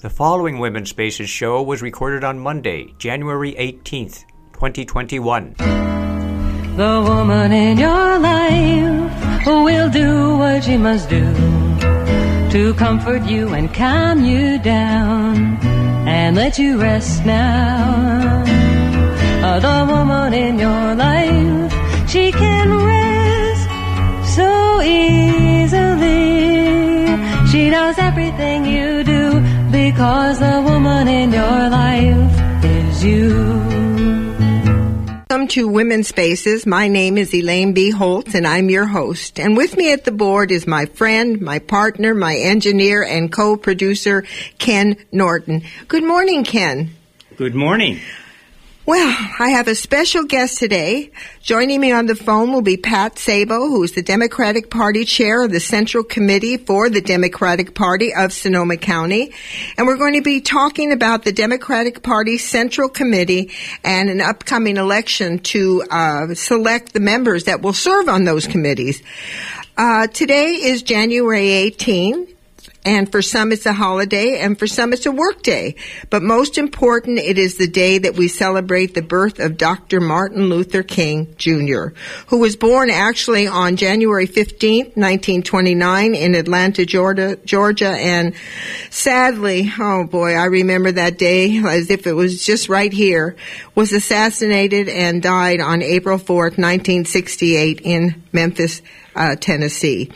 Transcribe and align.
The 0.00 0.08
following 0.08 0.60
Women's 0.60 0.90
Spaces 0.90 1.28
show 1.28 1.60
was 1.60 1.82
recorded 1.82 2.22
on 2.22 2.38
Monday, 2.38 2.94
January 2.98 3.54
18th, 3.54 4.26
2021. 4.52 5.54
The 6.76 7.04
woman 7.04 7.50
in 7.50 7.76
your 7.78 8.20
life 8.20 9.42
who 9.42 9.64
will 9.64 9.90
do 9.90 10.36
what 10.38 10.62
she 10.62 10.76
must 10.76 11.08
do 11.08 11.24
to 12.52 12.74
comfort 12.78 13.24
you 13.24 13.48
and 13.54 13.74
calm 13.74 14.24
you 14.24 14.60
down 14.60 15.58
and 16.06 16.36
let 16.36 16.60
you 16.60 16.80
rest 16.80 17.26
now. 17.26 18.44
Uh, 19.42 19.58
the 19.58 19.92
woman 19.92 20.32
in 20.32 20.60
your 20.60 20.94
life, 20.94 21.72
she 22.08 22.30
can 22.30 22.72
rest 22.72 23.68
so 24.36 24.80
easily. 24.80 26.28
She 27.50 27.68
knows 27.68 27.98
everything 27.98 28.64
you 28.64 29.02
do 29.02 29.17
because 29.70 30.38
the 30.40 30.62
woman 30.64 31.08
in 31.08 31.32
your 31.32 31.68
life 31.68 32.64
is 32.64 33.04
you. 33.04 33.58
Welcome 35.30 35.48
to 35.48 35.68
Women's 35.68 36.08
Spaces. 36.08 36.66
My 36.66 36.88
name 36.88 37.18
is 37.18 37.34
Elaine 37.34 37.74
B. 37.74 37.90
Holtz 37.90 38.34
and 38.34 38.46
I'm 38.46 38.70
your 38.70 38.86
host. 38.86 39.38
And 39.38 39.56
with 39.56 39.76
me 39.76 39.92
at 39.92 40.04
the 40.04 40.10
board 40.10 40.50
is 40.50 40.66
my 40.66 40.86
friend, 40.86 41.40
my 41.40 41.58
partner, 41.58 42.14
my 42.14 42.36
engineer 42.36 43.02
and 43.02 43.30
co-producer, 43.30 44.24
Ken 44.58 44.96
Norton. 45.12 45.64
Good 45.86 46.04
morning, 46.04 46.44
Ken. 46.44 46.90
Good 47.36 47.54
morning. 47.54 48.00
Well, 48.88 49.14
I 49.38 49.50
have 49.50 49.68
a 49.68 49.74
special 49.74 50.24
guest 50.24 50.56
today. 50.56 51.10
Joining 51.42 51.78
me 51.78 51.92
on 51.92 52.06
the 52.06 52.14
phone 52.14 52.54
will 52.54 52.62
be 52.62 52.78
Pat 52.78 53.18
Sabo, 53.18 53.68
who 53.68 53.82
is 53.82 53.92
the 53.92 54.00
Democratic 54.00 54.70
Party 54.70 55.04
chair 55.04 55.44
of 55.44 55.50
the 55.50 55.60
Central 55.60 56.02
Committee 56.02 56.56
for 56.56 56.88
the 56.88 57.02
Democratic 57.02 57.74
Party 57.74 58.14
of 58.14 58.32
Sonoma 58.32 58.78
County. 58.78 59.34
And 59.76 59.86
we're 59.86 59.98
going 59.98 60.14
to 60.14 60.22
be 60.22 60.40
talking 60.40 60.90
about 60.90 61.24
the 61.24 61.32
Democratic 61.32 62.02
Party 62.02 62.38
Central 62.38 62.88
Committee 62.88 63.50
and 63.84 64.08
an 64.08 64.22
upcoming 64.22 64.78
election 64.78 65.40
to 65.40 65.82
uh, 65.90 66.32
select 66.32 66.94
the 66.94 67.00
members 67.00 67.44
that 67.44 67.60
will 67.60 67.74
serve 67.74 68.08
on 68.08 68.24
those 68.24 68.46
committees. 68.46 69.02
Uh, 69.76 70.06
today 70.06 70.46
is 70.46 70.82
January 70.82 71.50
18. 71.50 72.37
And 72.84 73.10
for 73.10 73.22
some, 73.22 73.52
it's 73.52 73.66
a 73.66 73.72
holiday, 73.72 74.38
and 74.38 74.58
for 74.58 74.66
some, 74.66 74.92
it's 74.92 75.04
a 75.04 75.12
work 75.12 75.42
day. 75.42 75.74
But 76.10 76.22
most 76.22 76.56
important, 76.56 77.18
it 77.18 77.36
is 77.36 77.56
the 77.56 77.66
day 77.66 77.98
that 77.98 78.14
we 78.14 78.28
celebrate 78.28 78.94
the 78.94 79.02
birth 79.02 79.40
of 79.40 79.58
Dr. 79.58 80.00
Martin 80.00 80.48
Luther 80.48 80.82
King 80.82 81.34
Jr., 81.36 81.88
who 82.28 82.38
was 82.38 82.56
born 82.56 82.88
actually 82.88 83.46
on 83.46 83.76
January 83.76 84.26
15, 84.26 84.84
1929, 84.94 86.14
in 86.14 86.34
Atlanta, 86.34 86.86
Georgia, 86.86 87.36
Georgia. 87.44 87.90
And 87.90 88.34
sadly, 88.90 89.70
oh 89.78 90.04
boy, 90.04 90.34
I 90.34 90.44
remember 90.44 90.92
that 90.92 91.18
day 91.18 91.58
as 91.58 91.90
if 91.90 92.06
it 92.06 92.14
was 92.14 92.44
just 92.46 92.68
right 92.68 92.92
here, 92.92 93.36
was 93.74 93.92
assassinated 93.92 94.88
and 94.88 95.20
died 95.20 95.60
on 95.60 95.82
April 95.82 96.18
4th, 96.18 96.56
1968, 96.56 97.80
in 97.82 98.22
Memphis, 98.32 98.82
uh, 99.18 99.36
Tennessee. 99.36 100.10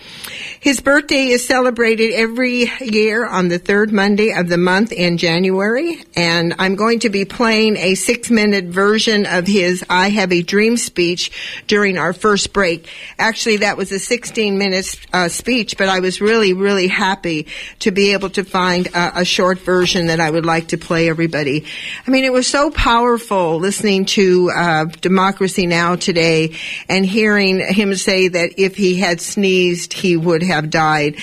His 0.60 0.80
birthday 0.80 1.26
is 1.26 1.44
celebrated 1.44 2.12
every 2.12 2.70
year 2.80 3.26
on 3.26 3.48
the 3.48 3.58
third 3.58 3.92
Monday 3.92 4.32
of 4.32 4.48
the 4.48 4.56
month 4.56 4.92
in 4.92 5.18
January, 5.18 6.02
and 6.14 6.54
I'm 6.58 6.76
going 6.76 7.00
to 7.00 7.10
be 7.10 7.24
playing 7.24 7.76
a 7.76 7.96
six 7.96 8.30
minute 8.30 8.66
version 8.66 9.26
of 9.26 9.46
his 9.46 9.84
I 9.90 10.10
Have 10.10 10.32
a 10.32 10.42
Dream 10.42 10.76
speech 10.76 11.32
during 11.66 11.98
our 11.98 12.12
first 12.12 12.52
break. 12.52 12.88
Actually, 13.18 13.58
that 13.58 13.76
was 13.76 13.90
a 13.90 13.98
16 13.98 14.56
minute 14.56 15.00
uh, 15.12 15.28
speech, 15.28 15.76
but 15.76 15.88
I 15.88 15.98
was 15.98 16.20
really, 16.20 16.52
really 16.52 16.86
happy 16.86 17.48
to 17.80 17.90
be 17.90 18.12
able 18.12 18.30
to 18.30 18.44
find 18.44 18.86
a, 18.88 19.20
a 19.20 19.24
short 19.24 19.58
version 19.58 20.06
that 20.06 20.20
I 20.20 20.30
would 20.30 20.46
like 20.46 20.68
to 20.68 20.78
play 20.78 21.08
everybody. 21.08 21.66
I 22.06 22.10
mean, 22.10 22.24
it 22.24 22.32
was 22.32 22.46
so 22.46 22.70
powerful 22.70 23.58
listening 23.58 24.04
to 24.06 24.50
uh, 24.54 24.84
Democracy 24.84 25.66
Now! 25.66 25.96
today 25.96 26.56
and 26.88 27.04
hearing 27.04 27.58
him 27.58 27.94
say 27.94 28.28
that 28.28 28.58
if 28.58 28.76
he 28.76 28.91
had 28.96 29.20
sneezed, 29.20 29.92
he 29.92 30.16
would 30.16 30.42
have 30.42 30.70
died. 30.70 31.16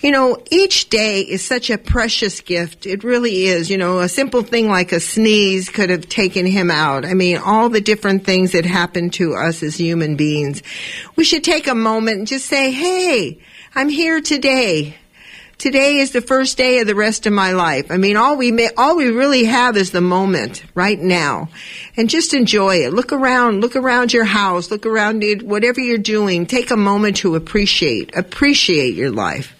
You 0.00 0.10
know, 0.10 0.42
each 0.50 0.88
day 0.90 1.20
is 1.20 1.44
such 1.44 1.70
a 1.70 1.78
precious 1.78 2.40
gift. 2.40 2.86
It 2.86 3.04
really 3.04 3.44
is. 3.44 3.70
You 3.70 3.78
know, 3.78 4.00
a 4.00 4.08
simple 4.08 4.42
thing 4.42 4.68
like 4.68 4.92
a 4.92 5.00
sneeze 5.00 5.68
could 5.68 5.90
have 5.90 6.08
taken 6.08 6.46
him 6.46 6.70
out. 6.70 7.04
I 7.04 7.14
mean, 7.14 7.38
all 7.38 7.68
the 7.68 7.80
different 7.80 8.24
things 8.24 8.52
that 8.52 8.64
happen 8.64 9.10
to 9.10 9.34
us 9.34 9.62
as 9.62 9.76
human 9.76 10.16
beings. 10.16 10.62
We 11.16 11.24
should 11.24 11.44
take 11.44 11.66
a 11.66 11.74
moment 11.74 12.18
and 12.18 12.26
just 12.26 12.46
say, 12.46 12.72
hey, 12.72 13.38
I'm 13.74 13.88
here 13.88 14.20
today 14.20 14.96
today 15.62 15.98
is 15.98 16.10
the 16.10 16.20
first 16.20 16.58
day 16.58 16.80
of 16.80 16.88
the 16.88 16.94
rest 16.94 17.24
of 17.24 17.32
my 17.32 17.52
life. 17.52 17.92
I 17.92 17.96
mean, 17.96 18.16
all 18.16 18.36
we 18.36 18.50
may, 18.50 18.70
all 18.76 18.96
we 18.96 19.06
really 19.12 19.44
have 19.44 19.76
is 19.76 19.92
the 19.92 20.00
moment 20.00 20.64
right 20.74 20.98
now, 20.98 21.50
and 21.96 22.10
just 22.10 22.34
enjoy 22.34 22.78
it. 22.78 22.92
Look 22.92 23.12
around, 23.12 23.60
look 23.60 23.76
around 23.76 24.12
your 24.12 24.24
house, 24.24 24.72
look 24.72 24.86
around 24.86 25.22
it, 25.22 25.44
whatever 25.44 25.80
you're 25.80 25.98
doing. 25.98 26.46
Take 26.46 26.72
a 26.72 26.76
moment 26.76 27.18
to 27.18 27.36
appreciate, 27.36 28.16
appreciate 28.16 28.96
your 28.96 29.12
life. 29.12 29.54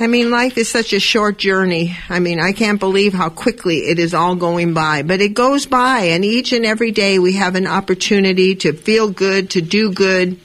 I 0.00 0.08
mean, 0.08 0.32
life 0.32 0.58
is 0.58 0.68
such 0.68 0.92
a 0.92 0.98
short 0.98 1.38
journey. 1.38 1.96
I 2.08 2.18
mean, 2.18 2.40
I 2.40 2.50
can't 2.50 2.80
believe 2.80 3.14
how 3.14 3.28
quickly 3.28 3.82
it 3.86 4.00
is 4.00 4.14
all 4.14 4.34
going 4.34 4.74
by, 4.74 5.02
but 5.02 5.20
it 5.20 5.34
goes 5.34 5.66
by, 5.66 6.06
and 6.06 6.24
each 6.24 6.52
and 6.52 6.66
every 6.66 6.90
day 6.90 7.20
we 7.20 7.34
have 7.34 7.54
an 7.54 7.68
opportunity 7.68 8.56
to 8.56 8.72
feel 8.72 9.10
good, 9.10 9.50
to 9.50 9.60
do 9.60 9.92
good 9.92 10.40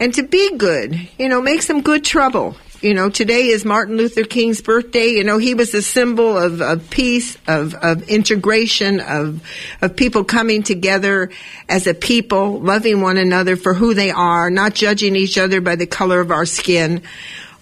and 0.00 0.14
to 0.14 0.22
be 0.22 0.56
good. 0.56 1.08
You 1.18 1.28
know, 1.28 1.40
make 1.40 1.62
some 1.62 1.82
good 1.82 2.04
trouble. 2.04 2.56
You 2.80 2.94
know, 2.94 3.10
today 3.10 3.48
is 3.48 3.66
Martin 3.66 3.98
Luther 3.98 4.24
King's 4.24 4.62
birthday. 4.62 5.08
You 5.08 5.22
know, 5.22 5.36
he 5.36 5.52
was 5.52 5.74
a 5.74 5.82
symbol 5.82 6.38
of, 6.38 6.62
of 6.62 6.88
peace, 6.88 7.36
of, 7.46 7.74
of 7.74 8.08
integration, 8.08 9.00
of, 9.00 9.42
of 9.82 9.94
people 9.94 10.24
coming 10.24 10.62
together 10.62 11.30
as 11.68 11.86
a 11.86 11.92
people, 11.92 12.58
loving 12.58 13.02
one 13.02 13.18
another 13.18 13.56
for 13.56 13.74
who 13.74 13.92
they 13.92 14.10
are, 14.10 14.48
not 14.48 14.72
judging 14.72 15.14
each 15.14 15.36
other 15.36 15.60
by 15.60 15.76
the 15.76 15.86
color 15.86 16.20
of 16.20 16.30
our 16.30 16.46
skin. 16.46 17.02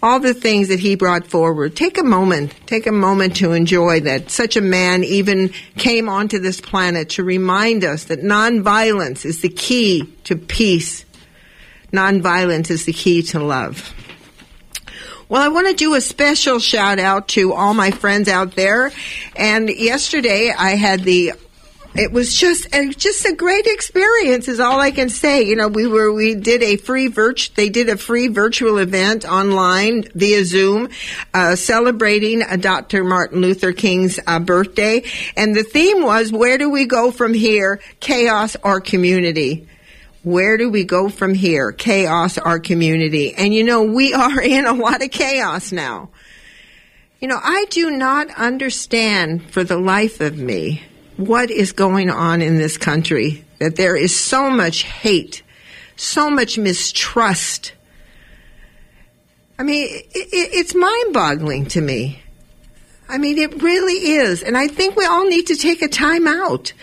All 0.01 0.21
the 0.21 0.35
things 0.35 0.69
that 0.69 0.79
he 0.79 0.95
brought 0.95 1.27
forward. 1.27 1.75
Take 1.75 1.99
a 1.99 2.05
moment, 2.05 2.55
take 2.67 2.87
a 2.87 2.93
moment 2.93 3.35
to 3.39 3.51
enjoy 3.51 3.99
that 4.03 4.31
such 4.31 4.57
a 4.57 4.61
man 4.61 5.03
even 5.03 5.49
came 5.77 6.09
onto 6.09 6.39
this 6.39 6.61
planet 6.61 7.11
to 7.11 7.25
remind 7.25 7.83
us 7.83 8.05
that 8.05 8.21
nonviolence 8.21 9.25
is 9.25 9.41
the 9.41 9.49
key 9.49 10.05
to 10.23 10.37
peace 10.37 11.05
Nonviolence 11.93 12.71
is 12.71 12.85
the 12.85 12.93
key 12.93 13.23
to 13.23 13.41
love. 13.41 13.95
Well, 15.29 15.43
I 15.43 15.49
want 15.49 15.69
to 15.69 15.75
do 15.75 15.95
a 15.95 16.01
special 16.01 16.59
shout 16.59 16.99
out 16.99 17.29
to 17.29 17.53
all 17.53 17.75
my 17.75 17.91
friends 17.91 18.29
out 18.29 18.55
there. 18.55 18.91
And 19.37 19.69
yesterday 19.69 20.51
I 20.57 20.71
had 20.71 21.05
the 21.05 21.35
it 21.95 22.13
was 22.13 22.35
just 22.35 22.73
a, 22.75 22.91
just 22.91 23.27
a 23.27 23.35
great 23.35 23.67
experience 23.67 24.47
is 24.47 24.61
all 24.61 24.81
I 24.81 24.91
can 24.91 25.09
say. 25.09 25.43
You 25.43 25.57
know, 25.57 25.69
we 25.69 25.87
were 25.87 26.13
we 26.13 26.35
did 26.35 26.63
a 26.63 26.77
free 26.77 27.11
virt 27.11 27.55
they 27.55 27.69
did 27.69 27.89
a 27.91 27.97
free 27.97 28.29
virtual 28.29 28.79
event 28.79 29.27
online 29.27 30.05
via 30.15 30.45
Zoom 30.45 30.89
uh, 31.35 31.57
celebrating 31.57 32.43
uh, 32.43 32.57
Dr. 32.57 33.05
Martin 33.05 33.41
Luther 33.41 33.73
King's 33.73 34.19
uh, 34.27 34.39
birthday, 34.39 35.03
and 35.37 35.55
the 35.55 35.63
theme 35.63 36.03
was 36.03 36.33
where 36.33 36.57
do 36.57 36.71
we 36.71 36.87
go 36.87 37.11
from 37.11 37.35
here, 37.35 37.81
chaos 38.01 38.57
or 38.63 38.81
community 38.81 39.68
where 40.29 40.59
do 40.59 40.69
we 40.69 40.85
go 40.85 41.09
from 41.09 41.33
here? 41.33 41.73
Chaos, 41.73 42.37
our 42.37 42.59
community. 42.59 43.35
And 43.35 43.55
you 43.55 43.65
know, 43.65 43.83
we 43.83 44.13
are 44.13 44.41
in 44.41 44.67
a 44.67 44.75
lot 44.75 45.03
of 45.03 45.11
chaos 45.11 45.73
now. 45.73 46.11
You 47.21 47.29
know, 47.29 47.41
I 47.43 47.65
do 47.71 47.91
not 47.91 48.29
understand 48.37 49.51
for 49.51 49.65
the 49.65 49.79
life 49.79 50.21
of 50.21 50.37
me 50.37 50.83
what 51.17 51.51
is 51.51 51.73
going 51.73 52.11
on 52.11 52.43
in 52.43 52.59
this 52.59 52.77
country, 52.77 53.45
that 53.59 53.77
there 53.77 53.97
is 53.97 54.15
so 54.15 54.51
much 54.51 54.83
hate, 54.83 55.43
so 55.97 56.31
much 56.31 56.59
mistrust. 56.59 57.73
I 59.59 59.63
mean, 59.63 59.89
it, 59.91 60.07
it, 60.15 60.51
it's 60.53 60.75
mind 60.75 61.15
boggling 61.15 61.67
to 61.67 61.81
me. 61.81 62.23
I 63.09 63.17
mean, 63.17 63.39
it 63.39 63.63
really 63.63 64.13
is. 64.13 64.43
And 64.43 64.57
I 64.57 64.69
think 64.69 64.95
we 64.95 65.07
all 65.07 65.27
need 65.27 65.47
to 65.47 65.57
take 65.57 65.81
a 65.81 65.89
time 65.89 66.29
out 66.29 66.75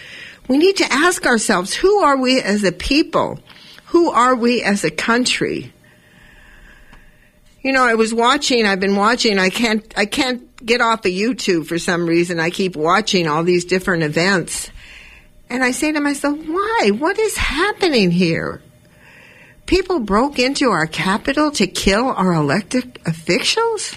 we 0.48 0.58
need 0.58 0.78
to 0.78 0.92
ask 0.92 1.26
ourselves 1.26 1.74
who 1.74 2.00
are 2.00 2.18
we 2.18 2.42
as 2.42 2.64
a 2.64 2.72
people? 2.72 3.40
Who 3.88 4.12
are 4.12 4.36
we 4.36 4.62
as 4.62 4.84
a 4.84 4.92
country? 4.92 5.74
You 7.62 7.72
know, 7.72 7.84
I 7.84 7.96
was 7.96 8.14
watching, 8.14 8.66
I've 8.66 8.80
been 8.80 8.96
watching, 8.96 9.40
I 9.40 9.50
can't, 9.50 9.92
I 9.98 10.06
can't 10.06 10.64
get 10.64 10.82
off 10.82 11.00
of 11.06 11.12
YouTube 11.12 11.66
for 11.66 11.80
some 11.80 12.06
reason. 12.06 12.40
I 12.40 12.52
keep 12.52 12.76
watching 12.76 13.28
all 13.28 13.44
these 13.44 13.66
different 13.66 14.04
events. 14.04 14.70
And 15.50 15.64
I 15.64 15.72
say 15.72 15.92
to 15.92 16.00
myself, 16.00 16.38
why? 16.46 16.92
What 16.94 17.18
is 17.18 17.38
happening 17.38 18.12
here? 18.12 18.62
People 19.66 20.00
broke 20.00 20.38
into 20.38 20.70
our 20.70 20.86
capital 20.86 21.50
to 21.52 21.66
kill 21.66 22.06
our 22.10 22.34
elected 22.34 23.00
officials? 23.06 23.96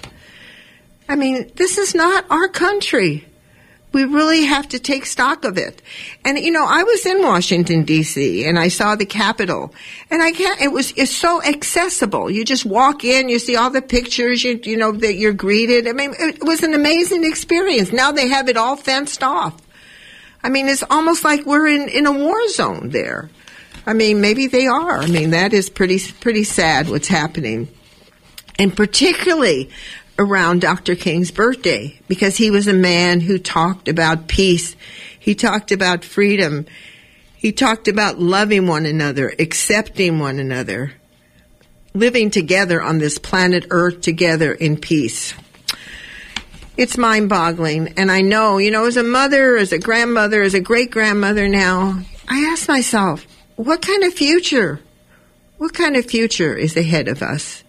I 1.07 1.15
mean, 1.15 1.51
this 1.55 1.77
is 1.77 1.93
not 1.93 2.25
our 2.31 2.47
country. 2.47 3.25
We 3.91 4.03
really 4.03 4.45
have 4.45 4.69
to 4.69 4.79
take 4.79 5.05
stock 5.05 5.43
of 5.45 5.57
it. 5.57 5.81
And 6.23 6.37
you 6.37 6.51
know, 6.51 6.65
I 6.67 6.83
was 6.83 7.05
in 7.05 7.23
Washington 7.23 7.83
D.C. 7.83 8.45
and 8.45 8.59
I 8.59 8.67
saw 8.67 8.95
the 8.95 9.05
Capitol, 9.05 9.73
and 10.11 10.21
I 10.21 10.31
can't. 10.31 10.61
It 10.61 10.71
was 10.71 10.93
it's 10.95 11.15
so 11.15 11.43
accessible. 11.43 12.29
You 12.29 12.45
just 12.45 12.65
walk 12.65 13.03
in, 13.03 13.29
you 13.29 13.39
see 13.39 13.55
all 13.55 13.69
the 13.69 13.81
pictures. 13.81 14.43
You 14.43 14.59
you 14.63 14.77
know 14.77 14.91
that 14.91 15.15
you're 15.15 15.33
greeted. 15.33 15.87
I 15.87 15.93
mean, 15.93 16.13
it 16.19 16.43
was 16.43 16.63
an 16.63 16.73
amazing 16.73 17.23
experience. 17.23 17.91
Now 17.91 18.11
they 18.11 18.27
have 18.27 18.47
it 18.47 18.57
all 18.57 18.75
fenced 18.75 19.23
off. 19.23 19.59
I 20.43 20.49
mean, 20.49 20.67
it's 20.67 20.83
almost 20.89 21.23
like 21.23 21.45
we're 21.45 21.67
in 21.67 21.89
in 21.89 22.05
a 22.05 22.11
war 22.11 22.47
zone 22.49 22.89
there. 22.89 23.29
I 23.85 23.93
mean, 23.93 24.21
maybe 24.21 24.47
they 24.47 24.67
are. 24.67 24.99
I 24.99 25.07
mean, 25.07 25.31
that 25.31 25.53
is 25.53 25.69
pretty 25.69 25.99
pretty 26.19 26.43
sad 26.43 26.89
what's 26.89 27.07
happening. 27.07 27.67
And 28.59 28.75
particularly, 28.75 29.69
around 30.19 30.59
Dr. 30.59 30.95
King's 30.95 31.31
birthday 31.31 31.97
because 32.09 32.35
he 32.35 32.51
was 32.51 32.67
a 32.67 32.73
man 32.73 33.21
who 33.21 33.39
talked 33.39 33.87
about 33.87 34.27
peace. 34.27 34.75
He 35.17 35.33
talked 35.33 35.71
about 35.71 36.03
freedom. 36.03 36.65
He 37.37 37.53
talked 37.53 37.87
about 37.87 38.19
loving 38.19 38.67
one 38.67 38.85
another, 38.85 39.33
accepting 39.39 40.19
one 40.19 40.37
another, 40.37 40.91
living 41.93 42.29
together 42.29 42.81
on 42.81 42.97
this 42.97 43.17
planet 43.17 43.65
Earth 43.69 44.01
together 44.01 44.53
in 44.53 44.75
peace. 44.75 45.33
It's 46.75 46.97
mind 46.97 47.29
boggling. 47.29 47.93
And 47.97 48.11
I 48.11 48.19
know, 48.19 48.57
you 48.57 48.71
know, 48.71 48.85
as 48.85 48.97
a 48.97 49.03
mother, 49.03 49.55
as 49.55 49.71
a 49.71 49.79
grandmother, 49.79 50.41
as 50.41 50.53
a 50.53 50.59
great 50.59 50.91
grandmother 50.91 51.47
now, 51.47 52.01
I 52.27 52.41
ask 52.41 52.67
myself, 52.67 53.25
what 53.55 53.81
kind 53.81 54.03
of 54.03 54.13
future? 54.13 54.81
What 55.57 55.73
kind 55.73 55.95
of 55.95 56.05
future 56.05 56.55
is 56.55 56.75
ahead 56.75 57.07
of 57.07 57.21
us? 57.21 57.63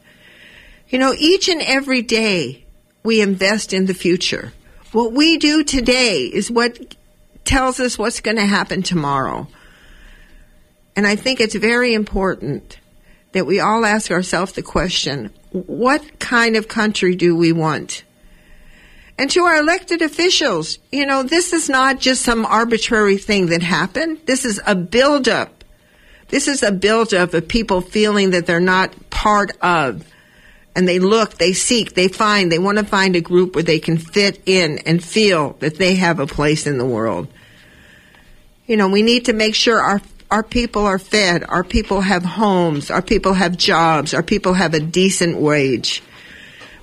You 0.90 0.98
know, 0.98 1.14
each 1.16 1.48
and 1.48 1.62
every 1.62 2.02
day 2.02 2.64
we 3.04 3.20
invest 3.20 3.72
in 3.72 3.86
the 3.86 3.94
future. 3.94 4.52
What 4.90 5.12
we 5.12 5.38
do 5.38 5.62
today 5.62 6.22
is 6.22 6.50
what 6.50 6.96
tells 7.44 7.78
us 7.78 7.96
what's 7.96 8.20
going 8.20 8.36
to 8.36 8.46
happen 8.46 8.82
tomorrow. 8.82 9.46
And 10.96 11.06
I 11.06 11.14
think 11.14 11.40
it's 11.40 11.54
very 11.54 11.94
important 11.94 12.78
that 13.32 13.46
we 13.46 13.60
all 13.60 13.84
ask 13.84 14.10
ourselves 14.10 14.52
the 14.52 14.62
question, 14.62 15.30
what 15.52 16.18
kind 16.18 16.56
of 16.56 16.66
country 16.66 17.14
do 17.14 17.36
we 17.36 17.52
want? 17.52 18.02
And 19.16 19.30
to 19.30 19.44
our 19.44 19.56
elected 19.56 20.02
officials, 20.02 20.80
you 20.90 21.06
know, 21.06 21.22
this 21.22 21.52
is 21.52 21.68
not 21.68 22.00
just 22.00 22.22
some 22.22 22.44
arbitrary 22.44 23.16
thing 23.16 23.46
that 23.46 23.62
happened. 23.62 24.18
This 24.26 24.44
is 24.44 24.60
a 24.66 24.74
buildup. 24.74 25.62
This 26.28 26.48
is 26.48 26.64
a 26.64 26.72
buildup 26.72 27.32
of 27.32 27.46
people 27.46 27.80
feeling 27.80 28.30
that 28.30 28.46
they're 28.46 28.58
not 28.58 29.10
part 29.10 29.52
of 29.60 30.04
and 30.74 30.86
they 30.86 30.98
look, 30.98 31.34
they 31.34 31.52
seek, 31.52 31.94
they 31.94 32.08
find, 32.08 32.50
they 32.50 32.58
want 32.58 32.78
to 32.78 32.84
find 32.84 33.16
a 33.16 33.20
group 33.20 33.54
where 33.54 33.64
they 33.64 33.78
can 33.78 33.98
fit 33.98 34.40
in 34.46 34.78
and 34.86 35.02
feel 35.02 35.54
that 35.60 35.76
they 35.76 35.96
have 35.96 36.20
a 36.20 36.26
place 36.26 36.66
in 36.66 36.78
the 36.78 36.86
world. 36.86 37.28
You 38.66 38.76
know, 38.76 38.88
we 38.88 39.02
need 39.02 39.24
to 39.26 39.32
make 39.32 39.54
sure 39.54 39.80
our 39.80 40.00
our 40.30 40.42
people 40.44 40.82
are 40.86 41.00
fed, 41.00 41.42
our 41.42 41.64
people 41.64 42.00
have 42.00 42.24
homes, 42.24 42.88
our 42.88 43.02
people 43.02 43.34
have 43.34 43.56
jobs, 43.56 44.14
our 44.14 44.22
people 44.22 44.54
have 44.54 44.74
a 44.74 44.80
decent 44.80 45.38
wage. 45.38 46.04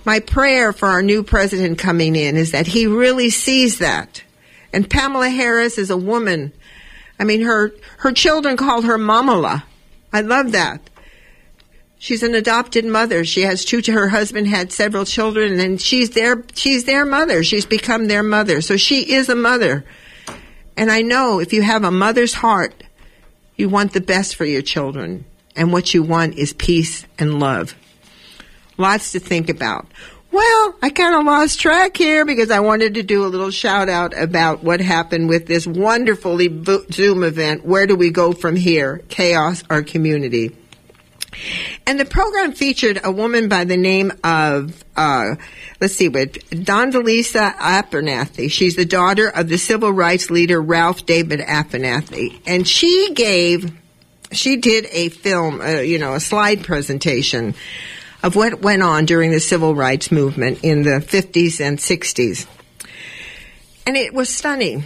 My 0.04 0.20
prayer 0.20 0.74
for 0.74 0.90
our 0.90 1.02
new 1.02 1.24
president 1.24 1.80
coming 1.80 2.18
in 2.18 2.36
is 2.36 2.52
that 2.52 2.68
he 2.68 2.88
really 2.88 3.30
sees 3.30 3.80
that. 3.80 4.22
And 4.74 4.90
Kamala 4.90 5.30
Harris 5.30 5.78
is 5.78 5.90
a 5.90 5.98
woman. 5.98 6.52
I 7.20 7.24
mean, 7.24 7.42
her 7.42 7.72
her 8.00 8.12
children 8.12 8.58
called 8.58 8.86
her 8.86 8.98
Mamala. 8.98 9.64
I 10.12 10.22
love 10.22 10.52
that. 10.52 10.82
She's 12.00 12.22
an 12.22 12.36
adopted 12.36 12.86
mother. 12.86 13.26
She 13.26 13.42
has 13.42 13.66
two. 13.66 13.82
Her 13.92 14.10
husband 14.10 14.48
had 14.48 14.72
several 14.72 15.06
children, 15.06 15.60
and 15.60 15.82
she's 15.82 16.12
their 16.12 16.44
she's 16.54 16.86
their 16.86 17.06
mother. 17.06 17.44
She's 17.44 17.66
become 17.66 18.08
their 18.08 18.24
mother. 18.24 18.62
So 18.62 18.78
she 18.78 19.14
is 19.14 19.30
a 19.30 19.36
mother. 19.36 19.84
And 20.76 20.92
I 20.92 21.02
know 21.02 21.40
if 21.40 21.54
you 21.54 21.64
have 21.64 21.84
a 21.84 21.92
mother's 21.92 22.36
heart, 22.36 22.84
you 23.56 23.68
want 23.68 23.94
the 23.94 24.02
best 24.02 24.36
for 24.36 24.46
your 24.46 24.62
children, 24.62 25.26
and 25.56 25.74
what 25.74 25.94
you 25.94 26.04
want 26.04 26.36
is 26.36 26.54
peace 26.54 27.06
and 27.18 27.40
love. 27.40 27.76
Lots 28.78 29.14
to 29.14 29.20
think 29.20 29.50
about. 29.50 29.88
Well, 30.32 30.76
I 30.84 30.92
kind 30.92 31.16
of 31.16 31.26
lost 31.26 31.60
track 31.60 31.98
here 31.98 32.24
because 32.24 32.52
I 32.52 32.60
wanted 32.60 32.94
to 32.96 33.02
do 33.02 33.26
a 33.26 33.28
little 33.28 33.50
shout 33.50 33.90
out 33.90 34.16
about 34.16 34.64
what 34.64 34.82
happened 34.82 35.30
with 35.30 35.48
this 35.48 35.66
wonderfully 35.66 36.48
Zoom 36.92 37.24
event. 37.24 37.66
Where 37.66 37.88
do 37.88 37.96
we 37.96 38.12
go 38.12 38.34
from 38.34 38.56
here? 38.56 39.02
Chaos 39.10 39.64
or 39.70 39.82
community? 39.82 40.56
And 41.88 41.98
the 41.98 42.06
program 42.06 42.52
featured 42.52 43.00
a 43.02 43.10
woman 43.10 43.48
by 43.48 43.64
the 43.64 43.78
name 43.78 44.12
of, 44.22 44.84
uh, 44.98 45.36
let's 45.80 45.94
see, 45.94 46.10
what, 46.10 46.34
Donzaleigh 46.34 47.24
Abernathy. 47.24 48.52
She's 48.52 48.76
the 48.76 48.84
daughter 48.84 49.30
of 49.30 49.48
the 49.48 49.58
civil 49.58 49.94
rights 49.94 50.30
leader 50.30 50.62
Ralph 50.62 51.06
David 51.06 51.40
Abernathy. 51.40 52.42
And 52.46 52.68
she 52.68 53.14
gave, 53.14 53.72
she 54.34 54.58
did 54.58 54.88
a 54.92 55.08
film, 55.08 55.62
uh, 55.62 55.80
you 55.80 55.98
know, 55.98 56.14
a 56.14 56.20
slide 56.20 56.66
presentation 56.66 57.56
of 58.22 58.36
what 58.36 58.62
went 58.62 58.84
on 58.84 59.06
during 59.06 59.32
the 59.32 59.40
civil 59.40 59.74
rights 59.74 60.12
movement 60.12 60.60
in 60.64 60.82
the 60.82 61.00
50s 61.00 61.62
and 61.62 61.78
60s. 61.78 62.48
And 63.86 63.96
it 63.96 64.14
was 64.14 64.28
stunning. 64.28 64.84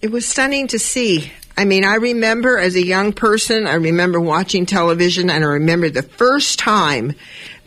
It 0.00 0.12
was 0.12 0.24
stunning 0.24 0.68
to 0.68 0.78
see 0.78 1.32
I 1.56 1.64
mean, 1.64 1.84
I 1.84 1.96
remember 1.96 2.58
as 2.58 2.76
a 2.76 2.84
young 2.84 3.12
person, 3.12 3.66
I 3.66 3.74
remember 3.74 4.20
watching 4.20 4.66
television 4.66 5.28
and 5.28 5.44
I 5.44 5.48
remember 5.48 5.90
the 5.90 6.02
first 6.02 6.58
time 6.58 7.14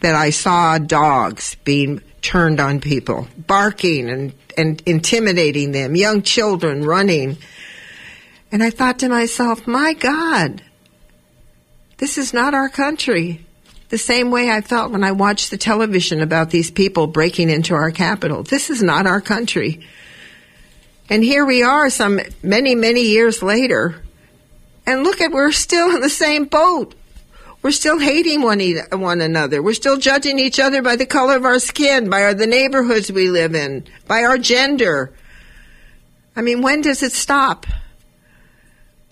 that 0.01 0.15
I 0.15 0.31
saw 0.31 0.77
dogs 0.77 1.55
being 1.63 2.01
turned 2.21 2.59
on 2.59 2.79
people, 2.79 3.27
barking 3.37 4.09
and, 4.09 4.33
and 4.57 4.81
intimidating 4.85 5.71
them, 5.71 5.95
young 5.95 6.23
children 6.23 6.83
running. 6.83 7.37
And 8.51 8.63
I 8.63 8.71
thought 8.71 8.99
to 8.99 9.09
myself, 9.09 9.67
my 9.67 9.93
God, 9.93 10.63
this 11.97 12.17
is 12.17 12.33
not 12.33 12.53
our 12.53 12.69
country. 12.69 13.45
The 13.89 13.97
same 13.99 14.31
way 14.31 14.49
I 14.49 14.61
felt 14.61 14.91
when 14.91 15.03
I 15.03 15.11
watched 15.11 15.51
the 15.51 15.57
television 15.57 16.21
about 16.21 16.49
these 16.49 16.71
people 16.71 17.05
breaking 17.05 17.49
into 17.51 17.75
our 17.75 17.91
capital. 17.91 18.41
This 18.41 18.71
is 18.71 18.81
not 18.81 19.05
our 19.05 19.21
country. 19.21 19.85
And 21.09 21.23
here 21.23 21.45
we 21.45 21.61
are 21.63 21.89
some 21.89 22.19
many, 22.41 22.75
many 22.75 23.01
years 23.01 23.43
later. 23.43 24.01
And 24.85 25.03
look 25.03 25.21
at, 25.21 25.31
we're 25.31 25.51
still 25.51 25.95
in 25.95 26.01
the 26.01 26.09
same 26.09 26.45
boat. 26.45 26.95
We're 27.61 27.71
still 27.71 27.99
hating 27.99 28.43
one, 28.43 28.61
one 28.91 29.21
another. 29.21 29.61
We're 29.61 29.73
still 29.73 29.97
judging 29.97 30.37
each 30.37 30.59
other 30.59 30.81
by 30.83 30.95
the 30.95 31.05
color 31.05 31.35
of 31.35 31.45
our 31.45 31.59
skin, 31.59 32.09
by 32.09 32.23
our, 32.23 32.33
the 32.33 32.45
neighborhoods 32.45 33.11
we 33.11 33.29
live 33.29 33.55
in, 33.55 33.85
by 34.07 34.23
our 34.23 34.37
gender. 34.37 35.13
I 36.35 36.41
mean, 36.41 36.61
when 36.61 36.81
does 36.81 37.01
it 37.01 37.11
stop? 37.11 37.65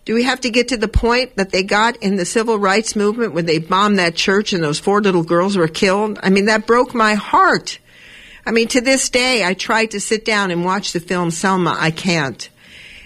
Do 0.05 0.13
we 0.13 0.23
have 0.23 0.41
to 0.41 0.49
get 0.49 0.67
to 0.67 0.77
the 0.77 0.87
point 0.87 1.37
that 1.37 1.51
they 1.51 1.63
got 1.63 1.95
in 1.97 2.17
the 2.17 2.25
civil 2.25 2.59
rights 2.59 2.95
movement 2.95 3.33
when 3.33 3.45
they 3.45 3.57
bombed 3.57 3.97
that 3.99 4.15
church 4.15 4.51
and 4.51 4.61
those 4.61 4.79
four 4.79 5.01
little 5.01 5.23
girls 5.23 5.55
were 5.55 5.67
killed? 5.67 6.19
I 6.21 6.29
mean, 6.29 6.45
that 6.45 6.67
broke 6.67 6.93
my 6.93 7.13
heart. 7.13 7.79
I 8.45 8.51
mean, 8.51 8.67
to 8.69 8.81
this 8.81 9.09
day, 9.09 9.45
I 9.45 9.53
tried 9.53 9.91
to 9.91 9.99
sit 9.99 10.25
down 10.25 10.51
and 10.51 10.65
watch 10.65 10.91
the 10.91 10.99
film 10.99 11.31
Selma. 11.31 11.77
I 11.79 11.91
can't. 11.91 12.49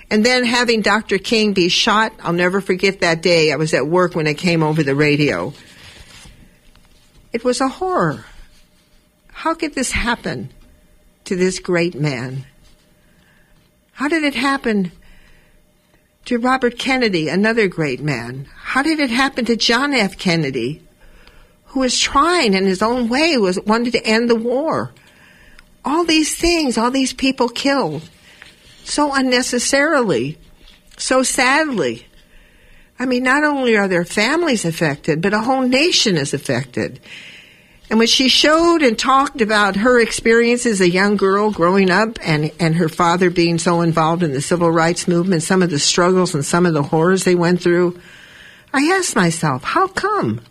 And 0.09 0.25
then 0.25 0.45
having 0.45 0.81
Dr. 0.81 1.17
King 1.17 1.53
be 1.53 1.69
shot, 1.69 2.13
I'll 2.21 2.33
never 2.33 2.61
forget 2.61 3.01
that 3.01 3.21
day. 3.21 3.51
I 3.51 3.57
was 3.57 3.73
at 3.73 3.87
work 3.87 4.15
when 4.15 4.25
it 4.25 4.37
came 4.37 4.63
over 4.63 4.81
the 4.81 4.95
radio. 4.95 5.53
It 7.33 7.43
was 7.43 7.61
a 7.61 7.67
horror. 7.67 8.25
How 9.31 9.53
could 9.53 9.75
this 9.75 9.91
happen 9.91 10.49
to 11.25 11.35
this 11.35 11.59
great 11.59 11.93
man? 11.93 12.45
How 13.91 14.07
did 14.07 14.23
it 14.23 14.35
happen 14.35 14.91
to 16.25 16.39
Robert 16.39 16.79
Kennedy, 16.79 17.29
another 17.29 17.67
great 17.67 18.01
man? 18.01 18.47
How 18.55 18.81
did 18.81 18.99
it 18.99 19.09
happen 19.09 19.45
to 19.45 19.55
John 19.55 19.93
F. 19.93 20.17
Kennedy, 20.17 20.81
who 21.65 21.81
was 21.81 21.99
trying 21.99 22.53
in 22.53 22.65
his 22.65 22.81
own 22.81 23.09
way, 23.09 23.37
was 23.37 23.59
wanted 23.61 23.91
to 23.91 24.05
end 24.05 24.29
the 24.29 24.35
war? 24.35 24.93
All 25.87 26.03
these 26.03 26.35
things, 26.35 26.77
all 26.77 26.91
these 26.91 27.13
people 27.13 27.47
killed 27.47 28.07
so 28.83 29.13
unnecessarily, 29.13 30.37
so 30.97 31.23
sadly. 31.23 32.05
I 32.99 33.05
mean, 33.05 33.23
not 33.23 33.43
only 33.43 33.77
are 33.77 33.87
their 33.87 34.05
families 34.05 34.65
affected, 34.65 35.21
but 35.21 35.33
a 35.33 35.41
whole 35.41 35.61
nation 35.61 36.17
is 36.17 36.33
affected. 36.33 36.99
And 37.89 37.99
when 37.99 38.07
she 38.07 38.27
showed 38.27 38.81
and 38.81 38.99
talked 38.99 39.39
about 39.39 39.77
her 39.77 39.99
experience 39.99 40.65
as 40.65 40.81
a 40.81 40.89
young 40.89 41.15
girl 41.15 41.51
growing 41.51 41.89
up 41.89 42.17
and, 42.21 42.51
and 42.59 42.75
her 42.75 42.89
father 42.89 43.29
being 43.29 43.57
so 43.57 43.79
involved 43.79 44.23
in 44.23 44.33
the 44.33 44.41
civil 44.41 44.69
rights 44.69 45.07
movement, 45.07 45.43
some 45.43 45.63
of 45.63 45.69
the 45.69 45.79
struggles 45.79 46.35
and 46.35 46.43
some 46.43 46.65
of 46.65 46.73
the 46.73 46.83
horrors 46.83 47.23
they 47.23 47.35
went 47.35 47.61
through, 47.61 47.97
I 48.73 48.91
asked 48.97 49.15
myself, 49.15 49.63
how 49.63 49.87
come? 49.87 50.41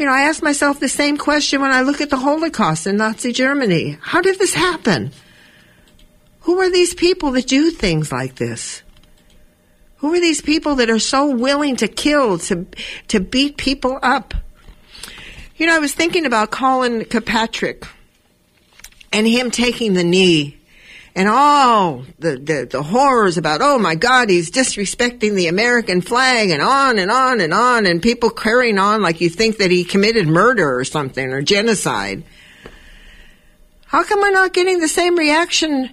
You 0.00 0.06
know, 0.06 0.12
I 0.12 0.22
ask 0.22 0.42
myself 0.42 0.80
the 0.80 0.88
same 0.88 1.18
question 1.18 1.60
when 1.60 1.72
I 1.72 1.82
look 1.82 2.00
at 2.00 2.08
the 2.08 2.16
Holocaust 2.16 2.86
in 2.86 2.96
Nazi 2.96 3.32
Germany. 3.32 3.98
How 4.00 4.22
did 4.22 4.38
this 4.38 4.54
happen? 4.54 5.12
Who 6.40 6.58
are 6.58 6.70
these 6.70 6.94
people 6.94 7.32
that 7.32 7.46
do 7.46 7.70
things 7.70 8.10
like 8.10 8.36
this? 8.36 8.82
Who 9.96 10.14
are 10.14 10.20
these 10.20 10.40
people 10.40 10.76
that 10.76 10.88
are 10.88 10.98
so 10.98 11.26
willing 11.26 11.76
to 11.76 11.86
kill, 11.86 12.38
to, 12.38 12.66
to 13.08 13.20
beat 13.20 13.58
people 13.58 13.98
up? 14.00 14.32
You 15.58 15.66
know, 15.66 15.76
I 15.76 15.80
was 15.80 15.92
thinking 15.92 16.24
about 16.24 16.50
Colin 16.50 17.02
Kaepernick 17.02 17.86
and 19.12 19.26
him 19.28 19.50
taking 19.50 19.92
the 19.92 20.02
knee 20.02 20.58
and 21.14 21.28
all 21.28 22.04
the, 22.18 22.36
the, 22.36 22.68
the 22.70 22.82
horrors 22.82 23.36
about, 23.36 23.60
oh 23.62 23.78
my 23.78 23.94
God, 23.94 24.30
he's 24.30 24.50
disrespecting 24.50 25.34
the 25.34 25.48
American 25.48 26.00
flag 26.00 26.50
and 26.50 26.62
on 26.62 26.98
and 26.98 27.10
on 27.10 27.40
and 27.40 27.52
on 27.52 27.86
and 27.86 28.00
people 28.00 28.30
carrying 28.30 28.78
on 28.78 29.02
like 29.02 29.20
you 29.20 29.28
think 29.28 29.58
that 29.58 29.70
he 29.70 29.84
committed 29.84 30.28
murder 30.28 30.78
or 30.78 30.84
something 30.84 31.32
or 31.32 31.42
genocide. 31.42 32.22
How 33.86 34.04
come 34.04 34.20
we're 34.20 34.30
not 34.30 34.52
getting 34.52 34.78
the 34.78 34.88
same 34.88 35.16
reaction 35.16 35.90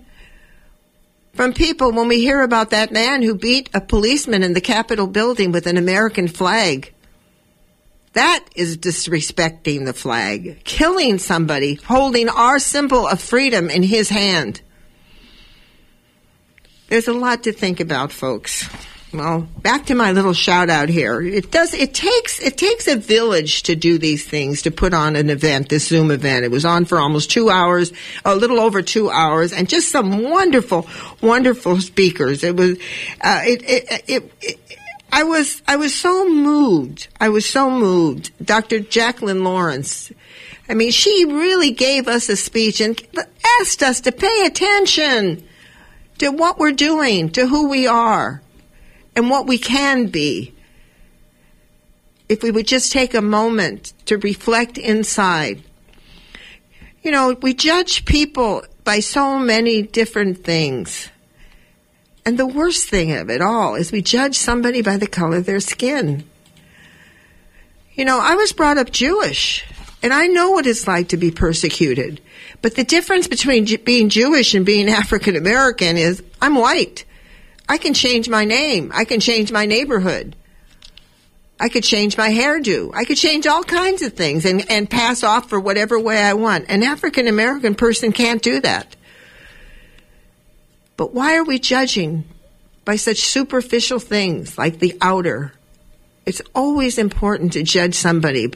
from 1.34 1.54
people 1.54 1.92
when 1.92 2.08
we 2.08 2.20
hear 2.20 2.44
about 2.44 2.70
that 2.70 2.92
man 2.92 3.24
who 3.24 3.34
beat 3.34 3.70
a 3.74 3.82
policeman 3.82 4.44
in 4.44 4.54
the 4.54 4.62
Capitol 4.62 5.08
building 5.08 5.52
with 5.52 5.66
an 5.66 5.78
American 5.78 6.28
flag? 6.28 6.94
That 8.14 8.46
is 8.56 8.78
disrespecting 8.78 9.86
the 9.86 9.94
flag, 9.94 10.64
killing 10.64 11.18
somebody, 11.18 11.76
holding 11.76 12.30
our 12.30 12.60
symbol 12.60 13.08
of 13.08 13.20
freedom 13.20 13.70
in 13.70 13.84
his 13.84 14.10
hand. 14.10 14.62
There's 16.88 17.08
a 17.08 17.14
lot 17.14 17.44
to 17.44 17.52
think 17.52 17.80
about, 17.82 18.14
folks. 18.14 18.68
Well, 19.14 19.48
back 19.62 19.86
to 19.88 19.96
my 19.96 20.12
little 20.12 20.34
shout 20.34 20.70
out 20.70 20.90
here. 20.90 21.22
It 21.22 21.52
does, 21.52 21.74
it 21.74 21.94
takes, 21.94 22.40
it 22.40 22.58
takes 22.58 22.88
a 22.88 22.96
village 22.96 23.64
to 23.64 23.76
do 23.76 23.98
these 23.98 24.26
things, 24.26 24.62
to 24.62 24.72
put 24.72 24.94
on 24.94 25.16
an 25.16 25.30
event, 25.30 25.70
this 25.70 25.88
Zoom 25.88 26.12
event. 26.12 26.46
It 26.46 26.52
was 26.52 26.66
on 26.66 26.86
for 26.86 27.00
almost 27.00 27.32
two 27.32 27.50
hours, 27.50 27.92
a 28.24 28.36
little 28.36 28.60
over 28.60 28.82
two 28.82 29.10
hours, 29.10 29.54
and 29.54 29.68
just 29.68 29.92
some 29.92 30.24
wonderful, 30.24 30.88
wonderful 31.22 31.82
speakers. 31.82 32.44
It 32.44 32.56
was, 32.56 32.78
uh, 33.22 33.42
it, 33.44 33.64
it, 33.64 34.04
it, 34.08 34.34
it 34.42 34.60
I 35.12 35.24
was, 35.24 35.62
I 35.68 35.78
was 35.78 35.96
so 35.96 36.30
moved. 36.30 37.08
I 37.20 37.30
was 37.30 37.46
so 37.46 37.70
moved. 37.70 38.32
Dr. 38.46 38.80
Jacqueline 38.80 39.44
Lawrence. 39.44 40.12
I 40.70 40.74
mean, 40.74 40.92
she 40.92 41.26
really 41.26 41.72
gave 41.72 42.08
us 42.08 42.28
a 42.28 42.36
speech 42.36 42.82
and 42.82 43.02
asked 43.60 43.84
us 43.84 44.02
to 44.02 44.12
pay 44.12 44.46
attention 44.46 45.47
to 46.20 46.30
what 46.30 46.58
we're 46.58 46.72
doing, 46.72 47.30
to 47.32 47.48
who 47.48 47.70
we 47.70 47.88
are, 47.88 48.42
and 49.16 49.30
what 49.30 49.48
we 49.48 49.58
can 49.58 50.08
be. 50.08 50.54
If 52.30 52.44
we 52.44 52.52
would 52.52 52.68
just 52.68 52.92
take 52.92 53.14
a 53.14 53.22
moment 53.22 53.94
to 54.06 54.18
reflect 54.18 54.78
inside. 54.78 55.64
You 57.02 57.12
know, 57.12 57.38
we 57.42 57.54
judge 57.54 58.06
people 58.06 58.64
by 58.84 59.00
so 59.00 59.40
many 59.40 59.82
different 59.82 60.44
things. 60.44 61.10
And 62.26 62.38
the 62.38 62.46
worst 62.46 62.90
thing 62.90 63.14
of 63.14 63.30
it 63.30 63.42
all 63.42 63.76
is 63.76 63.92
we 63.92 64.02
judge 64.02 64.38
somebody 64.38 64.82
by 64.82 64.98
the 64.98 65.08
color 65.08 65.38
of 65.38 65.46
their 65.46 65.62
skin. 65.62 66.26
You 67.94 68.04
know, 68.04 68.20
I 68.22 68.36
was 68.36 68.52
brought 68.52 68.78
up 68.78 68.92
Jewish, 68.92 69.66
and 70.04 70.14
I 70.14 70.28
know 70.28 70.52
what 70.52 70.68
it's 70.68 70.88
like 70.88 71.08
to 71.10 71.18
be 71.18 71.32
persecuted. 71.32 72.20
But 72.62 72.76
the 72.76 72.84
difference 72.84 73.28
between 73.28 73.66
being 73.84 74.10
Jewish 74.10 74.54
and 74.54 74.66
being 74.66 74.90
African 75.04 75.36
American 75.36 75.98
is 75.98 76.24
I'm 76.42 76.56
white. 76.56 77.06
I 77.70 77.78
can 77.78 77.94
change 77.94 78.30
my 78.30 78.46
name. 78.46 78.92
I 78.94 79.06
can 79.06 79.20
change 79.20 79.52
my 79.52 79.66
neighborhood. 79.66 80.36
I 81.60 81.70
could 81.70 81.84
change 81.84 82.18
my 82.18 82.30
hairdo. 82.30 82.92
I 82.94 83.04
could 83.04 83.18
change 83.18 83.48
all 83.48 83.64
kinds 83.64 84.04
of 84.04 84.14
things 84.14 84.46
and, 84.46 84.70
and 84.70 84.90
pass 84.90 85.24
off 85.24 85.50
for 85.50 85.60
whatever 85.60 86.00
way 86.00 86.22
I 86.22 86.34
want. 86.34 86.66
An 86.70 86.84
African 86.84 87.28
American 87.28 87.74
person 87.74 88.12
can't 88.12 88.42
do 88.42 88.62
that. 88.62 88.96
But 90.98 91.14
why 91.14 91.36
are 91.36 91.44
we 91.44 91.60
judging 91.60 92.26
by 92.86 92.96
such 92.96 93.22
superficial 93.22 94.00
things 94.00 94.58
like 94.58 94.80
the 94.80 94.98
outer? 95.02 95.52
It's 96.26 96.42
always 96.54 96.98
important 96.98 97.54
to 97.54 97.64
judge 97.64 97.96
somebody 97.96 98.52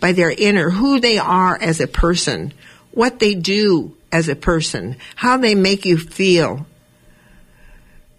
by 0.00 0.12
their 0.12 0.30
inner, 0.30 0.70
who 0.70 1.00
they 1.00 1.18
are 1.18 1.56
as 1.56 1.80
a 1.80 1.86
person, 1.86 2.52
what 2.94 3.18
they 3.18 3.34
do 3.34 3.96
as 4.12 4.28
a 4.28 4.36
person, 4.36 4.96
how 5.16 5.36
they 5.36 5.54
make 5.54 5.84
you 5.84 5.98
feel. 5.98 6.66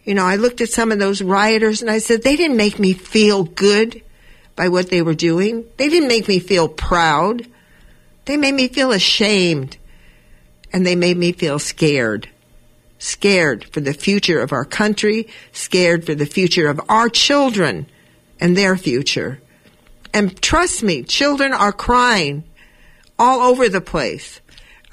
You 0.03 0.13
know, 0.13 0.25
I 0.25 0.35
looked 0.35 0.61
at 0.61 0.69
some 0.69 0.91
of 0.91 0.99
those 0.99 1.21
rioters 1.21 1.81
and 1.81 1.89
I 1.89 1.97
said, 1.97 2.21
they 2.21 2.35
didn't 2.35 2.57
make 2.57 2.77
me 2.77 2.93
feel 2.93 3.43
good 3.43 4.03
by 4.55 4.69
what 4.69 4.89
they 4.89 5.01
were 5.01 5.15
doing. 5.15 5.65
They 5.77 5.89
didn't 5.89 6.09
make 6.09 6.27
me 6.27 6.39
feel 6.39 6.67
proud. 6.67 7.47
They 8.25 8.37
made 8.37 8.53
me 8.53 8.67
feel 8.67 8.91
ashamed. 8.91 9.77
And 10.71 10.85
they 10.85 10.95
made 10.95 11.17
me 11.17 11.31
feel 11.31 11.57
scared. 11.57 12.29
Scared 12.99 13.65
for 13.65 13.79
the 13.79 13.93
future 13.93 14.41
of 14.41 14.51
our 14.51 14.65
country, 14.65 15.27
scared 15.51 16.05
for 16.05 16.15
the 16.15 16.25
future 16.25 16.67
of 16.67 16.79
our 16.89 17.09
children 17.09 17.87
and 18.39 18.55
their 18.55 18.77
future. 18.77 19.41
And 20.13 20.39
trust 20.41 20.83
me, 20.83 21.03
children 21.03 21.53
are 21.53 21.71
crying 21.71 22.43
all 23.17 23.41
over 23.41 23.69
the 23.69 23.81
place. 23.81 24.41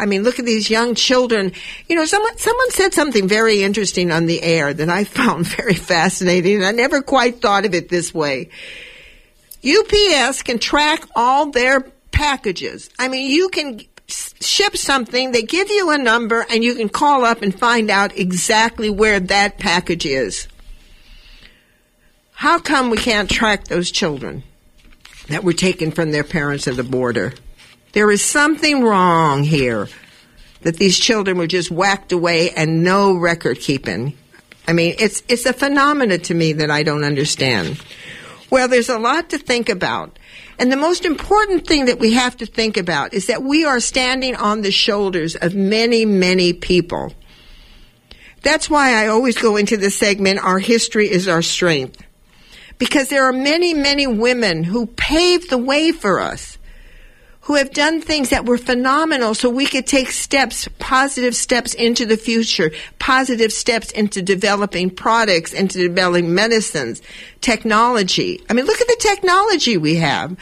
I 0.03 0.07
mean, 0.07 0.25
look 0.25 0.41
at 0.41 0.45
these 0.45 0.69
young 0.69 0.97
children. 0.97 1.53
You 1.89 1.95
know, 1.95 2.07
someone 2.07 2.37
someone 2.37 2.71
said 2.73 2.93
something 2.93 3.29
very 3.29 3.63
interesting 3.63 4.11
on 4.11 4.27
the 4.27 4.43
air 4.43 4.75
that 4.75 4.89
I 4.89 5.05
found 5.19 5.47
very 5.47 5.75
fascinating. 5.75 6.65
I 6.65 6.73
never 6.73 7.03
quite 7.03 7.41
thought 7.41 7.65
of 7.65 7.73
it 7.73 7.89
this 7.89 8.13
way. 8.13 8.49
UPS 9.65 10.43
can 10.43 10.59
track 10.59 11.05
all 11.15 11.53
their 11.53 11.83
packages. 12.11 12.91
I 12.99 13.07
mean, 13.07 13.31
you 13.31 13.49
can 13.49 13.81
ship 14.09 14.77
something, 14.77 15.31
they 15.31 15.43
give 15.43 15.71
you 15.71 15.91
a 15.93 15.99
number, 15.99 16.45
and 16.51 16.65
you 16.65 16.75
can 16.75 16.89
call 16.89 17.25
up 17.25 17.41
and 17.41 17.57
find 17.57 17.89
out 17.89 18.19
exactly 18.19 18.91
where 18.91 19.21
that 19.21 19.59
package 19.59 20.05
is. 20.05 20.49
How 22.33 22.59
come 22.59 22.91
we 22.91 22.97
can't 22.97 23.31
track 23.31 23.69
those 23.69 23.93
children 23.93 24.43
that 25.29 25.45
were 25.45 25.53
taken 25.53 25.93
from 25.93 26.11
their 26.11 26.25
parents 26.25 26.67
at 26.67 26.75
the 26.75 26.83
border? 26.83 27.35
There 27.93 28.11
is 28.11 28.25
something 28.25 28.83
wrong 28.83 29.45
here 29.45 29.89
that 30.63 30.77
these 30.77 30.99
children 30.99 31.37
were 31.37 31.47
just 31.47 31.71
whacked 31.71 32.13
away 32.13 32.51
and 32.51 32.83
no 32.83 33.15
record 33.15 33.61
keeping. 33.61 34.17
I 34.67 34.73
mean, 34.73 34.95
it's, 34.99 35.23
it's 35.29 35.45
a 35.45 35.53
phenomena 35.53 36.19
to 36.19 36.35
me 36.35 36.55
that 36.55 36.71
I 36.71 36.85
don't 36.85 37.05
understand. 37.05 37.81
Well, 38.49 38.69
there's 38.69 38.89
a 38.89 38.99
lot 38.99 39.31
to 39.31 39.39
think 39.39 39.69
about. 39.69 40.19
And 40.59 40.71
the 40.71 40.77
most 40.77 41.05
important 41.05 41.67
thing 41.67 41.87
that 41.87 41.99
we 41.99 42.13
have 42.15 42.37
to 42.39 42.47
think 42.47 42.77
about 42.77 43.13
is 43.13 43.27
that 43.27 43.43
we 43.43 43.65
are 43.65 43.81
standing 43.81 44.37
on 44.37 44.63
the 44.63 44.71
shoulders 44.71 45.37
of 45.37 45.55
many, 45.55 46.05
many 46.05 46.53
people. 46.53 47.13
That's 48.43 48.71
why 48.71 48.95
I 48.95 49.09
always 49.09 49.37
go 49.37 49.57
into 49.57 49.77
the 49.77 49.91
segment, 49.91 50.41
Our 50.41 50.59
History 50.59 51.11
is 51.11 51.29
Our 51.29 51.43
Strength. 51.43 52.03
Because 52.79 53.09
there 53.09 53.25
are 53.25 53.33
many, 53.33 53.75
many 53.75 54.07
women 54.07 54.65
who 54.65 54.87
paved 54.87 55.51
the 55.51 55.59
way 55.59 55.93
for 55.93 56.21
us 56.21 56.59
who 57.43 57.55
have 57.57 57.73
done 57.73 58.01
things 58.01 58.31
that 58.31 58.47
were 58.47 58.59
phenomenal 58.59 59.35
so 59.35 59.51
we 59.51 59.67
could 59.67 59.87
take 59.87 60.11
steps, 60.11 60.69
positive 60.79 61.35
steps 61.35 61.75
into 61.75 62.07
the 62.07 62.17
future, 62.17 62.71
positive 62.99 63.53
steps 63.53 63.91
into 63.91 64.23
developing 64.23 64.89
products, 64.89 65.53
into 65.53 65.79
developing 65.79 66.35
medicines, 66.35 67.03
technology. 67.41 68.41
I 68.49 68.53
mean, 68.53 68.65
look 68.65 68.81
at 68.81 68.87
the 68.87 68.97
technology 69.01 69.77
we 69.77 69.97
have. 69.97 70.37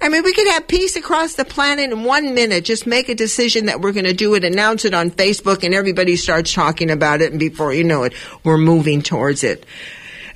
I 0.00 0.08
mean, 0.08 0.22
we 0.22 0.32
could 0.32 0.48
have 0.48 0.68
peace 0.68 0.96
across 0.96 1.34
the 1.34 1.44
planet 1.44 1.90
in 1.90 2.04
one 2.04 2.34
minute. 2.34 2.64
Just 2.64 2.86
make 2.86 3.08
a 3.08 3.14
decision 3.14 3.66
that 3.66 3.80
we're 3.80 3.92
going 3.92 4.04
to 4.04 4.12
do 4.12 4.34
it, 4.34 4.44
announce 4.44 4.84
it 4.84 4.94
on 4.94 5.10
Facebook, 5.10 5.62
and 5.62 5.74
everybody 5.74 6.16
starts 6.16 6.52
talking 6.52 6.90
about 6.90 7.22
it. 7.22 7.30
And 7.30 7.40
before 7.40 7.72
you 7.72 7.84
know 7.84 8.02
it, 8.02 8.14
we're 8.44 8.58
moving 8.58 9.02
towards 9.02 9.42
it. 9.42 9.64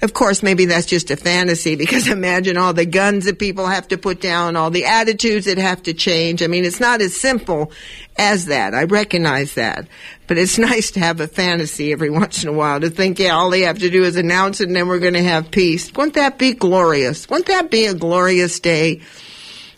Of 0.02 0.14
course, 0.14 0.42
maybe 0.42 0.64
that's 0.64 0.86
just 0.86 1.10
a 1.10 1.16
fantasy 1.16 1.76
because 1.76 2.08
imagine 2.10 2.56
all 2.56 2.72
the 2.72 2.86
guns 2.86 3.26
that 3.26 3.38
people 3.38 3.66
have 3.66 3.88
to 3.88 3.98
put 3.98 4.20
down, 4.20 4.56
all 4.56 4.70
the 4.70 4.86
attitudes 4.86 5.44
that 5.46 5.58
have 5.58 5.82
to 5.82 5.92
change. 5.92 6.42
I 6.42 6.46
mean, 6.46 6.64
it's 6.64 6.80
not 6.80 7.02
as 7.02 7.20
simple 7.20 7.70
as 8.16 8.46
that. 8.46 8.74
I 8.74 8.84
recognize 8.84 9.54
that. 9.54 9.88
But 10.26 10.38
it's 10.38 10.58
nice 10.70 10.92
to 10.92 11.00
have 11.00 11.20
a 11.20 11.28
fantasy 11.28 11.92
every 11.92 12.10
once 12.10 12.42
in 12.42 12.48
a 12.48 12.52
while 12.52 12.80
to 12.80 12.88
think, 12.88 13.18
yeah, 13.18 13.34
all 13.34 13.50
they 13.50 13.62
have 13.62 13.80
to 13.80 13.90
do 13.90 14.04
is 14.04 14.16
announce 14.16 14.60
it 14.60 14.68
and 14.68 14.76
then 14.76 14.88
we're 14.88 15.00
going 15.00 15.14
to 15.14 15.22
have 15.22 15.50
peace. 15.50 15.92
Wouldn't 15.92 16.14
that 16.14 16.38
be 16.38 16.54
glorious? 16.54 17.28
Wouldn't 17.28 17.48
that 17.48 17.70
be 17.70 17.86
a 17.86 17.94
glorious 17.94 18.58
day? 18.58 19.02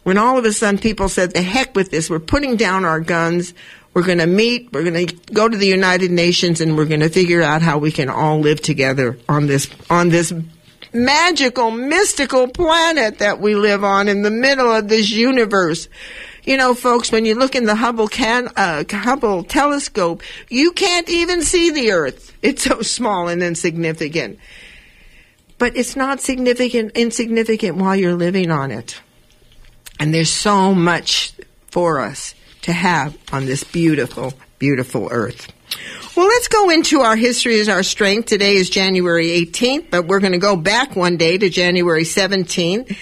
When 0.05 0.19
all 0.19 0.37
of 0.37 0.45
a 0.45 0.53
sudden 0.53 0.81
people 0.81 1.09
said, 1.09 1.33
the 1.33 1.43
heck 1.43 1.77
with 1.77 1.91
this, 1.91 2.11
we're 2.11 2.19
putting 2.19 2.57
down 2.57 2.85
our 2.85 2.99
guns, 2.99 3.55
we're 3.95 4.05
going 4.05 4.19
to 4.19 4.27
meet. 4.27 4.73
We're 4.73 4.85
going 4.85 5.07
to 5.07 5.15
go 5.33 5.49
to 5.49 5.57
the 5.57 5.67
United 5.67 6.11
Nations 6.11 6.61
and 6.61 6.77
we're 6.77 6.87
going 6.87 7.01
to 7.01 7.09
figure 7.09 7.43
out 7.43 7.63
how 7.63 7.79
we 7.79 7.93
can 7.93 8.09
all 8.09 8.41
live 8.41 8.61
together 8.61 9.19
on 9.29 9.47
this, 9.47 9.69
on 9.91 10.09
this 10.09 10.33
magical, 10.93 11.71
mystical 11.71 12.49
planet 12.49 13.19
that 13.19 13.41
we 13.41 13.55
live 13.55 13.85
on 13.85 14.09
in 14.09 14.23
the 14.23 14.31
middle 14.31 14.71
of 14.71 14.89
this 14.89 15.11
universe. 15.11 15.89
You 16.45 16.57
know, 16.57 16.75
folks, 16.75 17.13
when 17.13 17.25
you 17.25 17.35
look 17.35 17.55
in 17.55 17.67
the 17.67 17.75
Hubble 17.75 18.09
can, 18.09 18.49
uh, 18.57 18.85
Hubble 18.91 19.45
telescope, 19.45 20.23
you 20.49 20.73
can't 20.73 21.09
even 21.09 21.43
see 21.43 21.71
the 21.71 21.93
Earth. 21.93 22.31
It's 22.43 22.65
so 22.65 22.83
small 22.83 23.29
and 23.29 23.41
insignificant. 23.41 24.41
But 25.59 25.77
it's 25.77 25.95
not 25.95 26.21
significant, 26.21 26.97
insignificant 26.97 27.77
while 27.77 27.95
you're 27.95 28.17
living 28.17 28.51
on 28.51 28.73
it. 28.73 29.01
And 30.01 30.13
there's 30.13 30.33
so 30.33 30.75
much 30.75 31.35
for 31.71 32.01
us 32.01 32.35
to 32.63 32.73
have 32.73 33.17
on 33.33 33.47
this 33.47 33.65
beautiful, 33.65 34.35
beautiful 34.59 35.09
earth. 35.11 35.53
Well, 36.17 36.27
let's 36.27 36.49
go 36.49 36.71
into 36.71 37.01
our 37.01 37.17
history 37.17 37.61
as 37.61 37.69
our 37.69 37.83
strength. 37.83 38.27
Today 38.27 38.57
is 38.57 38.69
January 38.69 39.29
18th, 39.29 39.91
but 39.91 40.07
we're 40.07 40.21
going 40.21 40.33
to 40.33 40.39
go 40.39 40.57
back 40.57 40.95
one 40.95 41.17
day 41.17 41.39
to 41.39 41.49
January 41.49 42.05
17th. 42.05 42.97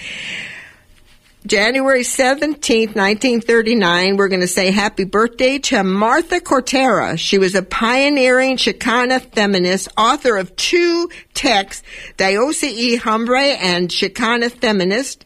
January 1.47 2.03
17th, 2.03 2.95
1939, 2.95 4.19
we're 4.19 4.29
going 4.29 4.43
to 4.43 4.47
say 4.47 4.71
happy 4.71 5.05
birthday 5.05 5.59
to 5.59 5.83
Martha 5.83 6.39
Cotera. 6.39 7.19
She 7.19 7.39
was 7.39 7.55
a 7.55 7.63
pioneering 7.63 8.59
Chicana 8.59 9.21
feminist, 9.33 9.89
author 9.97 10.37
of 10.37 10.55
two 10.57 11.09
texts, 11.33 11.83
Diosa 12.19 12.67
y 12.67 12.99
Hembra 12.99 13.57
and 13.59 13.89
Chicana 13.89 14.53
Feminist, 14.53 15.25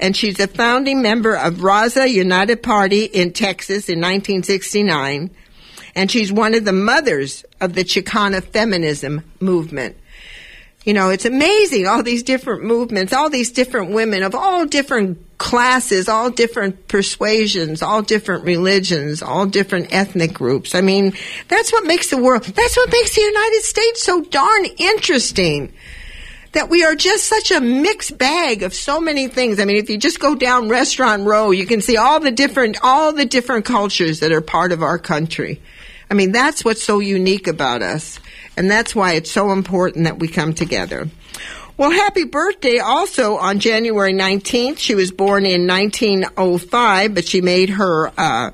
and 0.00 0.16
she's 0.16 0.40
a 0.40 0.48
founding 0.48 1.02
member 1.02 1.36
of 1.36 1.54
Raza 1.54 2.10
United 2.10 2.62
Party 2.62 3.04
in 3.04 3.32
Texas 3.32 3.88
in 3.88 3.98
1969. 3.98 5.30
And 5.94 6.10
she's 6.10 6.32
one 6.32 6.54
of 6.54 6.64
the 6.64 6.72
mothers 6.72 7.44
of 7.60 7.74
the 7.74 7.84
Chicana 7.84 8.42
feminism 8.42 9.24
movement. 9.40 9.96
You 10.84 10.94
know, 10.94 11.10
it's 11.10 11.26
amazing, 11.26 11.86
all 11.86 12.02
these 12.02 12.22
different 12.22 12.64
movements, 12.64 13.12
all 13.12 13.28
these 13.28 13.52
different 13.52 13.90
women 13.90 14.22
of 14.22 14.34
all 14.34 14.64
different 14.64 15.18
classes, 15.36 16.08
all 16.08 16.30
different 16.30 16.88
persuasions, 16.88 17.82
all 17.82 18.00
different 18.00 18.44
religions, 18.44 19.20
all 19.20 19.44
different 19.44 19.92
ethnic 19.92 20.32
groups. 20.32 20.74
I 20.74 20.80
mean, 20.80 21.12
that's 21.48 21.70
what 21.70 21.84
makes 21.84 22.08
the 22.08 22.16
world, 22.16 22.44
that's 22.44 22.76
what 22.78 22.90
makes 22.90 23.14
the 23.14 23.20
United 23.20 23.62
States 23.62 24.02
so 24.02 24.22
darn 24.22 24.64
interesting. 24.78 25.72
That 26.52 26.68
we 26.68 26.84
are 26.84 26.96
just 26.96 27.26
such 27.26 27.50
a 27.52 27.60
mixed 27.60 28.18
bag 28.18 28.62
of 28.62 28.74
so 28.74 29.00
many 29.00 29.28
things. 29.28 29.60
I 29.60 29.64
mean, 29.64 29.76
if 29.76 29.88
you 29.88 29.98
just 29.98 30.18
go 30.18 30.34
down 30.34 30.68
restaurant 30.68 31.24
row, 31.24 31.52
you 31.52 31.64
can 31.64 31.80
see 31.80 31.96
all 31.96 32.18
the 32.18 32.32
different, 32.32 32.78
all 32.82 33.12
the 33.12 33.24
different 33.24 33.64
cultures 33.64 34.20
that 34.20 34.32
are 34.32 34.40
part 34.40 34.72
of 34.72 34.82
our 34.82 34.98
country. 34.98 35.60
I 36.10 36.14
mean, 36.14 36.32
that's 36.32 36.64
what's 36.64 36.82
so 36.82 36.98
unique 36.98 37.46
about 37.46 37.82
us. 37.82 38.18
And 38.56 38.68
that's 38.68 38.94
why 38.94 39.12
it's 39.12 39.30
so 39.30 39.52
important 39.52 40.04
that 40.04 40.18
we 40.18 40.26
come 40.26 40.52
together. 40.52 41.08
Well, 41.80 41.92
happy 41.92 42.24
birthday 42.24 42.78
also 42.78 43.38
on 43.38 43.58
January 43.58 44.12
19th. 44.12 44.78
She 44.78 44.94
was 44.94 45.12
born 45.12 45.46
in 45.46 45.66
1905, 45.66 47.14
but 47.14 47.26
she 47.26 47.40
made 47.40 47.70
her, 47.70 48.12
uh, 48.18 48.50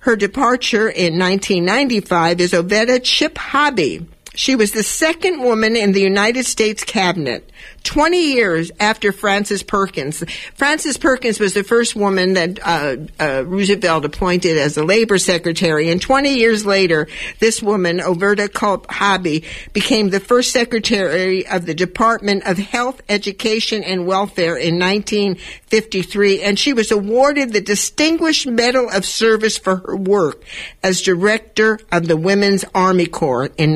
her 0.00 0.16
departure 0.16 0.86
in 0.86 1.18
1995 1.18 2.42
is 2.42 2.52
Oveta 2.52 3.00
Culp 3.00 3.38
Hobby. 3.38 4.06
She 4.38 4.54
was 4.54 4.70
the 4.70 4.84
second 4.84 5.42
woman 5.42 5.74
in 5.74 5.90
the 5.90 6.00
United 6.00 6.46
States 6.46 6.84
cabinet, 6.84 7.50
20 7.82 8.34
years 8.34 8.70
after 8.78 9.10
Frances 9.10 9.64
Perkins. 9.64 10.22
Frances 10.54 10.96
Perkins 10.96 11.40
was 11.40 11.54
the 11.54 11.64
first 11.64 11.96
woman 11.96 12.34
that 12.34 12.60
uh, 12.64 12.96
uh, 13.18 13.44
Roosevelt 13.44 14.04
appointed 14.04 14.56
as 14.56 14.76
a 14.76 14.84
labor 14.84 15.18
secretary, 15.18 15.90
and 15.90 16.00
20 16.00 16.36
years 16.36 16.64
later, 16.64 17.08
this 17.40 17.60
woman, 17.60 17.98
Oveta 17.98 18.52
Culp 18.52 18.88
Hobby, 18.88 19.42
became 19.72 20.10
the 20.10 20.20
first 20.20 20.52
secretary 20.52 21.44
of 21.48 21.66
the 21.66 21.74
Department 21.74 22.46
of 22.46 22.58
Health, 22.58 23.02
Education, 23.08 23.82
and 23.82 24.06
Welfare 24.06 24.56
in 24.56 24.78
1953, 24.78 26.42
and 26.42 26.56
she 26.56 26.72
was 26.72 26.92
awarded 26.92 27.52
the 27.52 27.60
Distinguished 27.60 28.46
Medal 28.46 28.88
of 28.88 29.04
Service 29.04 29.58
for 29.58 29.78
her 29.78 29.96
work 29.96 30.44
as 30.84 31.02
director 31.02 31.80
of 31.90 32.06
the 32.06 32.16
Women's 32.16 32.64
Army 32.72 33.06
Corps 33.06 33.50
in 33.58 33.74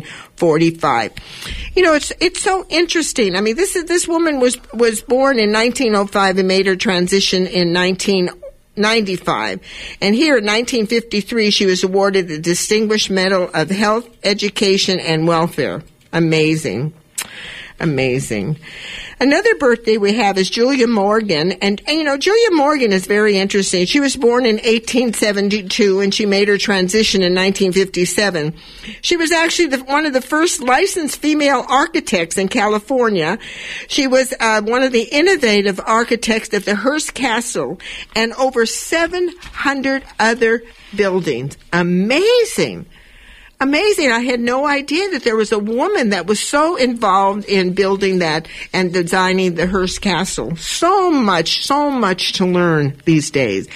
1945. 0.00 1.12
You 1.74 1.82
know, 1.82 1.94
it's 1.94 2.12
it's 2.20 2.40
so 2.40 2.66
interesting. 2.68 3.36
I 3.36 3.40
mean, 3.40 3.56
this 3.56 3.76
is 3.76 3.84
this 3.84 4.08
woman 4.08 4.40
was 4.40 4.58
was 4.72 5.02
born 5.02 5.38
in 5.38 5.52
1905 5.52 6.38
and 6.38 6.48
made 6.48 6.66
her 6.66 6.76
transition 6.76 7.46
in 7.46 7.72
1995. 7.72 9.60
And 10.00 10.14
here 10.14 10.38
in 10.38 10.44
1953, 10.44 11.50
she 11.50 11.66
was 11.66 11.84
awarded 11.84 12.28
the 12.28 12.38
Distinguished 12.38 13.10
Medal 13.10 13.50
of 13.54 13.70
Health, 13.70 14.08
Education, 14.24 15.00
and 15.00 15.26
Welfare. 15.26 15.82
Amazing. 16.12 16.92
Amazing. 17.82 18.60
Another 19.18 19.56
birthday 19.56 19.96
we 19.96 20.14
have 20.14 20.38
is 20.38 20.48
Julia 20.48 20.86
Morgan. 20.86 21.50
And, 21.50 21.82
and, 21.88 21.98
you 21.98 22.04
know, 22.04 22.16
Julia 22.16 22.52
Morgan 22.52 22.92
is 22.92 23.06
very 23.06 23.36
interesting. 23.38 23.86
She 23.86 23.98
was 23.98 24.14
born 24.14 24.46
in 24.46 24.54
1872 24.56 25.98
and 25.98 26.14
she 26.14 26.24
made 26.24 26.46
her 26.46 26.58
transition 26.58 27.22
in 27.22 27.34
1957. 27.34 28.54
She 29.00 29.16
was 29.16 29.32
actually 29.32 29.66
the, 29.66 29.78
one 29.78 30.06
of 30.06 30.12
the 30.12 30.20
first 30.20 30.60
licensed 30.60 31.16
female 31.16 31.66
architects 31.68 32.38
in 32.38 32.46
California. 32.46 33.36
She 33.88 34.06
was 34.06 34.32
uh, 34.38 34.62
one 34.62 34.84
of 34.84 34.92
the 34.92 35.08
innovative 35.10 35.80
architects 35.84 36.54
of 36.54 36.64
the 36.64 36.76
Hearst 36.76 37.14
Castle 37.14 37.80
and 38.14 38.32
over 38.34 38.64
700 38.64 40.04
other 40.20 40.62
buildings. 40.94 41.58
Amazing 41.72 42.86
amazing. 43.62 44.10
I 44.10 44.20
had 44.20 44.40
no 44.40 44.66
idea 44.66 45.10
that 45.10 45.22
there 45.22 45.36
was 45.36 45.52
a 45.52 45.58
woman 45.58 46.10
that 46.10 46.26
was 46.26 46.40
so 46.40 46.76
involved 46.76 47.44
in 47.44 47.74
building 47.74 48.18
that 48.18 48.48
and 48.72 48.92
designing 48.92 49.54
the 49.54 49.66
Hearst 49.66 50.02
Castle. 50.02 50.56
So 50.56 51.10
much, 51.10 51.64
so 51.64 51.90
much 51.90 52.32
to 52.34 52.44
learn 52.44 53.00
these 53.04 53.30
days. 53.30 53.68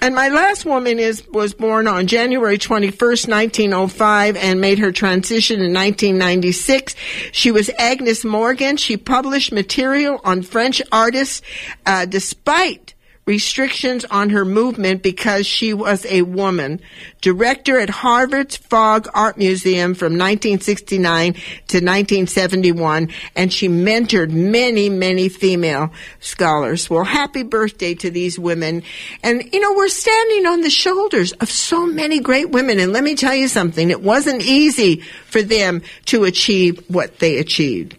And 0.00 0.14
my 0.14 0.28
last 0.28 0.64
woman 0.64 0.98
is 0.98 1.26
was 1.28 1.52
born 1.54 1.86
on 1.86 2.06
January 2.06 2.58
21st, 2.58 3.28
1905 3.28 4.36
and 4.36 4.60
made 4.60 4.78
her 4.78 4.92
transition 4.92 5.56
in 5.60 5.72
1996. 5.72 6.94
She 7.32 7.50
was 7.50 7.70
Agnes 7.78 8.24
Mongan. 8.24 8.78
She 8.78 8.96
published 8.96 9.52
material 9.52 10.20
on 10.24 10.42
French 10.42 10.80
artists 10.90 11.42
uh, 11.84 12.06
despite 12.06 12.94
restrictions 13.26 14.04
on 14.04 14.30
her 14.30 14.44
movement 14.44 15.02
because 15.02 15.48
she 15.48 15.74
was 15.74 16.06
a 16.06 16.22
woman. 16.22 16.80
Director 17.20 17.76
at 17.76 17.90
Harvard's 17.90 18.56
Fogg 18.56 19.08
Art 19.14 19.36
Museum 19.36 19.94
from 19.94 20.12
1969 20.12 21.32
to 21.32 21.38
1971, 21.78 23.08
and 23.34 23.52
she 23.52 23.68
mentored 23.68 24.30
many, 24.30 24.88
many 24.88 25.28
female 25.28 25.90
scholars. 26.20 26.88
Well, 26.88 27.02
happy 27.02 27.42
birthday 27.42 27.94
to 27.96 28.12
these 28.12 28.38
women. 28.38 28.84
And, 29.24 29.52
you 29.52 29.58
know, 29.58 29.74
we're 29.74 29.88
standing 29.88 30.46
on 30.46 30.60
the 30.60 30.70
shoulders 30.70 31.32
of 31.32 31.50
so 31.50 31.84
many 31.84 32.20
great 32.20 32.50
women. 32.50 32.78
And 32.78 32.92
let 32.92 33.02
me 33.02 33.16
tell 33.16 33.34
you 33.34 33.48
something, 33.48 33.90
it 33.90 34.02
wasn't 34.02 34.42
easy 34.42 35.00
for 35.26 35.42
them 35.42 35.82
to 36.04 36.22
achieve 36.22 36.80
what 36.88 37.18
they 37.18 37.38
achieved. 37.38 37.96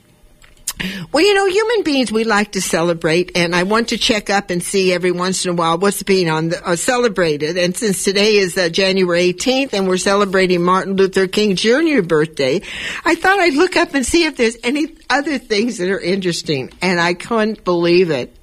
Well, 1.12 1.24
you 1.26 1.34
know, 1.34 1.48
human 1.48 1.84
beings, 1.84 2.12
we 2.12 2.24
like 2.24 2.52
to 2.52 2.62
celebrate, 2.62 3.32
and 3.36 3.56
I 3.56 3.63
want 3.63 3.90
to 3.90 3.98
check 3.98 4.30
up 4.30 4.52
and 4.52 4.62
see 4.62 4.94
every 4.94 5.12
once 5.12 5.44
in 5.44 5.52
a 5.52 5.54
while 5.56 5.78
what's 5.80 6.04
being 6.04 6.30
on 6.30 6.50
the, 6.50 6.68
uh, 6.68 6.76
celebrated. 6.76 7.58
And 7.58 7.76
since 7.76 8.04
today 8.04 8.36
is 8.36 8.58
uh, 8.58 8.70
January 8.70 9.34
18th 9.34 9.74
and 9.74 9.88
we're 9.88 9.98
celebrating 9.98 10.62
Martin 10.62 10.96
Luther 10.96 11.28
King 11.28 11.56
Jr. 11.56 12.02
birthday, 12.02 12.62
I 13.04 13.16
thought 13.16 13.40
I'd 13.40 13.56
look 13.56 13.76
up 13.76 13.96
and 13.96 14.06
see 14.06 14.26
if 14.26 14.38
there's 14.38 14.58
any 14.63 14.96
other 15.10 15.38
things 15.38 15.78
that 15.78 15.89
are 15.89 16.00
interesting. 16.00 16.72
And 16.82 17.00
I 17.00 17.13
couldn't 17.13 17.63
believe 17.63 18.10
it. 18.10 18.36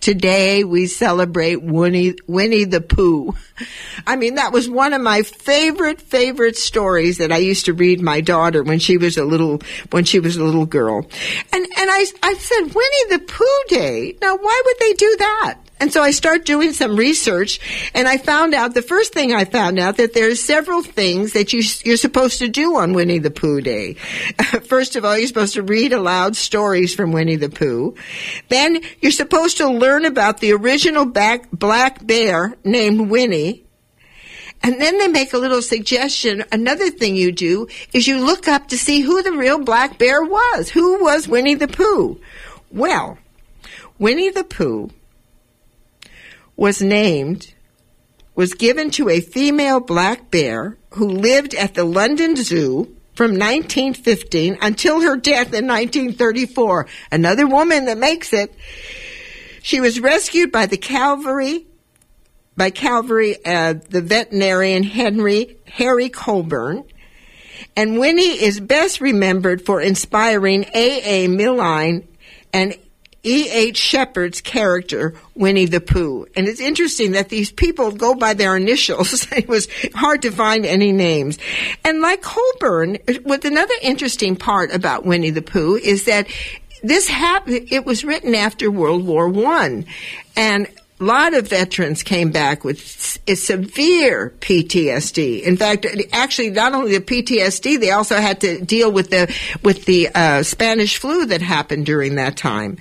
Today 0.00 0.64
we 0.64 0.86
celebrate 0.86 1.62
Winnie, 1.62 2.14
Winnie 2.26 2.64
the 2.64 2.80
Pooh. 2.80 3.34
I 4.06 4.16
mean, 4.16 4.36
that 4.36 4.52
was 4.52 4.68
one 4.68 4.92
of 4.92 5.00
my 5.00 5.22
favorite, 5.22 6.00
favorite 6.00 6.56
stories 6.56 7.18
that 7.18 7.32
I 7.32 7.38
used 7.38 7.66
to 7.66 7.72
read 7.72 8.00
my 8.00 8.20
daughter 8.20 8.62
when 8.62 8.78
she 8.78 8.96
was 8.96 9.16
a 9.16 9.24
little, 9.24 9.60
when 9.90 10.04
she 10.04 10.20
was 10.20 10.36
a 10.36 10.44
little 10.44 10.66
girl. 10.66 11.06
And, 11.52 11.64
and 11.64 11.90
I, 11.90 12.06
I 12.22 12.34
said, 12.34 12.74
Winnie 12.74 13.10
the 13.10 13.24
Pooh 13.26 13.64
Day. 13.68 14.16
Now, 14.20 14.36
why 14.36 14.62
would 14.64 14.76
they 14.80 14.92
do 14.94 15.16
that? 15.18 15.58
And 15.82 15.92
so 15.92 16.00
I 16.00 16.12
start 16.12 16.44
doing 16.44 16.72
some 16.72 16.94
research 16.94 17.58
and 17.92 18.06
I 18.06 18.16
found 18.16 18.54
out 18.54 18.72
the 18.72 18.82
first 18.82 19.12
thing 19.12 19.34
I 19.34 19.44
found 19.44 19.80
out 19.80 19.96
that 19.96 20.14
there's 20.14 20.40
several 20.40 20.80
things 20.80 21.32
that 21.32 21.52
you, 21.52 21.60
you're 21.82 21.96
supposed 21.96 22.38
to 22.38 22.46
do 22.46 22.76
on 22.76 22.92
Winnie 22.92 23.18
the 23.18 23.32
Pooh 23.32 23.60
Day. 23.60 23.94
First 24.68 24.94
of 24.94 25.04
all, 25.04 25.18
you're 25.18 25.26
supposed 25.26 25.54
to 25.54 25.62
read 25.64 25.92
aloud 25.92 26.36
stories 26.36 26.94
from 26.94 27.10
Winnie 27.10 27.34
the 27.34 27.48
Pooh. 27.48 27.96
Then 28.48 28.80
you're 29.00 29.10
supposed 29.10 29.56
to 29.56 29.68
learn 29.68 30.04
about 30.04 30.38
the 30.38 30.52
original 30.52 31.04
back, 31.04 31.50
black 31.50 32.06
bear 32.06 32.54
named 32.62 33.10
Winnie. 33.10 33.64
And 34.62 34.80
then 34.80 34.98
they 34.98 35.08
make 35.08 35.32
a 35.32 35.38
little 35.38 35.62
suggestion. 35.62 36.44
Another 36.52 36.90
thing 36.90 37.16
you 37.16 37.32
do 37.32 37.66
is 37.92 38.06
you 38.06 38.24
look 38.24 38.46
up 38.46 38.68
to 38.68 38.78
see 38.78 39.00
who 39.00 39.20
the 39.20 39.32
real 39.32 39.58
black 39.58 39.98
bear 39.98 40.22
was. 40.22 40.70
Who 40.70 41.02
was 41.02 41.26
Winnie 41.26 41.56
the 41.56 41.66
Pooh? 41.66 42.20
Well, 42.70 43.18
Winnie 43.98 44.30
the 44.30 44.44
Pooh 44.44 44.92
was 46.62 46.80
named, 46.80 47.52
was 48.36 48.54
given 48.54 48.88
to 48.88 49.08
a 49.08 49.18
female 49.18 49.80
black 49.80 50.30
bear 50.30 50.78
who 50.90 51.08
lived 51.08 51.56
at 51.56 51.74
the 51.74 51.82
London 51.82 52.36
Zoo 52.36 52.84
from 53.16 53.32
1915 53.32 54.58
until 54.62 55.00
her 55.00 55.16
death 55.16 55.52
in 55.52 55.66
1934. 55.66 56.86
Another 57.10 57.48
woman 57.48 57.86
that 57.86 57.98
makes 57.98 58.32
it. 58.32 58.54
She 59.60 59.80
was 59.80 59.98
rescued 59.98 60.52
by 60.52 60.66
the 60.66 60.76
Calvary, 60.76 61.66
by 62.56 62.70
Calvary, 62.70 63.44
uh, 63.44 63.74
the 63.90 64.00
veterinarian 64.00 64.84
Henry 64.84 65.56
Harry 65.66 66.10
Colebourn. 66.10 66.84
And 67.74 67.98
Winnie 67.98 68.40
is 68.40 68.60
best 68.60 69.00
remembered 69.00 69.66
for 69.66 69.80
inspiring 69.80 70.66
A. 70.74 71.24
A. 71.24 71.28
Milne 71.28 72.06
and 72.52 72.76
E.H. 73.24 73.76
Shepard's 73.76 74.40
character, 74.40 75.14
Winnie 75.34 75.66
the 75.66 75.80
Pooh. 75.80 76.26
And 76.34 76.48
it's 76.48 76.60
interesting 76.60 77.12
that 77.12 77.28
these 77.28 77.52
people 77.52 77.92
go 77.92 78.14
by 78.14 78.34
their 78.34 78.56
initials. 78.56 79.30
it 79.32 79.48
was 79.48 79.68
hard 79.94 80.22
to 80.22 80.30
find 80.30 80.66
any 80.66 80.92
names. 80.92 81.38
And 81.84 82.00
like 82.00 82.22
Colebourn, 82.22 82.98
what 83.22 83.44
another 83.44 83.74
interesting 83.80 84.34
part 84.36 84.74
about 84.74 85.04
Winnie 85.04 85.30
the 85.30 85.42
Pooh 85.42 85.76
is 85.76 86.04
that 86.06 86.26
this 86.82 87.06
happened, 87.06 87.68
it 87.70 87.86
was 87.86 88.04
written 88.04 88.34
after 88.34 88.70
World 88.70 89.06
War 89.06 89.28
One. 89.28 89.86
And 90.34 90.66
a 91.02 91.04
lot 91.04 91.34
of 91.34 91.48
veterans 91.48 92.04
came 92.04 92.30
back 92.30 92.62
with 92.62 92.80
severe 92.80 94.32
PTSD. 94.38 95.42
In 95.42 95.56
fact, 95.56 95.84
actually, 96.12 96.50
not 96.50 96.74
only 96.74 96.96
the 96.96 97.04
PTSD, 97.04 97.80
they 97.80 97.90
also 97.90 98.18
had 98.18 98.40
to 98.42 98.64
deal 98.64 98.92
with 98.92 99.10
the 99.10 99.34
with 99.64 99.84
the 99.86 100.08
uh, 100.14 100.44
Spanish 100.44 100.98
flu 100.98 101.26
that 101.26 101.42
happened 101.42 101.86
during 101.86 102.14
that 102.14 102.36
time. 102.36 102.78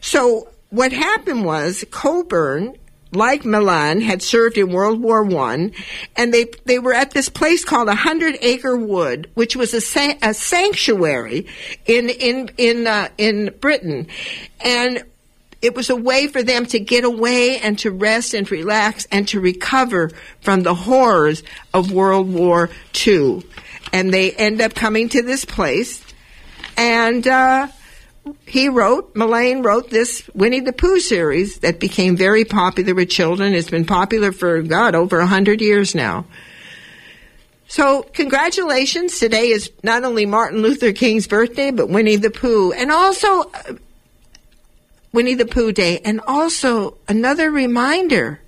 So 0.00 0.48
what 0.70 0.92
happened 0.92 1.44
was 1.44 1.84
Coburn 1.90 2.74
like 3.14 3.44
Milan, 3.44 4.00
had 4.00 4.22
served 4.22 4.56
in 4.56 4.72
World 4.72 5.02
War 5.02 5.22
One, 5.22 5.72
and 6.16 6.32
they 6.32 6.46
they 6.64 6.78
were 6.78 6.94
at 6.94 7.10
this 7.10 7.28
place 7.28 7.66
called 7.66 7.88
a 7.88 7.94
Hundred 7.94 8.38
Acre 8.40 8.78
Wood, 8.78 9.30
which 9.34 9.54
was 9.54 9.74
a, 9.74 9.82
sa- 9.82 10.14
a 10.22 10.32
sanctuary 10.32 11.46
in 11.84 12.08
in 12.08 12.50
in 12.56 12.86
uh, 12.86 13.08
in 13.18 13.54
Britain, 13.60 14.06
and 14.64 15.04
it 15.62 15.76
was 15.76 15.88
a 15.88 15.96
way 15.96 16.26
for 16.26 16.42
them 16.42 16.66
to 16.66 16.80
get 16.80 17.04
away 17.04 17.58
and 17.58 17.78
to 17.78 17.90
rest 17.92 18.34
and 18.34 18.50
relax 18.50 19.06
and 19.12 19.26
to 19.28 19.40
recover 19.40 20.10
from 20.40 20.64
the 20.64 20.74
horrors 20.74 21.44
of 21.72 21.92
World 21.92 22.32
War 22.32 22.68
II. 23.06 23.46
And 23.92 24.12
they 24.12 24.32
end 24.32 24.60
up 24.60 24.74
coming 24.74 25.08
to 25.10 25.22
this 25.22 25.44
place, 25.44 26.02
and 26.76 27.26
uh, 27.26 27.68
he 28.46 28.68
wrote, 28.68 29.14
Mullane 29.14 29.62
wrote 29.62 29.90
this 29.90 30.28
Winnie 30.34 30.60
the 30.60 30.72
Pooh 30.72 30.98
series 30.98 31.58
that 31.58 31.78
became 31.78 32.16
very 32.16 32.44
popular 32.44 32.94
with 32.94 33.10
children. 33.10 33.54
It's 33.54 33.70
been 33.70 33.84
popular 33.84 34.32
for, 34.32 34.62
God, 34.62 34.94
over 34.94 35.20
a 35.20 35.26
hundred 35.26 35.60
years 35.60 35.94
now. 35.94 36.24
So, 37.68 38.02
congratulations. 38.02 39.18
Today 39.18 39.48
is 39.48 39.70
not 39.82 40.04
only 40.04 40.26
Martin 40.26 40.60
Luther 40.60 40.92
King's 40.92 41.26
birthday, 41.26 41.70
but 41.70 41.88
Winnie 41.88 42.16
the 42.16 42.30
Pooh. 42.30 42.72
And 42.72 42.90
also, 42.90 43.42
uh, 43.42 43.74
Winnie 45.12 45.34
the 45.34 45.46
Pooh 45.46 45.72
Day. 45.72 46.00
And 46.04 46.20
also, 46.26 46.98
another 47.08 47.50
reminder 47.50 48.40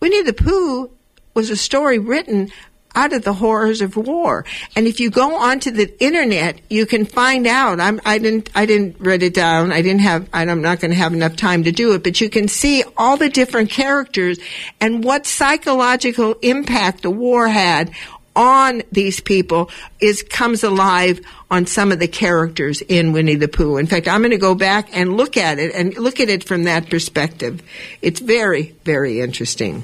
Winnie 0.00 0.22
the 0.22 0.32
Pooh 0.32 0.90
was 1.34 1.50
a 1.50 1.56
story 1.56 1.98
written 1.98 2.50
out 2.96 3.12
of 3.12 3.22
the 3.22 3.34
horrors 3.34 3.82
of 3.82 3.96
war. 3.96 4.44
And 4.74 4.86
if 4.86 4.98
you 5.00 5.10
go 5.10 5.36
onto 5.36 5.70
the 5.70 6.02
internet, 6.02 6.60
you 6.70 6.86
can 6.86 7.04
find 7.04 7.46
out. 7.46 7.78
I'm, 7.78 8.00
I 8.04 8.18
didn't, 8.18 8.50
I 8.54 8.64
didn't 8.64 8.96
write 8.98 9.22
it 9.22 9.34
down. 9.34 9.70
I 9.70 9.82
didn't 9.82 10.00
have, 10.00 10.28
I'm 10.32 10.62
not 10.62 10.80
going 10.80 10.90
to 10.90 10.96
have 10.96 11.12
enough 11.12 11.36
time 11.36 11.64
to 11.64 11.72
do 11.72 11.92
it, 11.92 12.02
but 12.02 12.20
you 12.20 12.30
can 12.30 12.48
see 12.48 12.82
all 12.96 13.18
the 13.18 13.28
different 13.28 13.70
characters 13.70 14.38
and 14.80 15.04
what 15.04 15.26
psychological 15.26 16.34
impact 16.40 17.02
the 17.02 17.10
war 17.10 17.46
had 17.46 17.92
on 18.36 18.82
these 18.92 19.18
people 19.18 19.70
is 19.98 20.22
comes 20.22 20.62
alive 20.62 21.20
on 21.50 21.66
some 21.66 21.90
of 21.90 21.98
the 21.98 22.06
characters 22.06 22.82
in 22.82 23.12
Winnie 23.12 23.34
the 23.34 23.48
Pooh. 23.48 23.78
In 23.78 23.86
fact, 23.86 24.06
I'm 24.06 24.20
going 24.20 24.30
to 24.30 24.38
go 24.38 24.54
back 24.54 24.94
and 24.96 25.16
look 25.16 25.36
at 25.36 25.58
it 25.58 25.74
and 25.74 25.96
look 25.96 26.20
at 26.20 26.28
it 26.28 26.44
from 26.44 26.64
that 26.64 26.90
perspective. 26.90 27.62
It's 28.02 28.20
very, 28.20 28.76
very 28.84 29.20
interesting. 29.20 29.82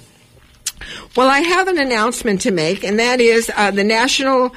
Well, 1.17 1.29
I 1.29 1.41
have 1.41 1.69
an 1.69 1.79
announcement 1.79 2.43
to 2.43 2.51
make, 2.51 2.85
and 2.85 2.99
that 2.99 3.21
is 3.21 3.51
uh, 3.57 3.71
the 3.71 3.85
National 3.85 4.53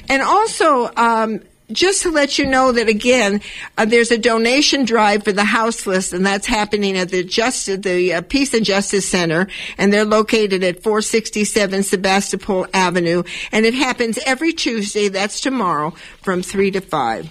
And 0.08 0.22
also. 0.22 0.90
Um, 0.96 1.42
just 1.72 2.02
to 2.02 2.10
let 2.10 2.38
you 2.38 2.46
know 2.46 2.72
that 2.72 2.88
again, 2.88 3.40
uh, 3.76 3.84
there's 3.84 4.10
a 4.10 4.18
donation 4.18 4.84
drive 4.84 5.24
for 5.24 5.32
the 5.32 5.44
houseless, 5.44 6.12
and 6.12 6.24
that's 6.24 6.46
happening 6.46 6.96
at 6.96 7.08
the 7.08 7.24
Just 7.24 7.66
the 7.82 8.14
uh, 8.14 8.20
Peace 8.22 8.54
and 8.54 8.64
Justice 8.64 9.08
Center, 9.08 9.48
and 9.76 9.92
they're 9.92 10.04
located 10.04 10.62
at 10.62 10.82
467 10.82 11.82
Sebastopol 11.82 12.66
Avenue, 12.72 13.24
and 13.50 13.66
it 13.66 13.74
happens 13.74 14.18
every 14.26 14.52
Tuesday. 14.52 15.08
That's 15.08 15.40
tomorrow 15.40 15.90
from 16.22 16.42
three 16.42 16.70
to 16.70 16.80
five. 16.80 17.28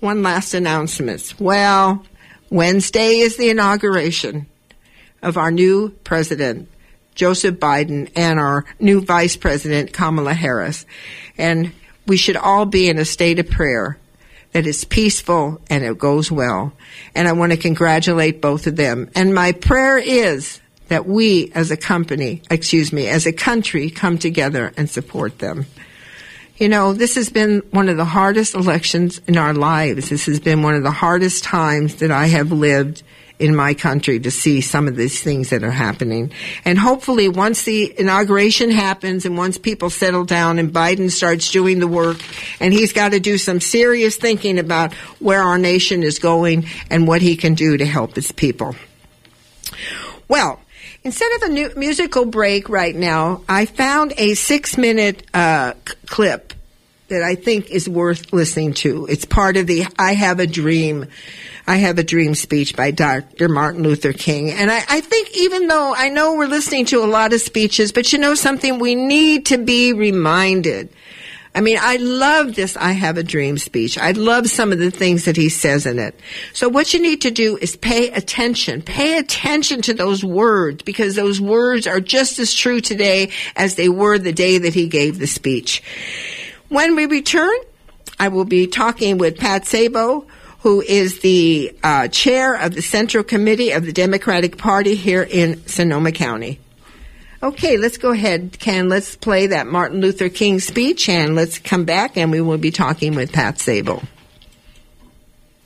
One 0.00 0.22
last 0.22 0.54
announcement. 0.54 1.34
Well, 1.38 2.04
Wednesday 2.50 3.18
is 3.18 3.36
the 3.36 3.50
inauguration 3.50 4.46
of 5.22 5.36
our 5.36 5.50
new 5.50 5.90
president, 6.04 6.68
Joseph 7.14 7.56
Biden, 7.56 8.10
and 8.16 8.38
our 8.38 8.64
new 8.80 9.00
vice 9.02 9.36
president, 9.36 9.92
Kamala 9.92 10.34
Harris, 10.34 10.86
and 11.38 11.72
we 12.06 12.16
should 12.16 12.36
all 12.36 12.66
be 12.66 12.88
in 12.88 12.98
a 12.98 13.04
state 13.04 13.38
of 13.38 13.48
prayer 13.48 13.98
that 14.52 14.66
is 14.66 14.84
peaceful 14.84 15.60
and 15.68 15.84
it 15.84 15.98
goes 15.98 16.30
well. 16.30 16.72
And 17.14 17.26
I 17.26 17.32
want 17.32 17.52
to 17.52 17.58
congratulate 17.58 18.40
both 18.40 18.66
of 18.66 18.76
them. 18.76 19.10
And 19.14 19.34
my 19.34 19.52
prayer 19.52 19.98
is 19.98 20.60
that 20.88 21.06
we 21.06 21.50
as 21.54 21.70
a 21.70 21.76
company, 21.76 22.42
excuse 22.50 22.92
me, 22.92 23.08
as 23.08 23.26
a 23.26 23.32
country 23.32 23.90
come 23.90 24.18
together 24.18 24.72
and 24.76 24.88
support 24.88 25.38
them. 25.38 25.66
You 26.56 26.68
know, 26.68 26.92
this 26.92 27.16
has 27.16 27.30
been 27.30 27.62
one 27.72 27.88
of 27.88 27.96
the 27.96 28.04
hardest 28.04 28.54
elections 28.54 29.20
in 29.26 29.36
our 29.36 29.54
lives. 29.54 30.08
This 30.08 30.26
has 30.26 30.38
been 30.38 30.62
one 30.62 30.74
of 30.74 30.84
the 30.84 30.90
hardest 30.92 31.42
times 31.42 31.96
that 31.96 32.12
I 32.12 32.26
have 32.26 32.52
lived 32.52 33.02
in 33.38 33.54
my 33.54 33.74
country 33.74 34.20
to 34.20 34.30
see 34.30 34.60
some 34.60 34.86
of 34.86 34.96
these 34.96 35.22
things 35.22 35.50
that 35.50 35.64
are 35.64 35.70
happening. 35.70 36.32
And 36.64 36.78
hopefully 36.78 37.28
once 37.28 37.64
the 37.64 37.92
inauguration 37.98 38.70
happens 38.70 39.26
and 39.26 39.36
once 39.36 39.58
people 39.58 39.90
settle 39.90 40.24
down 40.24 40.58
and 40.58 40.72
Biden 40.72 41.10
starts 41.10 41.50
doing 41.50 41.80
the 41.80 41.88
work 41.88 42.18
and 42.60 42.72
he's 42.72 42.92
got 42.92 43.10
to 43.10 43.20
do 43.20 43.36
some 43.36 43.60
serious 43.60 44.16
thinking 44.16 44.58
about 44.58 44.94
where 45.18 45.42
our 45.42 45.58
nation 45.58 46.02
is 46.02 46.18
going 46.18 46.66
and 46.90 47.08
what 47.08 47.22
he 47.22 47.36
can 47.36 47.54
do 47.54 47.76
to 47.76 47.84
help 47.84 48.16
its 48.16 48.32
people. 48.32 48.76
Well, 50.28 50.60
Instead 51.02 51.32
of 51.32 51.42
a 51.50 51.78
musical 51.78 52.24
break 52.24 52.70
right 52.70 52.96
now, 52.96 53.42
I 53.46 53.66
found 53.66 54.14
a 54.16 54.32
six 54.32 54.78
minute 54.78 55.22
uh, 55.34 55.74
clip 56.06 56.54
that 57.14 57.22
I 57.22 57.34
think 57.34 57.70
is 57.70 57.88
worth 57.88 58.32
listening 58.32 58.74
to. 58.74 59.06
It's 59.06 59.24
part 59.24 59.56
of 59.56 59.66
the 59.66 59.86
I 59.98 60.14
Have 60.14 60.40
a 60.40 60.46
Dream 60.46 61.06
I 61.66 61.76
Have 61.76 61.98
a 61.98 62.04
Dream 62.04 62.34
speech 62.34 62.76
by 62.76 62.90
Dr. 62.90 63.48
Martin 63.48 63.82
Luther 63.82 64.12
King. 64.12 64.50
And 64.50 64.70
I, 64.70 64.82
I 64.88 65.00
think 65.00 65.34
even 65.34 65.66
though 65.66 65.94
I 65.96 66.10
know 66.10 66.34
we're 66.34 66.46
listening 66.46 66.84
to 66.86 67.02
a 67.02 67.06
lot 67.06 67.32
of 67.32 67.40
speeches, 67.40 67.90
but 67.90 68.12
you 68.12 68.18
know 68.18 68.34
something, 68.34 68.78
we 68.78 68.94
need 68.94 69.46
to 69.46 69.56
be 69.56 69.94
reminded. 69.94 70.90
I 71.54 71.60
mean, 71.60 71.78
I 71.80 71.96
love 71.96 72.54
this 72.54 72.76
I 72.76 72.92
Have 72.92 73.16
a 73.16 73.22
Dream 73.22 73.56
speech. 73.58 73.96
I 73.96 74.10
love 74.10 74.48
some 74.48 74.72
of 74.72 74.78
the 74.78 74.90
things 74.90 75.24
that 75.24 75.36
he 75.36 75.48
says 75.48 75.86
in 75.86 75.98
it. 75.98 76.18
So 76.52 76.68
what 76.68 76.92
you 76.92 77.00
need 77.00 77.22
to 77.22 77.30
do 77.30 77.56
is 77.56 77.76
pay 77.76 78.10
attention. 78.10 78.82
Pay 78.82 79.16
attention 79.18 79.80
to 79.82 79.94
those 79.94 80.24
words 80.24 80.82
because 80.82 81.14
those 81.14 81.40
words 81.40 81.86
are 81.86 82.00
just 82.00 82.38
as 82.40 82.52
true 82.52 82.80
today 82.80 83.30
as 83.54 83.76
they 83.76 83.88
were 83.88 84.18
the 84.18 84.32
day 84.32 84.58
that 84.58 84.74
he 84.74 84.88
gave 84.88 85.18
the 85.18 85.28
speech. 85.28 85.82
When 86.74 86.96
we 86.96 87.06
return, 87.06 87.54
I 88.18 88.26
will 88.26 88.44
be 88.44 88.66
talking 88.66 89.16
with 89.16 89.38
Pat 89.38 89.64
Sabo, 89.64 90.26
who 90.62 90.80
is 90.80 91.20
the 91.20 91.72
uh, 91.84 92.08
chair 92.08 92.56
of 92.56 92.74
the 92.74 92.82
Central 92.82 93.22
Committee 93.22 93.70
of 93.70 93.86
the 93.86 93.92
Democratic 93.92 94.58
Party 94.58 94.96
here 94.96 95.22
in 95.22 95.64
Sonoma 95.68 96.10
County. 96.10 96.58
Okay, 97.40 97.76
let's 97.76 97.96
go 97.96 98.10
ahead, 98.10 98.58
Ken. 98.58 98.88
Let's 98.88 99.14
play 99.14 99.46
that 99.46 99.68
Martin 99.68 100.00
Luther 100.00 100.28
King 100.28 100.58
speech 100.58 101.08
and 101.08 101.36
let's 101.36 101.60
come 101.60 101.84
back 101.84 102.16
and 102.16 102.32
we 102.32 102.40
will 102.40 102.58
be 102.58 102.72
talking 102.72 103.14
with 103.14 103.32
Pat 103.32 103.60
Sabo. 103.60 104.02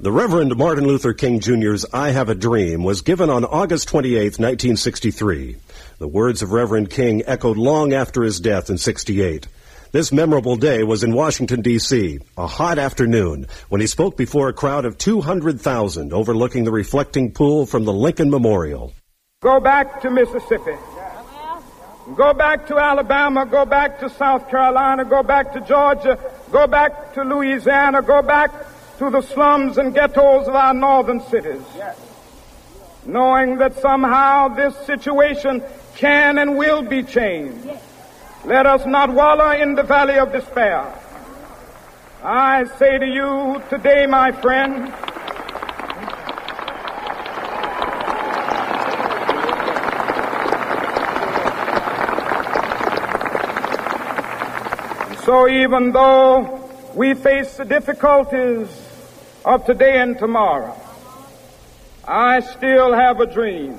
The 0.00 0.12
Reverend 0.12 0.58
Martin 0.58 0.86
Luther 0.86 1.14
King 1.14 1.40
Jr.'s 1.40 1.86
I 1.90 2.10
Have 2.10 2.28
a 2.28 2.34
Dream 2.34 2.84
was 2.84 3.00
given 3.00 3.30
on 3.30 3.46
August 3.46 3.88
28, 3.88 4.38
1963. 4.38 5.56
The 6.00 6.06
words 6.06 6.42
of 6.42 6.52
Reverend 6.52 6.90
King 6.90 7.22
echoed 7.26 7.56
long 7.56 7.94
after 7.94 8.22
his 8.22 8.40
death 8.40 8.68
in 8.68 8.76
68. 8.76 9.48
This 9.90 10.12
memorable 10.12 10.56
day 10.56 10.82
was 10.82 11.02
in 11.02 11.14
Washington, 11.14 11.62
D.C., 11.62 12.18
a 12.36 12.46
hot 12.46 12.78
afternoon, 12.78 13.46
when 13.70 13.80
he 13.80 13.86
spoke 13.86 14.18
before 14.18 14.50
a 14.50 14.52
crowd 14.52 14.84
of 14.84 14.98
200,000 14.98 16.12
overlooking 16.12 16.64
the 16.64 16.70
reflecting 16.70 17.32
pool 17.32 17.64
from 17.64 17.86
the 17.86 17.92
Lincoln 17.92 18.28
Memorial. 18.28 18.92
Go 19.40 19.60
back 19.60 20.02
to 20.02 20.10
Mississippi. 20.10 20.76
Go 22.14 22.34
back 22.34 22.66
to 22.66 22.76
Alabama. 22.76 23.46
Go 23.46 23.64
back 23.64 23.98
to 24.00 24.10
South 24.10 24.50
Carolina. 24.50 25.06
Go 25.06 25.22
back 25.22 25.54
to 25.54 25.60
Georgia. 25.62 26.18
Go 26.52 26.66
back 26.66 27.14
to 27.14 27.22
Louisiana. 27.22 28.02
Go 28.02 28.20
back 28.20 28.50
to 28.98 29.08
the 29.08 29.22
slums 29.22 29.78
and 29.78 29.94
ghettos 29.94 30.48
of 30.48 30.54
our 30.54 30.74
northern 30.74 31.20
cities. 31.30 31.62
Knowing 33.06 33.56
that 33.56 33.74
somehow 33.80 34.48
this 34.48 34.76
situation 34.84 35.62
can 35.96 36.36
and 36.36 36.58
will 36.58 36.82
be 36.82 37.02
changed. 37.02 37.70
Let 38.48 38.64
us 38.64 38.86
not 38.86 39.12
wallow 39.12 39.50
in 39.50 39.74
the 39.74 39.82
valley 39.82 40.18
of 40.18 40.32
despair. 40.32 40.90
I 42.24 42.64
say 42.78 42.96
to 42.96 43.06
you 43.06 43.62
today, 43.68 44.06
my 44.06 44.32
friend, 44.32 44.88
so 55.26 55.46
even 55.46 55.92
though 55.92 56.70
we 56.94 57.12
face 57.12 57.58
the 57.58 57.66
difficulties 57.66 58.68
of 59.44 59.66
today 59.66 60.00
and 60.00 60.18
tomorrow, 60.18 60.74
I 62.06 62.40
still 62.40 62.94
have 62.94 63.20
a 63.20 63.26
dream. 63.26 63.78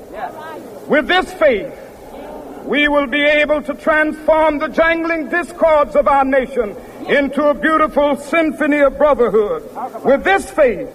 With 0.87 1.07
this 1.07 1.31
faith, 1.33 1.73
we 2.65 2.87
will 2.87 3.07
be 3.07 3.23
able 3.23 3.61
to 3.61 3.73
transform 3.73 4.59
the 4.59 4.67
jangling 4.67 5.29
discords 5.29 5.95
of 5.95 6.07
our 6.07 6.25
nation 6.25 6.75
into 7.07 7.45
a 7.45 7.53
beautiful 7.53 8.17
symphony 8.17 8.79
of 8.79 8.97
brotherhood. 8.97 9.63
With 10.03 10.23
this 10.23 10.49
faith, 10.51 10.89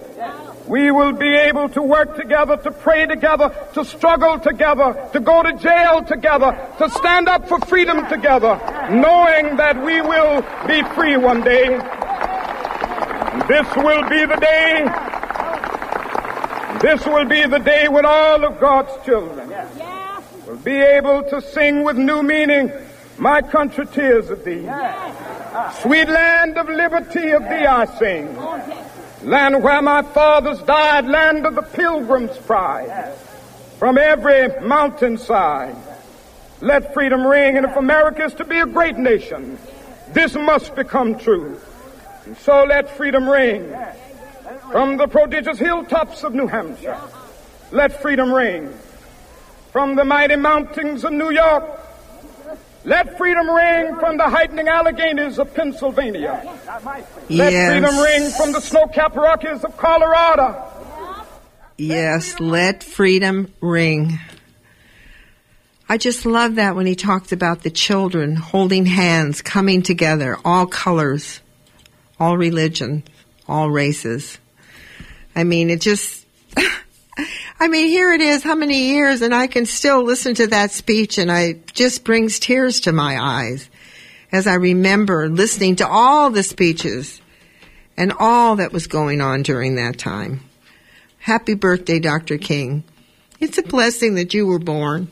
we 0.66 0.90
will 0.90 1.12
be 1.12 1.35
able 1.35 1.68
to 1.70 1.83
work 1.83 2.16
together, 2.16 2.57
to 2.59 2.70
pray 2.70 3.07
together, 3.07 3.55
to 3.74 3.85
struggle 3.85 4.38
together, 4.38 5.09
to 5.12 5.20
go 5.20 5.42
to 5.42 5.52
jail 5.55 6.02
together, 6.02 6.52
to 6.79 6.90
stand 6.90 7.29
up 7.29 7.48
for 7.48 7.59
freedom 7.61 8.07
together, 8.09 8.61
knowing 8.90 9.57
that 9.57 9.83
we 9.83 10.00
will 10.00 10.42
be 10.66 10.83
free 10.94 11.16
one 11.16 11.42
day. 11.42 11.68
This 13.48 13.66
will 13.76 14.09
be 14.09 14.24
the 14.26 14.37
day. 14.40 15.25
This 16.87 17.05
will 17.05 17.25
be 17.25 17.44
the 17.44 17.59
day 17.59 17.88
when 17.88 18.07
all 18.07 18.44
of 18.44 18.61
God's 18.61 19.05
children 19.05 19.53
will 20.46 20.57
be 20.59 20.77
able 20.77 21.25
to 21.25 21.42
sing 21.42 21.83
with 21.83 21.96
new 21.96 22.22
meaning, 22.22 22.70
My 23.18 23.42
country 23.42 23.87
tears 23.87 24.31
of 24.31 24.44
thee. 24.44 24.62
Sweet 25.81 26.09
land 26.09 26.57
of 26.57 26.68
liberty 26.68 27.31
of 27.33 27.42
thee 27.42 27.66
I 27.66 27.87
sing. 27.87 28.29
Oh, 28.38 28.85
land 29.25 29.64
where 29.64 29.83
my 29.83 30.03
fathers 30.03 30.62
died, 30.62 31.07
land 31.07 31.44
of 31.44 31.57
the 31.57 31.62
pilgrim's 31.62 32.37
pride. 32.37 33.12
From 33.81 33.99
every 33.99 34.49
mountainside, 34.61 35.75
let 36.61 36.94
freedom 36.94 37.27
ring. 37.27 37.57
And 37.57 37.66
if 37.66 37.75
America 37.75 38.27
is 38.27 38.35
to 38.35 38.44
be 38.44 38.61
a 38.61 38.66
great 38.66 38.96
nation, 38.96 39.59
this 40.12 40.37
must 40.37 40.77
become 40.77 41.18
true. 41.18 41.61
And 42.27 42.37
so 42.38 42.62
let 42.62 42.96
freedom 42.96 43.29
ring. 43.29 43.75
From 44.72 44.96
the 44.96 45.07
prodigious 45.07 45.59
hilltops 45.59 46.24
of 46.24 46.35
New 46.35 46.46
Hampshire, 46.46 46.98
let 47.70 48.02
freedom 48.02 48.33
ring. 48.33 48.72
From 49.72 49.94
the 49.94 50.05
mighty 50.05 50.37
mountains 50.37 51.05
of 51.05 51.12
New 51.12 51.31
York, 51.31 51.64
let 52.85 53.18
freedom 53.18 53.50
ring 53.50 53.96
from 53.96 54.16
the 54.16 54.29
heightening 54.29 54.68
Alleghanies 54.68 55.38
of 55.38 55.52
Pennsylvania. 55.55 56.40
Let 57.29 57.52
Yes. 57.52 57.72
freedom 57.72 57.98
ring 57.98 58.31
from 58.31 58.52
the 58.52 58.61
snow-capped 58.61 59.16
Rockies 59.16 59.64
of 59.64 59.76
Colorado. 59.76 60.62
Yes, 61.76 62.40
let 62.40 62.83
freedom 62.83 63.52
ring. 63.61 64.18
I 65.88 65.98
just 65.98 66.26
love 66.26 66.57
that 66.57 66.74
when 66.74 66.87
he 66.87 66.94
talked 66.96 67.33
about 67.33 67.62
the 67.62 67.70
children 67.70 68.35
holding 68.35 68.87
hands, 68.87 69.42
coming 69.42 69.83
together, 69.83 70.37
all 70.44 70.66
colors, 70.66 71.40
all 72.18 72.37
religion, 72.37 73.05
all 73.46 73.70
races. 73.70 74.38
I 75.37 75.44
mean, 75.44 75.68
it 75.68 75.83
just, 75.83 76.27
I 77.61 77.68
mean, 77.68 77.88
here 77.88 78.14
it 78.14 78.22
is, 78.22 78.42
how 78.42 78.55
many 78.55 78.88
years, 78.88 79.20
and 79.20 79.35
I 79.35 79.46
can 79.46 79.66
still 79.66 80.03
listen 80.03 80.35
to 80.37 80.46
that 80.46 80.70
speech 80.70 81.18
and 81.18 81.31
I 81.31 81.61
just 81.75 82.05
brings 82.05 82.38
tears 82.38 82.81
to 82.81 82.92
my 82.92 83.22
eyes 83.22 83.68
as 84.33 84.46
I 84.46 84.55
remember 84.55 85.29
listening 85.29 85.77
to 85.77 85.87
all 85.87 86.31
the 86.31 86.42
speeches 86.42 87.20
and 87.99 88.14
all 88.18 88.57
that 88.57 88.72
was 88.72 88.87
going 88.87 89.20
on 89.20 89.42
during 89.42 89.77
that 89.77 89.99
time. 89.99 90.40
Happy 91.18 91.55
birthday, 91.55 91.99
Dr. 91.99 92.38
King. 92.38 92.85
It's 93.38 93.59
a 93.59 93.62
blessing 93.62 94.14
that 94.14 94.33
you 94.33 94.46
were 94.46 94.59
born. 94.59 95.11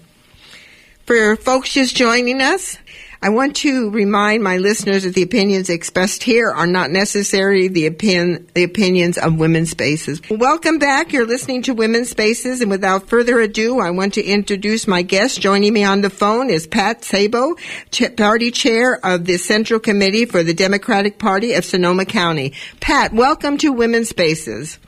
For 1.07 1.37
folks 1.37 1.75
just 1.75 1.95
joining 1.95 2.41
us, 2.41 2.79
I 3.25 3.31
want 3.31 3.57
to 3.57 3.89
remind 3.89 4.43
my 4.43 4.59
listeners 4.59 5.05
that 5.05 5.15
the 5.15 5.23
opinions 5.23 5.71
expressed 5.71 6.23
here 6.23 6.51
are 6.51 6.67
not 6.67 6.91
necessarily 6.91 7.69
the, 7.69 7.87
opin- 7.87 8.47
the 8.53 8.65
opinions 8.65 9.17
of 9.17 9.39
Women's 9.39 9.71
Spaces. 9.71 10.21
Welcome 10.29 10.79
back. 10.79 11.15
You're 11.15 11.25
listening 11.27 11.63
to 11.63 11.73
Women's 11.73 12.11
Spaces, 12.11 12.61
and 12.61 12.71
without 12.71 13.09
further 13.09 13.41
ado, 13.41 13.81
I 13.81 13.93
want 13.93 14.13
to 14.15 14.23
introduce 14.23 14.87
my 14.87 15.01
guest. 15.01 15.41
Joining 15.41 15.73
me 15.73 15.85
on 15.85 16.03
the 16.03 16.11
phone 16.11 16.51
is 16.51 16.67
Pat 16.67 17.03
Sabo, 17.03 17.55
ch- 17.91 18.15
party 18.15 18.51
chair 18.51 19.01
of 19.03 19.25
the 19.25 19.39
Central 19.39 19.81
Committee 19.81 20.27
for 20.27 20.43
the 20.43 20.53
Democratic 20.53 21.19
Party 21.19 21.55
of 21.55 21.65
Sonoma 21.65 22.05
County. 22.05 22.53
Pat, 22.81 23.15
welcome 23.15 23.57
to 23.57 23.73
Women's 23.73 24.11
Spaces. 24.11 24.79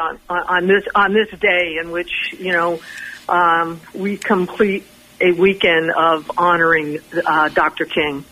On, 0.00 0.18
on 0.30 0.66
this 0.66 0.84
on 0.94 1.12
this 1.12 1.28
day 1.38 1.76
in 1.78 1.90
which 1.90 2.34
you 2.38 2.52
know 2.52 2.80
um, 3.28 3.82
we 3.94 4.16
complete 4.16 4.86
a 5.20 5.32
weekend 5.32 5.90
of 5.90 6.30
honoring 6.36 6.98
uh, 7.26 7.48
Dr. 7.48 7.84
King. 7.84 8.24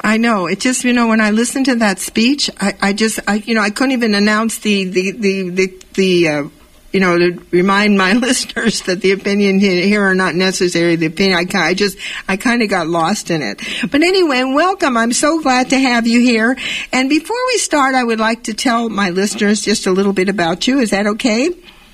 I 0.00 0.16
know. 0.16 0.46
It 0.46 0.60
just, 0.60 0.84
you 0.84 0.92
know, 0.92 1.08
when 1.08 1.20
I 1.20 1.30
listened 1.30 1.66
to 1.66 1.76
that 1.76 2.00
speech, 2.00 2.50
I, 2.60 2.74
I 2.80 2.92
just, 2.92 3.20
I, 3.28 3.36
you 3.36 3.54
know, 3.54 3.60
I 3.60 3.70
couldn't 3.70 3.92
even 3.92 4.14
announce 4.14 4.58
the, 4.58 4.84
the, 4.84 5.12
the, 5.12 5.50
the, 5.50 5.82
the 5.94 6.28
uh, 6.28 6.48
you 6.92 7.00
know, 7.00 7.18
to 7.18 7.42
remind 7.50 7.96
my 7.96 8.12
listeners 8.12 8.82
that 8.82 9.00
the 9.00 9.12
opinion 9.12 9.58
here 9.58 10.02
are 10.02 10.14
not 10.14 10.34
necessarily 10.34 10.96
the 10.96 11.06
opinion. 11.06 11.38
I, 11.38 11.58
I 11.58 11.74
just, 11.74 11.98
I 12.28 12.36
kind 12.36 12.62
of 12.62 12.68
got 12.68 12.86
lost 12.86 13.30
in 13.30 13.42
it. 13.42 13.60
But 13.90 14.02
anyway, 14.02 14.44
welcome. 14.44 14.96
I'm 14.96 15.12
so 15.12 15.40
glad 15.40 15.70
to 15.70 15.78
have 15.78 16.06
you 16.06 16.20
here. 16.20 16.56
And 16.92 17.08
before 17.08 17.36
we 17.48 17.58
start, 17.58 17.94
I 17.94 18.04
would 18.04 18.20
like 18.20 18.44
to 18.44 18.54
tell 18.54 18.88
my 18.88 19.10
listeners 19.10 19.62
just 19.62 19.86
a 19.86 19.92
little 19.92 20.12
bit 20.12 20.28
about 20.28 20.66
you. 20.66 20.80
Is 20.80 20.90
that 20.90 21.06
okay? 21.06 21.50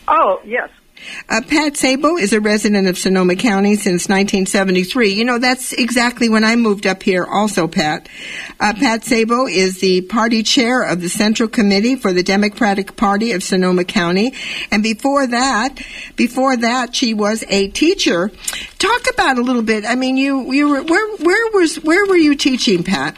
Oh, 0.09 0.41
yes. 0.45 0.71
Uh, 1.29 1.41
Pat 1.47 1.77
Sabo 1.77 2.17
is 2.17 2.33
a 2.33 2.41
resident 2.41 2.89
of 2.89 2.97
Sonoma 2.97 3.37
County 3.37 3.75
since 3.77 4.09
1973. 4.09 5.13
You 5.13 5.25
know, 5.25 5.39
that's 5.39 5.73
exactly 5.73 6.29
when 6.29 6.45
I 6.45 6.57
moved 6.57 6.87
up 6.87 7.03
here 7.03 7.25
also, 7.25 7.69
Pat. 7.69 8.09
Uh, 8.61 8.73
Pat 8.75 9.05
Sabo 9.05 9.47
is 9.47 9.81
the 9.81 10.03
party 10.03 10.43
chair 10.43 10.83
of 10.83 11.01
the 11.01 11.09
Central 11.09 11.49
Committee 11.49 11.97
for 11.97 12.13
the 12.13 12.23
Democratic 12.23 12.97
Party 12.97 13.33
of 13.33 13.43
Sonoma 13.43 13.85
County. 13.85 14.33
And 14.71 14.83
before 14.83 15.27
that, 15.27 15.81
before 16.17 16.57
that, 16.57 16.95
she 16.95 17.15
was 17.15 17.45
a 17.49 17.69
teacher. 17.69 18.31
Talk 18.79 19.03
about 19.13 19.39
a 19.39 19.43
little 19.43 19.63
bit. 19.63 19.85
I 19.85 19.95
mean, 19.95 20.17
you, 20.17 20.53
you 20.53 20.69
were, 20.69 20.83
where, 20.83 21.17
where 21.17 21.53
was, 21.53 21.77
where 21.83 22.07
were 22.07 22.17
you 22.17 22.35
teaching, 22.35 22.85
Pat? 22.85 23.17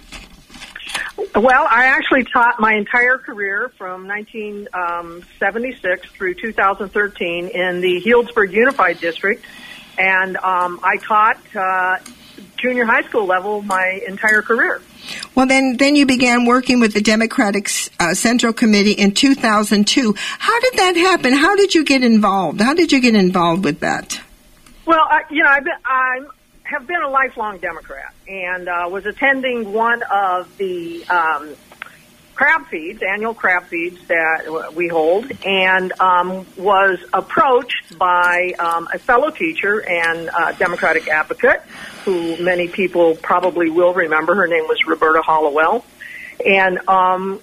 Well, 1.35 1.67
I 1.71 1.87
actually 1.87 2.25
taught 2.25 2.59
my 2.59 2.75
entire 2.75 3.17
career 3.17 3.71
from 3.79 4.09
1976 4.09 6.11
through 6.11 6.35
2013 6.35 7.49
in 7.49 7.81
the 7.81 8.03
Healdsburg 8.03 8.53
Unified 8.53 8.99
District, 8.99 9.45
and 9.97 10.37
um, 10.39 10.81
I 10.83 10.97
taught 10.97 11.39
uh, 11.55 11.99
junior 12.57 12.85
high 12.85 13.03
school 13.03 13.27
level 13.27 13.63
my 13.63 14.01
entire 14.09 14.43
career. 14.43 14.83
Well, 15.37 15.47
then, 15.47 15.77
then 15.77 15.95
you 15.95 16.05
began 16.05 16.47
working 16.47 16.81
with 16.81 16.95
the 16.95 17.01
Democratic 17.01 17.71
uh, 18.01 18.15
Central 18.15 18.53
Committee 18.53 18.93
in 18.93 19.13
2002. 19.13 20.15
How 20.17 20.61
did 20.61 20.75
that 20.75 20.97
happen? 20.97 21.33
How 21.33 21.55
did 21.55 21.75
you 21.75 21.85
get 21.85 22.03
involved? 22.03 22.61
How 22.61 22.75
did 22.75 22.91
you 22.91 23.01
get 23.01 23.15
involved 23.15 23.65
with 23.65 23.81
that? 23.81 24.21
Well, 24.85 25.07
I, 25.09 25.23
you 25.31 25.45
know, 25.45 25.49
I've 25.49 25.65
been, 25.65 25.75
I'm 25.85 26.27
have 26.71 26.87
been 26.87 27.03
a 27.03 27.09
lifelong 27.09 27.59
Democrat 27.59 28.15
and 28.29 28.69
uh, 28.69 28.89
was 28.89 29.05
attending 29.05 29.73
one 29.73 30.03
of 30.05 30.57
the 30.57 31.05
um, 31.07 31.57
crab 32.35 32.67
feeds, 32.69 33.03
annual 33.03 33.35
crab 33.35 33.65
feeds 33.65 34.07
that 34.07 34.73
we 34.75 34.87
hold, 34.87 35.31
and 35.45 35.93
um, 36.01 36.47
was 36.57 37.01
approached 37.13 37.99
by 37.99 38.53
um, 38.61 38.89
a 38.95 38.99
fellow 38.99 39.31
teacher 39.31 39.81
and 39.81 40.31
uh, 40.31 40.53
Democratic 40.53 41.09
advocate, 41.09 41.61
who 42.05 42.41
many 42.43 42.69
people 42.69 43.17
probably 43.17 43.69
will 43.69 43.93
remember. 43.93 44.37
Her 44.37 44.47
name 44.47 44.69
was 44.69 44.79
Roberta 44.87 45.23
Hollowell, 45.23 45.85
and 46.47 46.79
um, 46.89 47.41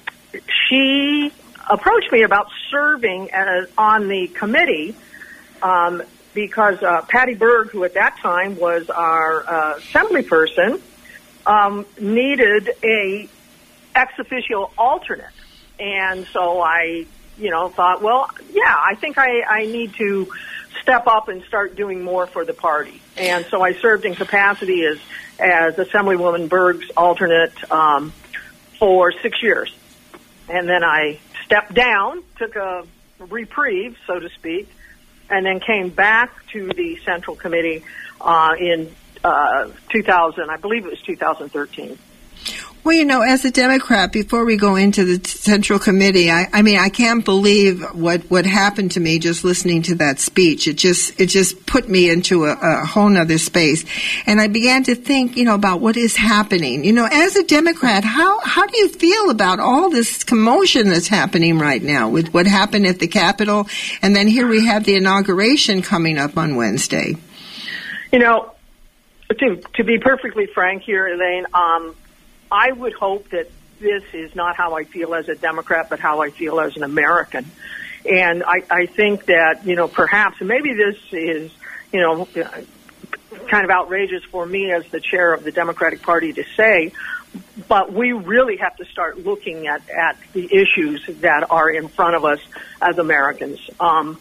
she 0.69 1.33
approached 1.69 2.13
me 2.13 2.23
about 2.23 2.47
serving 2.71 3.31
as 3.31 3.67
on 3.77 4.07
the 4.07 4.29
committee 4.29 4.95
um, 5.61 6.01
because 6.37 6.83
uh, 6.83 7.01
Patty 7.09 7.33
Berg, 7.33 7.71
who 7.71 7.83
at 7.83 7.95
that 7.95 8.19
time 8.19 8.57
was 8.57 8.91
our 8.91 9.43
uh, 9.43 9.77
assembly 9.77 10.21
person, 10.21 10.79
um, 11.47 11.83
needed 11.99 12.69
a 12.83 13.27
ex 13.95 14.13
officio 14.19 14.69
alternate, 14.77 15.33
and 15.79 16.27
so 16.27 16.61
I, 16.61 17.07
you 17.39 17.49
know, 17.49 17.69
thought, 17.69 18.03
well, 18.03 18.29
yeah, 18.51 18.71
I 18.71 18.93
think 18.93 19.17
I, 19.17 19.41
I 19.49 19.65
need 19.65 19.95
to 19.95 20.31
step 20.83 21.07
up 21.07 21.27
and 21.27 21.41
start 21.45 21.75
doing 21.75 22.03
more 22.03 22.27
for 22.27 22.45
the 22.45 22.53
party, 22.53 23.01
and 23.17 23.43
so 23.49 23.63
I 23.63 23.73
served 23.73 24.05
in 24.05 24.13
capacity 24.13 24.85
as 24.85 24.99
as 25.39 25.73
Assemblywoman 25.73 26.49
Berg's 26.49 26.91
alternate 26.95 27.71
um, 27.71 28.13
for 28.77 29.11
six 29.23 29.41
years, 29.41 29.75
and 30.49 30.69
then 30.69 30.83
I 30.83 31.17
stepped 31.45 31.73
down, 31.73 32.21
took 32.37 32.55
a 32.55 32.85
reprieve, 33.27 33.97
so 34.05 34.19
to 34.19 34.29
speak, 34.29 34.69
and 35.29 35.45
then 35.45 35.59
came 35.59 35.89
back 35.89 36.31
to 36.53 36.67
the 36.67 36.97
Central 37.05 37.35
Committee 37.35 37.83
uh, 38.21 38.53
in 38.59 38.93
uh, 39.23 39.69
2000, 39.91 40.49
I 40.49 40.57
believe 40.57 40.85
it 40.85 40.89
was 40.89 41.01
2013. 41.01 41.97
Well, 42.83 42.95
you 42.95 43.03
know, 43.03 43.21
as 43.21 43.43
a 43.43 43.51
Democrat, 43.51 44.13
before 44.13 44.45
we 44.45 44.55
go 44.55 44.77
into 44.77 45.03
the 45.03 45.27
Central 45.27 45.77
Committee, 45.77 46.31
I, 46.31 46.47
I 46.53 46.61
mean, 46.61 46.79
I 46.79 46.87
can't 46.87 47.25
believe 47.25 47.83
what, 47.93 48.21
what 48.31 48.45
happened 48.45 48.91
to 48.91 49.01
me 49.01 49.19
just 49.19 49.43
listening 49.43 49.81
to 49.83 49.95
that 49.95 50.19
speech. 50.19 50.69
It 50.69 50.77
just, 50.77 51.19
it 51.19 51.25
just 51.25 51.65
put 51.65 51.89
me 51.89 52.09
into 52.09 52.45
a, 52.45 52.53
a 52.53 52.85
whole 52.85 53.09
nother 53.09 53.39
space. 53.39 53.83
And 54.25 54.39
I 54.39 54.47
began 54.47 54.83
to 54.85 54.95
think, 54.95 55.35
you 55.35 55.43
know, 55.43 55.55
about 55.55 55.81
what 55.81 55.97
is 55.97 56.15
happening. 56.15 56.85
You 56.85 56.93
know, 56.93 57.09
as 57.11 57.35
a 57.35 57.43
Democrat, 57.43 58.05
how, 58.05 58.39
how 58.39 58.65
do 58.65 58.77
you 58.77 58.87
feel 58.87 59.31
about 59.31 59.59
all 59.59 59.89
this 59.89 60.23
commotion 60.23 60.87
that's 60.87 61.09
happening 61.09 61.59
right 61.59 61.83
now 61.83 62.07
with 62.07 62.33
what 62.33 62.47
happened 62.47 62.85
at 62.87 62.99
the 62.99 63.07
Capitol? 63.07 63.67
And 64.01 64.15
then 64.15 64.29
here 64.29 64.47
we 64.47 64.65
have 64.65 64.85
the 64.85 64.95
inauguration 64.95 65.81
coming 65.81 66.17
up 66.17 66.37
on 66.37 66.55
Wednesday. 66.55 67.17
You 68.13 68.19
know, 68.19 68.53
to, 69.29 69.61
to 69.75 69.83
be 69.83 69.97
perfectly 69.99 70.45
frank 70.45 70.83
here, 70.83 71.05
Elaine, 71.05 71.45
um, 71.53 71.93
I 72.51 72.71
would 72.71 72.93
hope 72.93 73.29
that 73.29 73.49
this 73.79 74.03
is 74.13 74.35
not 74.35 74.55
how 74.55 74.75
I 74.75 74.83
feel 74.83 75.13
as 75.13 75.29
a 75.29 75.35
Democrat, 75.35 75.87
but 75.89 75.99
how 75.99 76.21
I 76.21 76.29
feel 76.31 76.59
as 76.59 76.75
an 76.75 76.83
American. 76.83 77.45
And 78.09 78.43
I, 78.43 78.63
I 78.69 78.85
think 78.85 79.25
that, 79.25 79.65
you 79.65 79.75
know, 79.75 79.87
perhaps, 79.87 80.41
maybe 80.41 80.73
this 80.73 80.97
is, 81.11 81.51
you 81.91 82.01
know, 82.01 82.27
kind 83.47 83.65
of 83.65 83.69
outrageous 83.69 84.23
for 84.25 84.45
me 84.45 84.71
as 84.71 84.87
the 84.87 84.99
chair 84.99 85.33
of 85.33 85.43
the 85.43 85.51
Democratic 85.51 86.01
Party 86.01 86.33
to 86.33 86.43
say, 86.55 86.93
but 87.67 87.91
we 87.91 88.13
really 88.13 88.57
have 88.57 88.75
to 88.77 88.85
start 88.85 89.19
looking 89.19 89.67
at, 89.67 89.81
at 89.89 90.17
the 90.33 90.45
issues 90.45 91.05
that 91.21 91.51
are 91.51 91.69
in 91.69 91.87
front 91.87 92.15
of 92.15 92.25
us 92.25 92.39
as 92.81 92.97
Americans. 92.97 93.59
Um, 93.79 94.19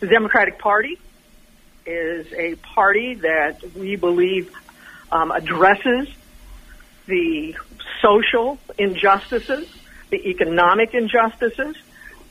the 0.00 0.08
Democratic 0.08 0.58
Party 0.58 0.98
is 1.86 2.32
a 2.32 2.56
party 2.56 3.14
that 3.14 3.62
we 3.74 3.96
believe 3.96 4.52
um, 5.10 5.30
addresses 5.30 6.08
the 7.08 7.56
social 8.00 8.58
injustices, 8.78 9.66
the 10.10 10.28
economic 10.28 10.94
injustices 10.94 11.76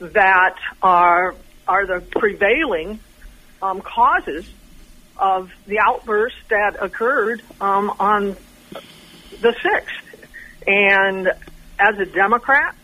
that 0.00 0.54
are 0.80 1.34
are 1.66 1.86
the 1.86 2.00
prevailing 2.00 2.98
um, 3.60 3.82
causes 3.82 4.46
of 5.18 5.50
the 5.66 5.80
outburst 5.80 6.36
that 6.48 6.76
occurred 6.80 7.42
um, 7.60 7.92
on 7.98 8.36
the 9.40 9.54
sixth. 9.62 10.26
And 10.66 11.28
as 11.78 11.98
a 11.98 12.06
Democrat, 12.06 12.74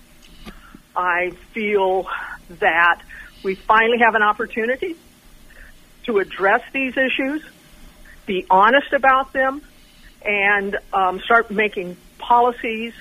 I 0.97 1.31
feel 1.53 2.07
that 2.59 3.01
we 3.43 3.55
finally 3.55 3.99
have 4.05 4.15
an 4.17 4.23
opportunity 4.23 4.97
to 6.05 6.19
address 6.19 6.61
these 6.73 6.95
issues, 6.97 7.43
be 8.27 8.45
honest 8.51 8.93
about 8.93 9.33
them, 9.33 9.63
and 10.25 10.79
um, 10.93 11.21
start 11.21 11.51
making 11.51 11.97
policies 12.19 12.93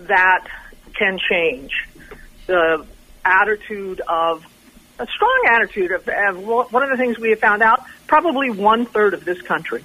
that 0.00 0.46
can 0.94 1.18
change 1.18 1.72
the 2.46 2.86
attitude 3.24 4.00
of 4.08 4.44
a 4.98 5.06
strong 5.06 5.44
attitude 5.48 5.92
of, 5.92 6.08
of 6.08 6.72
one 6.72 6.82
of 6.82 6.90
the 6.90 6.96
things 6.96 7.18
we 7.18 7.30
have 7.30 7.40
found 7.40 7.62
out 7.62 7.82
probably 8.06 8.50
one 8.50 8.86
third 8.86 9.14
of 9.14 9.24
this 9.24 9.40
country 9.42 9.84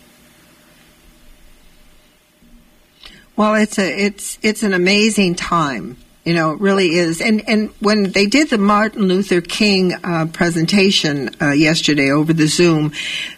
well 3.36 3.56
it's 3.56 3.78
a 3.78 4.06
it's 4.06 4.40
it's 4.42 4.64
an 4.64 4.74
amazing 4.74 5.36
time 5.36 5.98
you 6.26 6.34
know, 6.34 6.54
it 6.54 6.60
really 6.60 6.90
is. 6.90 7.22
And 7.22 7.48
and 7.48 7.70
when 7.80 8.12
they 8.12 8.26
did 8.26 8.50
the 8.50 8.58
Martin 8.58 9.04
Luther 9.04 9.42
King 9.42 9.94
uh, 9.94 10.26
presentation 10.34 11.30
uh, 11.40 11.52
yesterday 11.52 12.10
over 12.10 12.34
the 12.34 12.48
Zoom, 12.48 12.94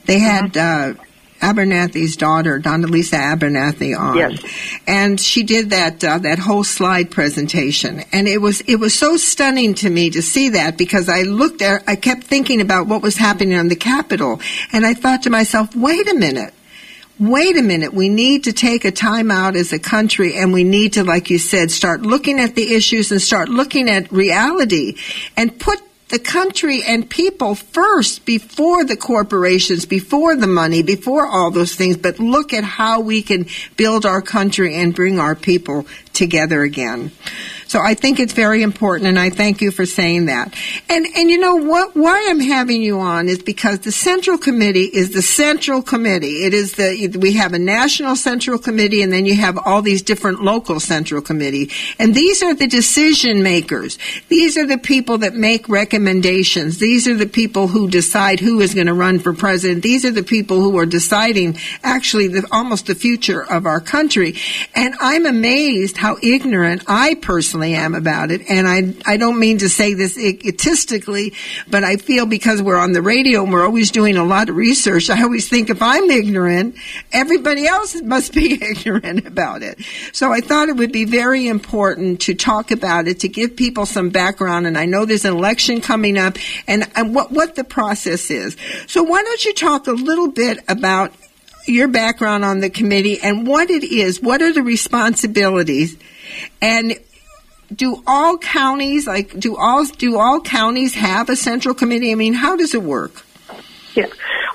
they 0.05 0.19
had 0.19 0.53
mm-hmm. 0.53 1.01
uh, 1.01 1.03
Abernathy's 1.41 2.17
daughter, 2.17 2.59
Lisa 2.59 3.17
Abernathy, 3.17 3.97
on, 3.97 4.17
yes. 4.17 4.79
and 4.87 5.19
she 5.19 5.43
did 5.43 5.69
that 5.71 6.03
uh, 6.03 6.17
that 6.19 6.39
whole 6.39 6.63
slide 6.63 7.11
presentation, 7.11 8.01
and 8.11 8.27
it 8.27 8.39
was 8.39 8.61
it 8.61 8.77
was 8.77 8.93
so 8.93 9.17
stunning 9.17 9.73
to 9.75 9.89
me 9.89 10.09
to 10.09 10.21
see 10.21 10.49
that 10.49 10.77
because 10.77 11.09
I 11.09 11.23
looked 11.23 11.61
at, 11.61 11.83
I 11.87 11.95
kept 11.95 12.23
thinking 12.23 12.61
about 12.61 12.87
what 12.87 13.01
was 13.01 13.17
happening 13.17 13.57
on 13.57 13.67
the 13.67 13.75
Capitol, 13.75 14.41
and 14.71 14.85
I 14.85 14.93
thought 14.93 15.23
to 15.23 15.29
myself, 15.29 15.75
wait 15.75 16.09
a 16.09 16.15
minute, 16.15 16.53
wait 17.19 17.57
a 17.57 17.61
minute, 17.61 17.93
we 17.93 18.09
need 18.09 18.43
to 18.43 18.53
take 18.53 18.85
a 18.85 18.91
time 18.91 19.31
out 19.31 19.55
as 19.55 19.73
a 19.73 19.79
country 19.79 20.35
and 20.35 20.53
we 20.53 20.63
need 20.63 20.93
to, 20.93 21.03
like 21.03 21.29
you 21.29 21.39
said, 21.39 21.71
start 21.71 22.01
looking 22.01 22.39
at 22.39 22.55
the 22.55 22.75
issues 22.75 23.11
and 23.11 23.21
start 23.21 23.49
looking 23.49 23.89
at 23.89 24.11
reality 24.11 24.97
and 25.35 25.59
put 25.59 25.81
the 26.09 26.19
country 26.19 26.83
and 26.83 27.09
people 27.09 27.55
first 27.55 28.25
before 28.25 28.85
the 28.85 28.95
corporations, 28.95 29.85
before 29.85 30.35
the 30.35 30.47
money, 30.47 30.81
before 30.81 31.27
all 31.27 31.51
those 31.51 31.75
things, 31.75 31.97
but 31.97 32.19
look 32.19 32.53
at 32.53 32.63
how 32.63 33.01
we 33.01 33.21
can 33.21 33.45
build 33.75 34.05
our 34.05 34.21
country 34.21 34.75
and 34.75 34.95
bring 34.95 35.19
our 35.19 35.35
people 35.35 35.85
together 36.13 36.63
again. 36.63 37.11
So 37.67 37.79
I 37.81 37.93
think 37.93 38.19
it's 38.19 38.33
very 38.33 38.63
important, 38.63 39.09
and 39.09 39.19
I 39.19 39.29
thank 39.29 39.59
you 39.61 39.71
for 39.71 39.85
saying 39.85 40.27
that. 40.27 40.53
And 40.89 41.05
and 41.15 41.29
you 41.29 41.37
know 41.37 41.55
what? 41.55 41.95
Why 41.95 42.27
I'm 42.29 42.39
having 42.39 42.81
you 42.81 42.99
on 42.99 43.27
is 43.27 43.39
because 43.39 43.79
the 43.79 43.91
Central 43.91 44.37
Committee 44.37 44.85
is 44.85 45.11
the 45.11 45.21
Central 45.21 45.81
Committee. 45.81 46.45
It 46.45 46.53
is 46.53 46.73
the 46.73 47.17
we 47.19 47.33
have 47.33 47.53
a 47.53 47.59
national 47.59 48.15
Central 48.15 48.57
Committee, 48.57 49.01
and 49.01 49.11
then 49.11 49.25
you 49.25 49.35
have 49.35 49.57
all 49.57 49.81
these 49.81 50.01
different 50.01 50.41
local 50.41 50.79
Central 50.79 51.21
Committee, 51.21 51.69
and 51.99 52.15
these 52.15 52.41
are 52.41 52.53
the 52.53 52.67
decision 52.67 53.43
makers. 53.43 53.97
These 54.29 54.57
are 54.57 54.65
the 54.65 54.77
people 54.77 55.17
that 55.19 55.35
make 55.35 55.67
recommendations. 55.67 56.77
These 56.77 57.05
are 57.07 57.15
the 57.15 57.27
people 57.27 57.67
who 57.67 57.89
decide 57.89 58.39
who 58.39 58.61
is 58.61 58.73
going 58.73 58.87
to 58.87 58.93
run 58.93 59.19
for 59.19 59.33
president. 59.33 59.83
These 59.83 60.05
are 60.05 60.11
the 60.11 60.23
people 60.23 60.61
who 60.61 60.77
are 60.77 60.85
deciding 60.85 61.57
actually 61.83 62.29
the, 62.29 62.47
almost 62.51 62.87
the 62.87 62.95
future 62.95 63.41
of 63.41 63.65
our 63.65 63.81
country. 63.81 64.35
And 64.73 64.95
I'm 65.01 65.25
amazed 65.25 65.97
how 65.97 66.17
ignorant 66.23 66.83
I 66.87 67.15
personally 67.15 67.56
personally 67.57 67.75
am 67.75 67.95
about 67.95 68.31
it. 68.31 68.41
And 68.49 68.67
I, 68.67 69.11
I 69.11 69.17
don't 69.17 69.39
mean 69.39 69.57
to 69.59 69.69
say 69.69 69.93
this 69.93 70.17
egotistically, 70.17 71.33
but 71.67 71.83
I 71.83 71.97
feel 71.97 72.25
because 72.25 72.61
we're 72.61 72.77
on 72.77 72.91
the 72.91 73.01
radio 73.01 73.43
and 73.43 73.51
we're 73.51 73.65
always 73.65 73.91
doing 73.91 74.15
a 74.15 74.23
lot 74.23 74.49
of 74.49 74.55
research, 74.55 75.09
I 75.09 75.23
always 75.23 75.49
think 75.49 75.69
if 75.69 75.81
I'm 75.81 76.09
ignorant, 76.09 76.75
everybody 77.11 77.65
else 77.65 77.99
must 78.01 78.33
be 78.33 78.53
ignorant 78.61 79.25
about 79.25 79.63
it. 79.63 79.79
So 80.13 80.31
I 80.31 80.41
thought 80.41 80.69
it 80.69 80.75
would 80.75 80.91
be 80.91 81.05
very 81.05 81.47
important 81.47 82.21
to 82.21 82.35
talk 82.35 82.71
about 82.71 83.07
it, 83.07 83.21
to 83.21 83.27
give 83.27 83.55
people 83.55 83.85
some 83.85 84.09
background. 84.09 84.67
And 84.67 84.77
I 84.77 84.85
know 84.85 85.05
there's 85.05 85.25
an 85.25 85.33
election 85.33 85.81
coming 85.81 86.17
up 86.17 86.37
and, 86.67 86.87
and 86.95 87.15
what, 87.15 87.31
what 87.31 87.55
the 87.55 87.63
process 87.63 88.29
is. 88.29 88.55
So 88.87 89.03
why 89.03 89.23
don't 89.23 89.45
you 89.45 89.53
talk 89.53 89.87
a 89.87 89.91
little 89.91 90.29
bit 90.29 90.59
about 90.67 91.13
your 91.65 91.87
background 91.87 92.45
on 92.45 92.61
the 92.61 92.69
committee 92.69 93.19
and 93.21 93.45
what 93.45 93.69
it 93.69 93.83
is, 93.83 94.21
what 94.21 94.41
are 94.41 94.53
the 94.53 94.63
responsibilities, 94.63 95.97
and 96.61 96.97
do 97.73 98.01
all 98.07 98.37
counties 98.37 99.07
like 99.07 99.37
do 99.39 99.55
all 99.57 99.85
do 99.85 100.17
all 100.17 100.41
counties 100.41 100.93
have 100.95 101.29
a 101.29 101.35
central 101.35 101.75
committee? 101.75 102.11
I 102.11 102.15
mean, 102.15 102.33
how 102.33 102.55
does 102.55 102.73
it 102.73 102.83
work? 102.83 103.25
Yeah. 103.95 104.05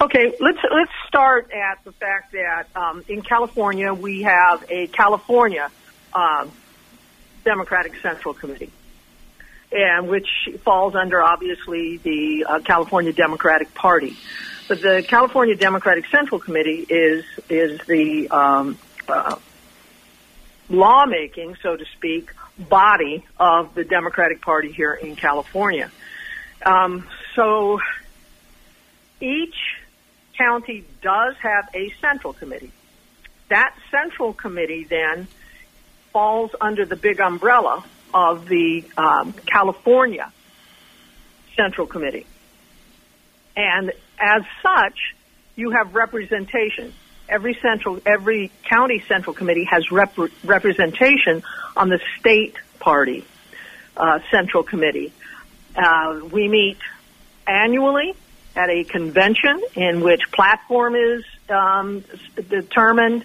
Okay. 0.01 0.35
Let's 0.41 0.59
let's 0.71 0.93
start 1.07 1.51
at 1.53 1.85
the 1.85 1.93
fact 1.93 2.33
that 2.33 2.67
um, 2.75 3.05
in 3.09 3.23
California 3.23 3.93
we 3.93 4.23
have 4.23 4.65
a 4.71 4.87
California 4.89 5.71
um, 6.15 6.51
Democratic 7.45 7.95
Central 8.01 8.35
Committee, 8.35 8.71
and 9.73 10.09
which 10.09 10.29
falls 10.65 10.95
under 10.95 11.23
obviously 11.23 11.99
the 11.99 12.47
uh, 12.49 12.61
California 12.61 13.13
Democratic 13.13 13.75
Party. 13.75 14.17
But 14.69 14.81
the 14.81 15.05
California 15.07 15.57
Democratic 15.57 16.07
Central 16.07 16.41
Committee 16.41 16.87
is 16.89 17.25
is 17.51 17.81
the 17.87 18.29
um, 18.31 18.79
uh, 19.09 19.37
lawmaking, 20.69 21.57
so 21.63 21.77
to 21.77 21.85
speak, 21.97 22.33
body 22.59 23.25
of 23.39 23.75
the 23.75 23.85
Democratic 23.85 24.43
Party 24.43 24.73
here 24.73 24.93
in 24.93 25.17
California. 25.17 25.91
Um, 26.65 27.07
so 27.35 27.81
each 29.21 29.55
county 30.37 30.85
does 31.01 31.35
have 31.41 31.69
a 31.75 31.93
central 32.01 32.33
committee. 32.33 32.73
That 33.49 33.75
central 33.91 34.33
committee 34.33 34.85
then 34.85 35.29
falls 36.13 36.51
under 36.61 36.85
the 36.85 36.97
big 36.97 37.21
umbrella 37.21 37.85
of 38.15 38.47
the 38.49 38.85
um, 38.97 39.33
California 39.33 40.31
Central 41.57 41.87
Committee. 41.87 42.27
And 43.57 43.93
as 44.19 44.43
such, 44.63 45.15
you 45.57 45.71
have 45.71 45.95
representation 45.95 46.93
every 47.33 47.55
central, 47.63 48.01
every 48.05 48.53
county 48.65 49.03
central 49.09 49.35
committee 49.35 49.65
has 49.65 49.91
rep- 49.91 50.17
representation 50.45 51.43
on 51.77 51.89
the 51.89 51.99
state 52.19 52.57
party 52.79 53.25
uh, 53.97 54.19
central 54.31 54.63
committee. 54.63 55.13
Uh, 55.75 56.21
we 56.31 56.49
meet 56.49 56.79
annually 57.47 58.15
at 58.55 58.69
a 58.69 58.85
convention 58.85 59.63
in 59.75 60.03
which 60.03 60.31
platform 60.31 60.95
is 60.95 61.25
um, 61.49 62.05
determined, 62.49 63.25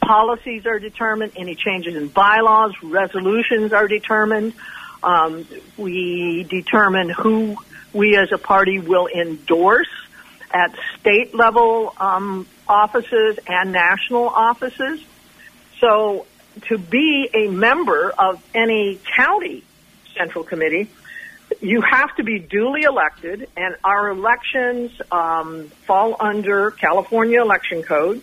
policies 0.00 0.66
are 0.66 0.80
determined, 0.80 1.32
any 1.36 1.54
changes 1.54 1.94
in 1.94 2.08
bylaws, 2.08 2.72
resolutions 2.82 3.72
are 3.72 3.86
determined. 3.86 4.52
Um, 5.02 5.46
we 5.76 6.44
determine 6.50 7.10
who 7.10 7.56
we 7.92 8.16
as 8.16 8.32
a 8.32 8.38
party 8.38 8.80
will 8.80 9.06
endorse 9.06 9.88
at 10.50 10.74
state 10.98 11.34
level 11.34 11.94
um, 11.98 12.46
offices 12.68 13.38
and 13.46 13.72
national 13.72 14.28
offices. 14.28 15.00
So 15.80 16.26
to 16.68 16.78
be 16.78 17.28
a 17.34 17.48
member 17.48 18.10
of 18.10 18.42
any 18.54 19.00
county 19.16 19.64
central 20.16 20.44
committee, 20.44 20.88
you 21.60 21.80
have 21.82 22.14
to 22.16 22.24
be 22.24 22.38
duly 22.38 22.82
elected, 22.82 23.48
and 23.56 23.76
our 23.84 24.08
elections 24.08 24.90
um, 25.12 25.68
fall 25.86 26.16
under 26.18 26.72
California 26.72 27.40
Election 27.40 27.82
Code, 27.82 28.20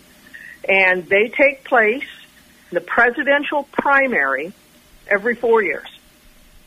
and 0.67 1.05
they 1.07 1.29
take 1.29 1.63
place 1.63 2.07
in 2.71 2.75
the 2.75 2.81
presidential 2.81 3.63
primary 3.71 4.51
every 5.07 5.35
four 5.35 5.63
years. 5.63 5.87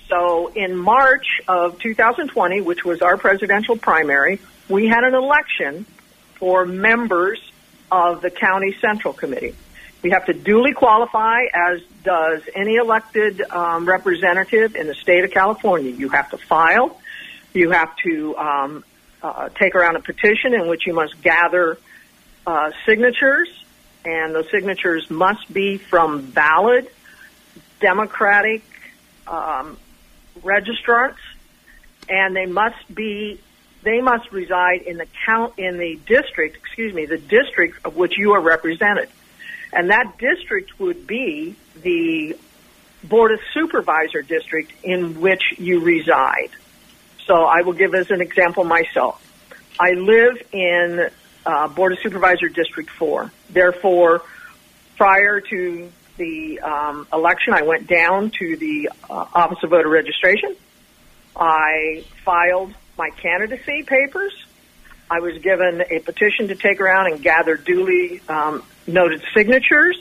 So 0.09 0.49
in 0.49 0.77
March 0.77 1.27
of 1.49 1.79
2020, 1.81 2.61
which 2.61 2.85
was 2.85 3.03
our 3.03 3.17
presidential 3.17 3.77
primary, 3.77 4.41
we 4.69 4.87
had 4.87 5.05
an 5.05 5.15
election 5.15 5.85
for 6.37 6.65
members 6.65 7.41
of 7.91 8.23
the 8.23 8.31
county 8.31 8.77
central 8.81 9.15
committee. 9.15 9.55
We 10.03 10.11
have 10.11 10.27
to 10.27 10.33
duly 10.33 10.73
qualify, 10.73 11.47
as 11.53 11.81
does 12.05 12.43
any 12.55 12.77
elected 12.77 13.41
um, 13.51 13.87
representative 13.87 14.77
in 14.77 14.87
the 14.87 14.95
state 14.95 15.25
of 15.25 15.31
California. 15.31 15.91
You 15.91 16.09
have 16.11 16.31
to 16.31 16.39
file. 16.39 17.01
You 17.55 17.71
have 17.71 17.97
to 18.05 18.37
um, 18.37 18.85
uh, 19.23 19.49
take 19.49 19.75
around 19.75 19.97
a 19.97 20.01
petition 20.01 20.55
in 20.55 20.69
which 20.69 20.87
you 20.87 20.95
must 20.95 21.21
gather 21.23 21.79
uh, 22.47 22.71
signatures, 22.87 23.49
and 24.05 24.35
those 24.35 24.51
signatures 24.51 25.11
must 25.11 25.53
be 25.53 25.79
from 25.79 26.21
valid 26.21 26.89
Democratic 27.81 28.63
um, 29.27 29.77
registrants, 30.43 31.19
and 32.09 32.37
they 32.37 32.47
must 32.47 32.95
be 32.95 33.41
they 33.87 34.01
must 34.01 34.33
reside 34.33 34.83
in 34.83 34.97
the 34.97 35.07
count 35.25 35.55
in 35.59 35.79
the 35.79 35.95
district, 36.07 36.57
excuse 36.57 36.93
me, 36.93 37.07
the 37.07 37.19
district 37.19 37.87
of 37.87 37.95
which 37.97 38.19
you 38.19 38.33
are 38.33 38.41
represented. 38.41 39.09
And 39.73 39.91
that 39.91 40.19
district 40.19 40.81
would 40.81 41.07
be 41.07 41.55
the 41.83 42.37
Board 43.05 43.31
of 43.31 43.39
Supervisor 43.55 44.23
district 44.23 44.73
in 44.83 45.21
which 45.21 45.43
you 45.59 45.79
reside. 45.81 46.51
So 47.27 47.45
I 47.45 47.63
will 47.63 47.75
give 47.75 47.95
as 47.95 48.11
an 48.11 48.21
example 48.21 48.65
myself. 48.65 49.23
I 49.79 49.93
live 49.93 50.43
in 50.53 51.09
uh, 51.45 51.69
Board 51.69 51.93
of 51.93 52.01
Supervisor 52.01 52.49
District 52.49 52.91
4. 52.91 53.31
Therefore, 53.51 54.23
prior 54.97 55.41
to 55.41 55.93
the 56.17 56.59
um, 56.59 57.07
election, 57.13 57.55
I 57.55 57.63
went 57.63 57.87
down 57.87 58.33
to 58.41 58.57
the 58.57 58.91
uh, 59.09 59.27
Office 59.33 59.59
of 59.63 59.71
Voter 59.71 59.89
Registration. 59.89 60.57
I 61.37 62.05
filed 62.25 62.75
my 62.97 63.11
candidacy 63.11 63.83
papers. 63.83 64.33
I 65.11 65.21
was 65.21 65.39
given 65.39 65.83
a 65.89 66.01
petition 66.01 66.49
to 66.49 66.57
take 66.57 66.81
around 66.81 67.13
and 67.13 67.23
gather 67.23 67.57
duly 67.57 68.21
um, 68.29 68.63
noted 68.87 69.23
signatures. 69.35 69.97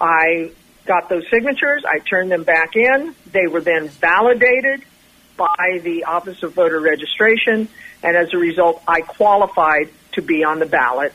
I 0.00 0.50
got 0.84 1.08
those 1.08 1.24
signatures. 1.30 1.84
I 1.88 2.00
turned 2.00 2.30
them 2.30 2.44
back 2.44 2.76
in. 2.76 3.14
They 3.30 3.46
were 3.46 3.60
then 3.60 3.88
validated 3.88 4.82
by 5.36 5.80
the 5.82 6.04
Office 6.04 6.42
of 6.42 6.54
Voter 6.54 6.80
Registration, 6.80 7.68
and 8.02 8.16
as 8.16 8.34
a 8.34 8.36
result, 8.36 8.82
I 8.86 9.00
qualified 9.00 9.88
to 10.12 10.22
be 10.22 10.44
on 10.44 10.58
the 10.58 10.66
ballot 10.66 11.14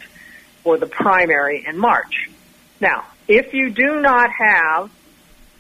for 0.64 0.78
the 0.78 0.88
primary 0.88 1.66
in 1.68 1.78
March. 1.78 2.30
Now, 2.82 3.06
if 3.28 3.54
you 3.54 3.70
do 3.70 4.02
not 4.02 4.30
have 4.32 4.92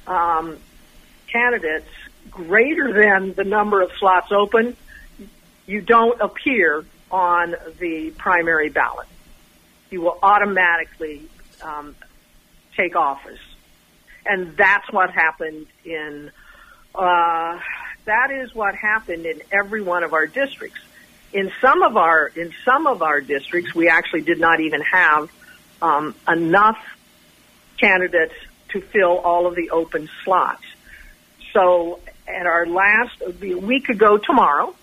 um, 0.07 0.57
candidates 1.31 1.89
greater 2.31 2.93
than 2.93 3.33
the 3.33 3.43
number 3.43 3.81
of 3.81 3.91
slots 3.99 4.31
open, 4.31 4.75
you 5.67 5.81
don't 5.81 6.19
appear 6.19 6.83
on 7.11 7.55
the 7.79 8.11
primary 8.17 8.69
ballot. 8.69 9.07
You 9.91 10.01
will 10.01 10.17
automatically 10.23 11.27
um, 11.61 11.95
take 12.75 12.95
office, 12.95 13.39
and 14.25 14.57
that's 14.57 14.91
what 14.91 15.11
happened 15.11 15.67
in. 15.85 16.31
Uh, 16.95 17.59
that 18.05 18.31
is 18.31 18.55
what 18.55 18.73
happened 18.75 19.25
in 19.25 19.41
every 19.51 19.81
one 19.81 20.03
of 20.03 20.13
our 20.13 20.25
districts. 20.25 20.79
In 21.33 21.51
some 21.61 21.83
of 21.83 21.97
our 21.97 22.27
in 22.27 22.53
some 22.65 22.87
of 22.87 23.01
our 23.01 23.21
districts, 23.21 23.75
we 23.75 23.89
actually 23.89 24.21
did 24.21 24.39
not 24.39 24.61
even 24.61 24.81
have 24.81 25.29
um, 25.81 26.15
enough 26.27 26.77
candidates 27.79 28.33
to 28.69 28.81
fill 28.81 29.17
all 29.19 29.47
of 29.47 29.55
the 29.55 29.69
open 29.69 30.09
slots. 30.23 30.63
So 31.53 31.99
at 32.27 32.45
our 32.45 32.65
last, 32.65 33.39
be 33.39 33.51
a 33.51 33.57
week 33.57 33.89
ago 33.89 34.17
tomorrow, 34.17 34.73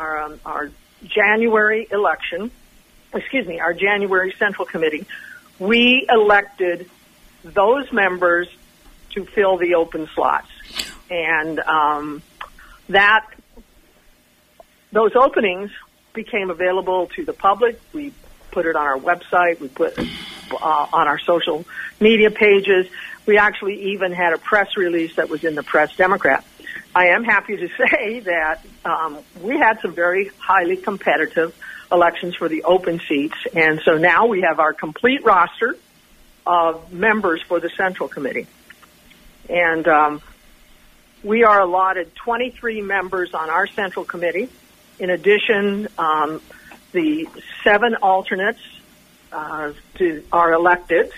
our, 0.00 0.22
um, 0.22 0.40
our 0.44 0.70
January 1.04 1.86
election, 1.90 2.50
excuse 3.14 3.46
me, 3.46 3.60
our 3.60 3.74
January 3.74 4.34
Central 4.38 4.66
Committee, 4.66 5.06
we 5.58 6.06
elected 6.08 6.90
those 7.44 7.92
members 7.92 8.48
to 9.10 9.24
fill 9.24 9.58
the 9.58 9.74
open 9.74 10.08
slots. 10.14 10.48
And 11.10 11.58
um, 11.60 12.22
that 12.88 13.26
those 14.92 15.14
openings 15.14 15.70
became 16.12 16.50
available 16.50 17.08
to 17.16 17.24
the 17.24 17.32
public. 17.32 17.80
We 17.92 18.12
put 18.50 18.66
it 18.66 18.76
on 18.76 18.86
our 18.86 18.98
website. 18.98 19.60
We 19.60 19.68
put 19.68 19.98
uh, 19.98 20.86
on 20.92 21.08
our 21.08 21.18
social 21.18 21.64
media 22.00 22.30
pages. 22.30 22.86
We 23.26 23.38
actually 23.38 23.92
even 23.92 24.12
had 24.12 24.32
a 24.32 24.38
press 24.38 24.76
release 24.76 25.16
that 25.16 25.28
was 25.28 25.44
in 25.44 25.54
the 25.54 25.62
Press 25.62 25.94
Democrat. 25.96 26.44
I 26.94 27.08
am 27.08 27.24
happy 27.24 27.56
to 27.56 27.68
say 27.78 28.20
that 28.20 28.64
um, 28.84 29.18
we 29.40 29.58
had 29.58 29.80
some 29.80 29.94
very 29.94 30.30
highly 30.38 30.76
competitive 30.76 31.56
elections 31.90 32.36
for 32.36 32.48
the 32.48 32.64
open 32.64 33.00
seats, 33.08 33.36
and 33.54 33.80
so 33.84 33.96
now 33.98 34.26
we 34.26 34.42
have 34.42 34.60
our 34.60 34.72
complete 34.72 35.24
roster 35.24 35.76
of 36.46 36.92
members 36.92 37.42
for 37.42 37.60
the 37.60 37.70
Central 37.76 38.08
Committee. 38.08 38.46
And 39.48 39.86
um, 39.88 40.22
we 41.22 41.44
are 41.44 41.60
allotted 41.60 42.14
23 42.14 42.82
members 42.82 43.34
on 43.34 43.50
our 43.50 43.66
Central 43.66 44.04
Committee. 44.04 44.48
In 44.98 45.10
addition, 45.10 45.88
um, 45.98 46.40
the 46.92 47.28
seven 47.64 47.96
alternates 47.96 48.60
uh, 49.32 49.72
to, 49.96 50.24
are 50.32 50.52
elected. 50.52 51.12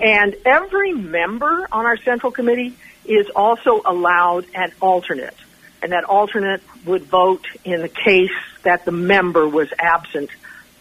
And 0.00 0.34
every 0.44 0.92
member 0.92 1.68
on 1.70 1.86
our 1.86 1.96
Central 1.96 2.32
Committee 2.32 2.74
is 3.04 3.28
also 3.34 3.82
allowed 3.84 4.46
an 4.54 4.72
alternate. 4.80 5.34
And 5.82 5.92
that 5.92 6.04
alternate 6.04 6.62
would 6.86 7.04
vote 7.04 7.44
in 7.64 7.80
the 7.80 7.88
case 7.88 8.30
that 8.62 8.84
the 8.84 8.92
member 8.92 9.48
was 9.48 9.68
absent 9.78 10.30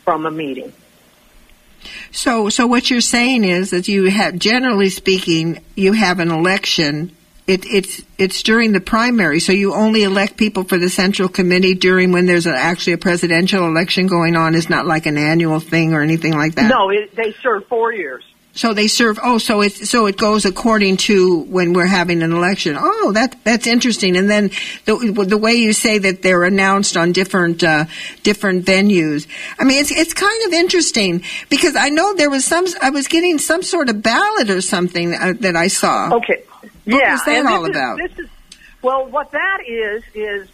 from 0.03 0.25
a 0.25 0.31
meeting. 0.31 0.73
So, 2.11 2.49
so 2.49 2.67
what 2.67 2.89
you're 2.89 3.01
saying 3.01 3.43
is 3.43 3.71
that 3.71 3.87
you 3.87 4.05
have, 4.05 4.37
generally 4.37 4.89
speaking, 4.89 5.63
you 5.75 5.93
have 5.93 6.19
an 6.19 6.29
election. 6.29 7.15
It, 7.47 7.65
it's 7.65 8.01
it's 8.19 8.43
during 8.43 8.71
the 8.71 8.79
primary, 8.79 9.39
so 9.39 9.51
you 9.51 9.73
only 9.73 10.03
elect 10.03 10.37
people 10.37 10.63
for 10.63 10.77
the 10.77 10.89
central 10.89 11.27
committee 11.27 11.73
during 11.73 12.11
when 12.11 12.27
there's 12.27 12.45
a, 12.45 12.55
actually 12.55 12.93
a 12.93 12.97
presidential 12.99 13.65
election 13.65 14.05
going 14.05 14.35
on. 14.35 14.53
It's 14.53 14.69
not 14.69 14.85
like 14.85 15.07
an 15.07 15.17
annual 15.17 15.59
thing 15.59 15.93
or 15.93 16.01
anything 16.01 16.33
like 16.33 16.55
that. 16.55 16.69
No, 16.69 16.91
it, 16.91 17.15
they 17.15 17.33
serve 17.41 17.65
four 17.67 17.91
years. 17.91 18.23
So 18.53 18.73
they 18.73 18.87
serve. 18.87 19.17
Oh, 19.23 19.37
so 19.37 19.61
it 19.61 19.71
so 19.71 20.07
it 20.07 20.17
goes 20.17 20.43
according 20.43 20.97
to 20.97 21.43
when 21.43 21.71
we're 21.71 21.85
having 21.87 22.21
an 22.21 22.33
election. 22.33 22.75
Oh, 22.77 23.13
that 23.13 23.37
that's 23.45 23.65
interesting. 23.65 24.17
And 24.17 24.29
then 24.29 24.51
the 24.85 25.25
the 25.25 25.37
way 25.37 25.53
you 25.53 25.71
say 25.71 25.99
that 25.99 26.21
they're 26.21 26.43
announced 26.43 26.97
on 26.97 27.13
different 27.13 27.63
uh, 27.63 27.85
different 28.23 28.65
venues. 28.65 29.25
I 29.57 29.63
mean, 29.63 29.79
it's 29.79 29.91
it's 29.91 30.13
kind 30.13 30.45
of 30.47 30.53
interesting 30.53 31.23
because 31.49 31.77
I 31.77 31.89
know 31.89 32.13
there 32.15 32.29
was 32.29 32.43
some. 32.43 32.65
I 32.81 32.89
was 32.89 33.07
getting 33.07 33.37
some 33.37 33.63
sort 33.63 33.89
of 33.89 34.01
ballot 34.01 34.49
or 34.49 34.59
something 34.59 35.13
uh, 35.15 35.33
that 35.39 35.55
I 35.55 35.67
saw. 35.67 36.15
Okay. 36.15 36.43
yeah. 36.85 36.95
What 36.95 37.11
was 37.11 37.25
that 37.25 37.45
all 37.45 37.63
is- 37.63 37.69
about? 37.69 37.97
this 37.99 38.19
is 38.19 38.29
well, 38.81 39.05
what 39.05 39.31
that 39.31 39.59
is 39.67 40.03
is 40.13 40.49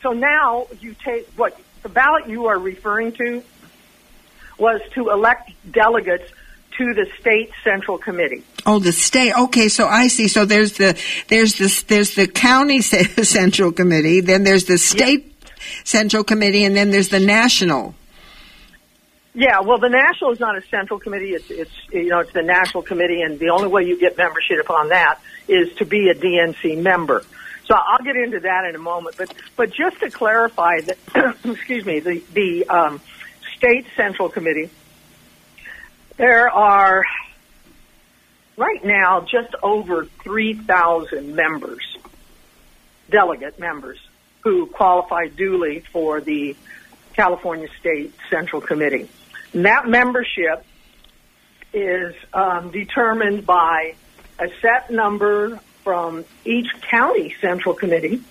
so 0.00 0.12
now 0.12 0.68
you 0.80 0.94
take 0.94 1.28
what 1.36 1.60
the 1.82 1.88
ballot 1.88 2.28
you 2.28 2.46
are 2.46 2.58
referring 2.58 3.12
to 3.12 3.42
was 4.58 4.80
to 4.94 5.10
elect 5.10 5.50
delegates 5.70 6.32
to 6.78 6.94
the 6.94 7.06
state 7.18 7.50
central 7.64 7.98
committee. 7.98 8.42
Oh, 8.64 8.78
the 8.78 8.92
state. 8.92 9.32
Okay, 9.34 9.68
so 9.68 9.86
I 9.86 10.08
see. 10.08 10.28
So 10.28 10.44
there's 10.44 10.72
the 10.74 11.00
there's 11.28 11.54
the 11.54 11.84
there's 11.88 12.14
the 12.14 12.26
county 12.26 12.80
central 12.82 13.72
committee, 13.72 14.20
then 14.20 14.44
there's 14.44 14.64
the 14.64 14.78
state 14.78 15.32
central 15.84 16.24
committee, 16.24 16.64
and 16.64 16.76
then 16.76 16.90
there's 16.90 17.08
the 17.08 17.20
national. 17.20 17.94
Yeah, 19.34 19.60
well, 19.60 19.78
the 19.78 19.90
national 19.90 20.30
is 20.32 20.40
not 20.40 20.56
a 20.56 20.62
central 20.62 20.98
committee. 20.98 21.30
It's 21.30 21.50
it's 21.50 21.70
you 21.92 22.08
know 22.08 22.20
it's 22.20 22.32
the 22.32 22.42
national 22.42 22.82
committee, 22.82 23.20
and 23.20 23.38
the 23.38 23.50
only 23.50 23.68
way 23.68 23.84
you 23.84 23.98
get 23.98 24.16
membership 24.16 24.70
on 24.70 24.88
that 24.88 25.20
is 25.48 25.74
to 25.74 25.84
be 25.84 26.08
a 26.08 26.14
DNC 26.14 26.82
member. 26.82 27.22
So 27.66 27.74
I'll 27.74 28.04
get 28.04 28.16
into 28.16 28.40
that 28.40 28.64
in 28.68 28.74
a 28.74 28.78
moment. 28.78 29.16
But 29.18 29.34
but 29.56 29.70
just 29.72 30.00
to 30.00 30.10
clarify 30.10 30.80
that, 30.80 31.36
excuse 31.44 31.84
me, 31.84 32.00
the 32.00 32.22
the 32.32 32.66
um, 32.68 33.00
state 33.56 33.86
central 33.96 34.28
committee, 34.28 34.70
there 36.16 36.48
are 36.48 37.04
right 38.56 38.84
now 38.84 39.20
just 39.20 39.54
over 39.62 40.06
three 40.22 40.54
thousand 40.54 41.34
members, 41.34 41.96
delegate 43.10 43.58
members, 43.58 43.98
who 44.40 44.66
qualify 44.66 45.26
duly 45.26 45.80
for 45.92 46.20
the 46.20 46.56
California 47.14 47.68
State 47.80 48.14
Central 48.30 48.60
Committee. 48.60 49.08
And 49.52 49.64
that 49.64 49.88
membership 49.88 50.64
is 51.72 52.14
um, 52.32 52.70
determined 52.70 53.46
by 53.46 53.94
a 54.38 54.48
set 54.60 54.90
number 54.90 55.60
from 55.82 56.24
each 56.44 56.68
county 56.90 57.34
central 57.40 57.74
committee 57.74 58.22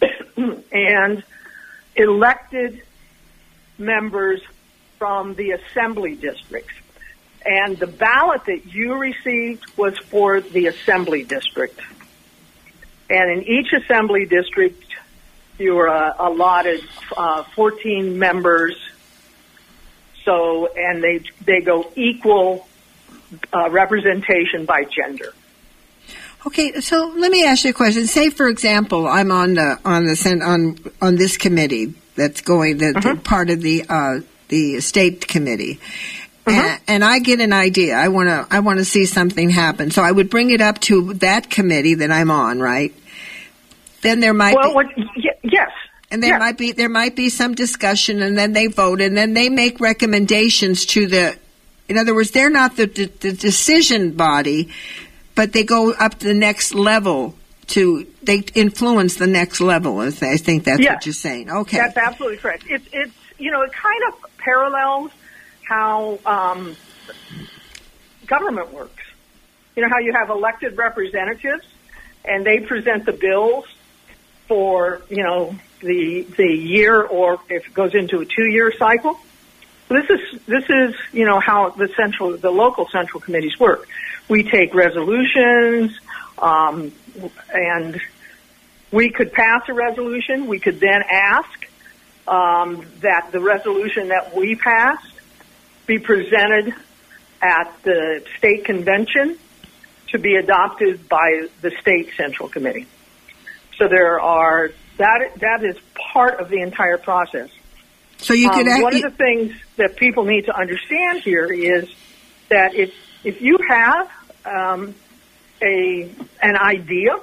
and 0.72 1.22
elected 1.96 2.82
members 3.78 4.40
from 4.98 5.34
the 5.34 5.52
assembly 5.52 6.14
districts. 6.14 6.74
And 7.50 7.78
the 7.78 7.86
ballot 7.86 8.44
that 8.44 8.66
you 8.66 8.96
received 8.96 9.64
was 9.78 9.96
for 9.96 10.42
the 10.42 10.66
assembly 10.66 11.24
district. 11.24 11.80
And 13.08 13.30
in 13.30 13.42
each 13.44 13.72
assembly 13.72 14.26
district, 14.26 14.84
you 15.56 15.74
were 15.74 15.88
uh, 15.88 16.14
allotted 16.18 16.84
uh, 17.16 17.44
14 17.54 18.18
members. 18.18 18.76
So, 20.26 20.68
and 20.76 21.02
they 21.02 21.22
they 21.46 21.60
go 21.60 21.90
equal 21.96 22.68
uh, 23.50 23.70
representation 23.70 24.66
by 24.66 24.84
gender. 24.84 25.32
Okay, 26.46 26.80
so 26.82 27.14
let 27.16 27.32
me 27.32 27.46
ask 27.46 27.64
you 27.64 27.70
a 27.70 27.72
question. 27.72 28.06
Say, 28.06 28.28
for 28.28 28.48
example, 28.48 29.06
I'm 29.08 29.32
on 29.32 29.54
the 29.54 29.78
on 29.86 30.04
the 30.04 30.40
on 30.44 30.78
on 31.00 31.16
this 31.16 31.38
committee 31.38 31.94
that's 32.14 32.42
going 32.42 32.76
the, 32.76 32.92
the 32.92 33.18
part 33.24 33.48
of 33.48 33.62
the 33.62 33.86
uh, 33.88 34.20
the 34.48 34.80
state 34.80 35.26
committee, 35.26 35.80
Uh-huh. 36.48 36.60
and, 36.60 36.80
and 36.88 37.04
I 37.04 37.18
get 37.18 37.40
an 37.40 37.52
idea. 37.52 37.94
I 37.94 38.08
want 38.08 38.28
to 38.28 38.46
I 38.50 38.60
want 38.60 38.78
to 38.78 38.84
see 38.84 39.04
something 39.04 39.50
happen. 39.50 39.90
So 39.90 40.02
I 40.02 40.10
would 40.12 40.30
bring 40.30 40.50
it 40.50 40.60
up 40.60 40.80
to 40.82 41.14
that 41.14 41.50
committee 41.50 41.94
that 41.94 42.10
I'm 42.10 42.30
on, 42.30 42.58
right? 42.60 42.94
Then 44.02 44.20
there 44.20 44.34
might 44.34 44.54
Well, 44.54 44.68
be, 44.70 44.74
what, 44.74 44.86
y- 44.96 45.30
yes, 45.42 45.70
and 46.10 46.22
there 46.22 46.30
yeah. 46.30 46.38
might 46.38 46.56
be 46.56 46.72
there 46.72 46.88
might 46.88 47.16
be 47.16 47.28
some 47.28 47.54
discussion, 47.54 48.22
and 48.22 48.38
then 48.38 48.52
they 48.52 48.66
vote, 48.68 49.00
and 49.00 49.16
then 49.16 49.34
they 49.34 49.48
make 49.48 49.80
recommendations 49.80 50.86
to 50.86 51.06
the. 51.06 51.36
In 51.88 51.96
other 51.96 52.14
words, 52.14 52.30
they're 52.32 52.50
not 52.50 52.76
the, 52.76 52.84
the, 52.86 53.06
the 53.06 53.32
decision 53.32 54.12
body, 54.12 54.68
but 55.34 55.52
they 55.54 55.64
go 55.64 55.92
up 55.92 56.18
to 56.18 56.26
the 56.28 56.34
next 56.34 56.74
level 56.74 57.34
to 57.68 58.06
they 58.22 58.42
influence 58.54 59.16
the 59.16 59.26
next 59.26 59.60
level. 59.60 59.98
I 60.00 60.10
think 60.10 60.64
that's 60.64 60.80
Yes. 60.80 60.94
what 60.96 61.06
you're 61.06 61.12
saying. 61.14 61.50
Okay. 61.50 61.78
That's 61.78 61.96
absolutely 61.96 62.36
correct. 62.38 62.64
It's 62.68 62.86
it's 62.92 63.12
you 63.38 63.50
know 63.50 63.62
it 63.62 63.72
kind 63.72 64.02
of 64.08 64.14
parallels 64.38 65.10
how 65.68 66.18
um, 66.24 66.76
government 68.26 68.72
works. 68.72 69.04
You 69.76 69.82
know 69.82 69.88
how 69.90 69.98
you 69.98 70.12
have 70.12 70.30
elected 70.30 70.76
representatives, 70.76 71.64
and 72.24 72.44
they 72.44 72.60
present 72.60 73.04
the 73.04 73.12
bills 73.12 73.66
for 74.46 75.02
you 75.10 75.22
know 75.22 75.54
the 75.80 76.22
the 76.22 76.48
year 76.48 77.02
or 77.02 77.38
if 77.50 77.66
it 77.66 77.74
goes 77.74 77.94
into 77.94 78.20
a 78.20 78.24
two 78.24 78.50
year 78.50 78.72
cycle. 78.76 79.18
This 79.88 80.08
is 80.10 80.40
this 80.46 80.64
is 80.68 80.94
you 81.12 81.26
know 81.26 81.38
how 81.38 81.70
the 81.70 81.88
central 81.96 82.36
the 82.36 82.50
local 82.50 82.88
central 82.88 83.20
committees 83.20 83.58
work. 83.60 83.86
We 84.28 84.42
take 84.42 84.74
resolutions, 84.74 85.98
um, 86.38 86.92
and 87.52 88.00
we 88.90 89.10
could 89.10 89.32
pass 89.32 89.62
a 89.68 89.74
resolution. 89.74 90.46
We 90.46 90.58
could 90.60 90.80
then 90.80 91.02
ask 91.10 91.70
um, 92.26 92.84
that 93.00 93.32
the 93.32 93.40
resolution 93.40 94.08
that 94.08 94.34
we 94.34 94.54
passed 94.54 95.17
be 95.88 95.98
presented 95.98 96.74
at 97.42 97.74
the 97.82 98.22
state 98.36 98.64
convention 98.64 99.38
to 100.08 100.18
be 100.18 100.36
adopted 100.36 101.08
by 101.08 101.46
the 101.62 101.72
state 101.80 102.10
central 102.16 102.48
committee. 102.48 102.86
So 103.78 103.88
there 103.88 104.20
are 104.20 104.70
that 104.98 105.30
that 105.40 105.64
is 105.64 105.76
part 106.12 106.40
of 106.40 106.48
the 106.50 106.60
entire 106.60 106.98
process. 106.98 107.50
so 108.18 108.34
you 108.34 108.50
could 108.50 108.66
Um, 108.66 108.72
act, 108.72 108.82
one 108.82 108.96
of 108.96 109.02
the 109.02 109.10
things 109.10 109.54
that 109.76 109.96
people 109.96 110.24
need 110.24 110.44
to 110.46 110.56
understand 110.56 111.22
here 111.22 111.46
is 111.46 111.88
that 112.50 112.74
if 112.74 112.92
if 113.24 113.40
you 113.40 113.58
have 113.68 114.10
um, 114.44 114.94
a 115.62 116.10
an 116.42 116.56
idea 116.56 117.16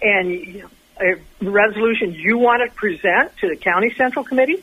and 0.00 0.62
a 1.00 1.14
resolution 1.40 2.12
you 2.12 2.38
want 2.38 2.62
to 2.68 2.74
present 2.76 3.36
to 3.38 3.48
the 3.48 3.56
county 3.56 3.92
central 3.96 4.24
committee, 4.24 4.62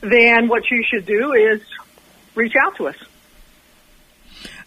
then 0.00 0.48
what 0.48 0.70
you 0.70 0.82
should 0.90 1.06
do 1.06 1.32
is 1.32 1.62
reach 2.34 2.54
out 2.56 2.76
to 2.76 2.88
us. 2.88 2.96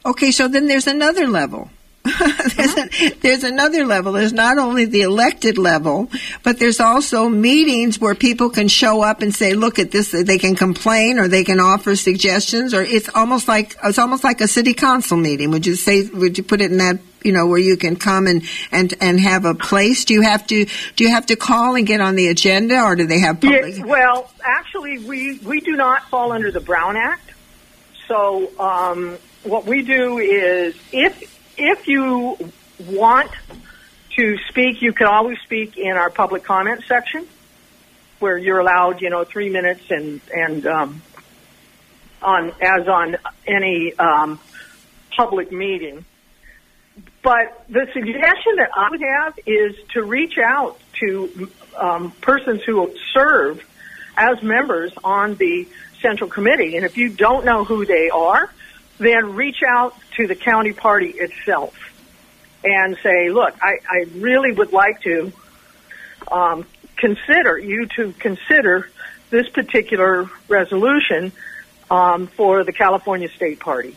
Okay, 0.06 0.32
so 0.32 0.48
then 0.48 0.68
there's 0.68 0.88
another 0.88 1.28
level. 1.28 1.70
there's, 2.56 2.76
uh-huh. 2.76 2.88
a, 3.02 3.10
there's 3.22 3.44
another 3.44 3.84
level. 3.84 4.12
There's 4.14 4.32
not 4.32 4.60
only 4.60 4.86
the 4.86 5.02
elected 5.02 5.58
level, 5.58 6.12
but 6.44 6.60
there's 6.60 6.80
also 6.80 7.28
meetings 7.30 8.00
where 8.00 8.14
people 8.14 8.52
can 8.52 8.68
show 8.68 9.02
up 9.02 9.24
and 9.24 9.34
say, 9.34 9.56
"Look 9.56 9.80
at 9.80 9.90
this." 9.90 10.12
They 10.12 10.38
can 10.38 10.56
complain, 10.56 11.18
or 11.18 11.28
they 11.28 11.44
can 11.44 11.60
offer 11.60 11.96
suggestions, 11.96 12.76
or 12.76 12.84
it's 12.84 13.10
almost 13.16 13.48
like 13.48 13.76
it's 13.84 13.98
almost 13.98 14.24
like 14.24 14.40
a 14.40 14.48
city 14.48 14.76
council 14.76 15.18
meeting. 15.18 15.50
Would 15.50 15.66
you 15.66 15.74
say? 15.74 16.08
Would 16.08 16.38
you 16.38 16.44
put 16.44 16.62
it 16.62 16.72
in 16.72 16.78
that? 16.78 17.00
You 17.24 17.32
know, 17.32 17.48
where 17.48 17.58
you 17.58 17.76
can 17.76 17.96
come 17.96 18.28
and 18.28 18.44
and 18.72 18.94
and 19.02 19.20
have 19.20 19.46
a 19.46 19.56
place. 19.56 20.06
Do 20.06 20.14
you 20.14 20.22
have 20.22 20.46
to 20.46 20.66
do 20.66 21.04
you 21.04 21.10
have 21.10 21.26
to 21.28 21.36
call 21.36 21.76
and 21.76 21.88
get 21.88 22.02
on 22.02 22.14
the 22.14 22.28
agenda, 22.28 22.80
or 22.84 22.96
do 22.96 23.08
they 23.08 23.18
have 23.18 23.42
public? 23.42 23.78
Yeah, 23.78 23.84
well, 23.84 24.30
actually, 24.44 25.00
we 25.00 25.40
we 25.40 25.60
do 25.60 25.76
not 25.76 26.08
fall 26.10 26.32
under 26.32 26.52
the 26.52 26.62
Brown 26.62 26.98
Act. 26.98 27.32
So 28.08 28.52
um, 28.60 29.18
what 29.44 29.66
we 29.66 29.82
do 29.82 30.18
is 30.20 30.76
if 30.92 31.34
if 31.58 31.88
you 31.88 32.38
want 32.80 33.32
to 34.16 34.38
speak, 34.50 34.82
you 34.82 34.94
can 34.94 35.08
always 35.08 35.40
speak 35.40 35.78
in 35.78 35.92
our 35.92 36.10
public 36.10 36.44
comment 36.44 36.84
section, 36.88 37.28
where 38.20 38.38
you're 38.38 38.60
allowed, 38.60 39.02
you 39.02 39.10
know, 39.10 39.24
three 39.24 39.50
minutes 39.50 39.84
and 39.90 40.22
and 40.34 40.66
um, 40.68 41.02
on 42.22 42.52
as 42.62 42.88
on 42.88 43.18
any 43.48 43.94
um, 43.98 44.40
public 45.16 45.52
meeting. 45.52 46.06
But 47.22 47.66
the 47.68 47.88
suggestion 47.92 48.56
that 48.58 48.70
I 48.76 48.90
would 48.90 49.02
have 49.02 49.40
is 49.46 49.76
to 49.94 50.04
reach 50.04 50.38
out 50.38 50.80
to 51.00 51.52
um, 51.76 52.12
persons 52.22 52.64
who 52.64 52.94
serve 53.14 53.66
as 54.16 54.42
members 54.42 54.94
on 55.04 55.36
the 55.36 55.68
central 56.06 56.30
committee, 56.30 56.76
and 56.76 56.86
if 56.86 56.98
you 56.98 57.10
don't 57.10 57.46
know 57.46 57.64
who 57.64 57.86
they 57.86 58.10
are, 58.10 58.50
then 58.98 59.36
reach 59.36 59.62
out 59.68 59.96
to 60.18 60.28
the 60.28 60.36
county 60.36 60.74
party 60.74 61.10
itself 61.10 61.74
and 62.64 62.98
say, 63.02 63.30
look, 63.30 63.56
I, 63.62 63.80
I 63.90 64.06
really 64.16 64.52
would 64.52 64.72
like 64.72 65.02
to 65.02 65.34
um, 66.32 66.66
consider 66.96 67.58
you 67.58 67.88
to 67.98 68.14
consider 68.14 68.90
this 69.30 69.50
particular 69.50 70.30
resolution 70.48 71.32
um, 71.90 72.28
for 72.28 72.64
the 72.64 72.72
California 72.72 73.30
State 73.30 73.60
Party. 73.60 73.96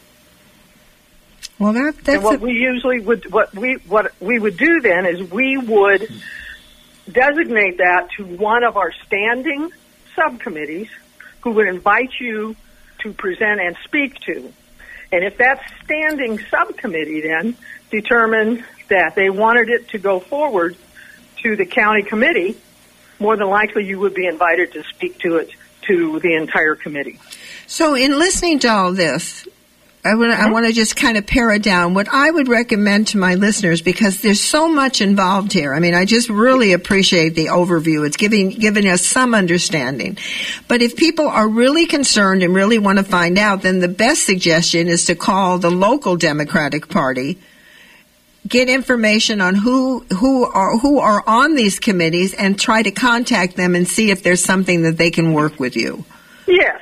Well, 1.59 1.72
that, 1.72 1.96
that's 1.96 2.09
and 2.09 2.24
what 2.24 2.36
a- 2.36 2.44
we 2.44 2.52
usually 2.52 3.00
would 3.00 3.32
what 3.32 3.54
we 3.54 3.74
what 3.88 4.12
we 4.20 4.38
would 4.38 4.56
do 4.56 4.80
then 4.80 5.06
is 5.06 5.30
we 5.30 5.56
would 5.56 6.09
designate 7.11 7.78
that 7.78 8.09
to 8.16 8.24
one 8.24 8.64
of 8.64 8.76
our 8.76 8.92
standing 9.06 9.70
subcommittees 10.14 10.88
who 11.41 11.53
would 11.53 11.68
invite 11.68 12.11
you 12.20 12.57
to 13.01 13.12
present 13.12 13.61
and 13.61 13.76
speak 13.84 14.14
to. 14.20 14.53
And 15.11 15.24
if 15.24 15.39
that 15.39 15.62
standing 15.84 16.39
subcommittee 16.51 17.22
then 17.22 17.57
determined 17.91 18.64
that 18.89 19.14
they 19.14 19.30
wanted 19.30 19.70
it 19.70 19.89
to 19.91 19.99
go 19.99 20.20
forward 20.20 20.76
to 21.43 21.57
the 21.57 21.64
county 21.64 22.03
committee, 22.03 22.57
more 23.18 23.36
than 23.36 23.49
likely 23.49 23.86
you 23.86 23.99
would 24.01 24.14
be 24.14 24.26
invited 24.26 24.72
to 24.72 24.82
speak 24.84 25.18
to 25.20 25.36
it 25.36 25.51
to 25.82 26.20
the 26.20 26.34
entire 26.34 26.74
committee. 26.74 27.18
So, 27.66 27.95
in 27.95 28.18
listening 28.18 28.59
to 28.61 28.68
all 28.68 28.93
this, 28.93 29.47
I 30.05 30.14
want. 30.14 30.30
I 30.32 30.51
want 30.51 30.66
to 30.66 30.72
just 30.72 30.94
kind 30.96 31.18
of 31.18 31.26
pare 31.26 31.51
it 31.51 31.62
down. 31.62 31.92
What 31.92 32.09
I 32.09 32.30
would 32.30 32.49
recommend 32.49 33.09
to 33.09 33.18
my 33.18 33.34
listeners, 33.34 33.82
because 33.82 34.22
there's 34.22 34.42
so 34.42 34.68
much 34.68 35.01
involved 35.01 35.53
here. 35.53 35.74
I 35.74 35.80
mean, 35.80 35.94
I 35.94 36.05
just 36.05 36.28
really 36.28 36.72
appreciate 36.72 37.30
the 37.30 37.46
overview. 37.46 38.07
It's 38.07 38.16
giving 38.16 38.51
giving 38.51 38.86
us 38.86 39.05
some 39.05 39.34
understanding. 39.34 40.16
But 40.68 40.82
if 40.82 40.96
people 40.96 41.26
are 41.26 41.49
really 41.49 41.86
concerned 41.86 42.42
and 42.42 42.55
really 42.55 42.78
want 42.78 42.99
to 42.99 43.05
find 43.05 43.38
out, 43.38 43.62
then 43.62 43.80
the 43.80 43.88
best 43.88 44.24
suggestion 44.24 44.86
is 44.86 45.07
to 45.07 45.16
call 45.16 45.59
the 45.59 45.70
local 45.70 46.16
Democratic 46.16 46.88
Party. 46.88 47.38
Get 48.46 48.68
information 48.68 49.40
on 49.40 49.57
who 49.57 50.01
who 50.14 50.44
are 50.44 50.78
who 50.78 51.01
are 51.01 51.24
on 51.26 51.57
these 51.57 51.80
committees 51.80 52.34
and 52.34 52.59
try 52.59 52.82
to 52.82 52.92
contact 52.92 53.57
them 53.57 53.74
and 53.74 53.86
see 53.86 54.12
if 54.12 54.22
there's 54.22 54.44
something 54.44 54.82
that 54.82 54.96
they 54.96 55.11
can 55.11 55.32
work 55.32 55.59
with 55.59 55.76
you. 55.76 56.05
Yes. 56.46 56.77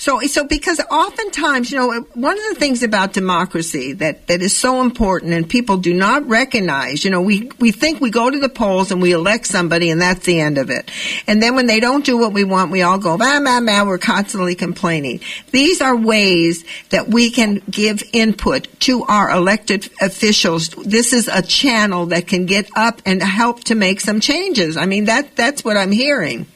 So, 0.00 0.18
so 0.20 0.44
because 0.44 0.80
oftentimes, 0.90 1.70
you 1.70 1.76
know, 1.76 2.00
one 2.14 2.38
of 2.38 2.44
the 2.48 2.54
things 2.54 2.82
about 2.82 3.12
democracy 3.12 3.92
that, 3.92 4.28
that 4.28 4.40
is 4.40 4.56
so 4.56 4.80
important 4.80 5.34
and 5.34 5.46
people 5.46 5.76
do 5.76 5.92
not 5.92 6.26
recognize, 6.26 7.04
you 7.04 7.10
know, 7.10 7.20
we, 7.20 7.50
we 7.58 7.70
think 7.70 8.00
we 8.00 8.08
go 8.08 8.30
to 8.30 8.38
the 8.38 8.48
polls 8.48 8.90
and 8.90 9.02
we 9.02 9.12
elect 9.12 9.46
somebody 9.46 9.90
and 9.90 10.00
that's 10.00 10.24
the 10.24 10.40
end 10.40 10.56
of 10.56 10.70
it. 10.70 10.90
And 11.26 11.42
then 11.42 11.54
when 11.54 11.66
they 11.66 11.80
don't 11.80 12.02
do 12.02 12.16
what 12.16 12.32
we 12.32 12.44
want, 12.44 12.70
we 12.70 12.80
all 12.80 12.96
go, 12.96 13.18
bah, 13.18 13.40
bah, 13.44 13.60
bah, 13.60 13.84
we're 13.84 13.98
constantly 13.98 14.54
complaining. 14.54 15.20
These 15.50 15.82
are 15.82 15.94
ways 15.94 16.64
that 16.88 17.08
we 17.08 17.30
can 17.30 17.56
give 17.70 18.02
input 18.14 18.68
to 18.80 19.02
our 19.02 19.30
elected 19.30 19.90
officials. 20.00 20.70
This 20.82 21.12
is 21.12 21.28
a 21.28 21.42
channel 21.42 22.06
that 22.06 22.26
can 22.26 22.46
get 22.46 22.70
up 22.74 23.02
and 23.04 23.22
help 23.22 23.64
to 23.64 23.74
make 23.74 24.00
some 24.00 24.20
changes. 24.20 24.78
I 24.78 24.86
mean, 24.86 25.04
that, 25.04 25.36
that's 25.36 25.62
what 25.62 25.76
I'm 25.76 25.92
hearing. 25.92 26.46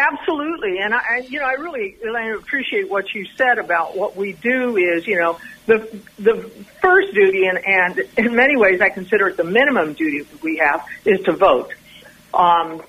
Absolutely, 0.00 0.78
and 0.78 0.94
I, 0.94 1.18
you 1.28 1.38
know, 1.40 1.44
I 1.46 1.52
really, 1.52 1.96
Elaine, 2.06 2.32
appreciate 2.34 2.88
what 2.88 3.12
you 3.14 3.26
said 3.36 3.58
about 3.58 3.96
what 3.96 4.16
we 4.16 4.32
do. 4.32 4.76
Is 4.76 5.06
you 5.06 5.18
know, 5.18 5.38
the 5.66 6.00
the 6.18 6.48
first 6.80 7.12
duty, 7.12 7.46
and 7.46 7.58
and 7.64 7.98
in 8.16 8.34
many 8.34 8.56
ways, 8.56 8.80
I 8.80 8.88
consider 8.88 9.28
it 9.28 9.36
the 9.36 9.44
minimum 9.44 9.92
duty 9.92 10.22
that 10.22 10.42
we 10.42 10.56
have 10.56 10.86
is 11.04 11.20
to 11.24 11.32
vote. 11.32 11.74
Um, 12.32 12.82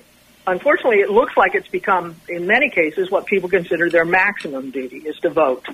unfortunately, 0.46 0.98
it 1.00 1.10
looks 1.10 1.36
like 1.36 1.54
it's 1.54 1.68
become, 1.68 2.16
in 2.28 2.46
many 2.46 2.70
cases, 2.70 3.10
what 3.10 3.26
people 3.26 3.48
consider 3.48 3.90
their 3.90 4.04
maximum 4.04 4.70
duty 4.70 4.98
is 4.98 5.16
to 5.20 5.30
vote. 5.30 5.66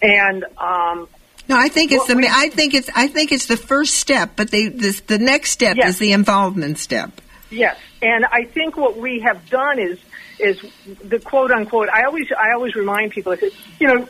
And 0.00 0.44
um, 0.58 1.08
No, 1.48 1.56
I 1.58 1.68
think 1.68 1.90
it's 1.92 2.06
the. 2.06 2.16
we- 2.16 2.28
I 2.30 2.50
think 2.50 2.74
it's. 2.74 2.90
I 2.94 3.08
think 3.08 3.32
it's 3.32 3.46
the 3.46 3.56
first 3.56 3.94
step, 3.94 4.32
but 4.36 4.50
they, 4.50 4.68
this, 4.68 5.00
the 5.00 5.18
next 5.18 5.50
step 5.50 5.76
Yes. 5.76 5.94
is 5.94 5.98
the 5.98 6.12
involvement 6.12 6.78
step. 6.78 7.20
Yes, 7.50 7.76
and 8.00 8.24
I 8.24 8.44
think 8.44 8.78
what 8.78 8.96
we 8.96 9.20
have 9.20 9.50
done 9.50 9.78
is 9.78 9.98
is 10.38 10.60
the 11.02 11.18
quote 11.18 11.50
unquote. 11.50 11.88
I 11.88 12.04
always 12.04 12.26
I 12.32 12.52
always 12.52 12.74
remind 12.74 13.12
people. 13.12 13.32
I 13.32 13.36
say, 13.36 13.50
you 13.78 13.86
know, 13.86 14.08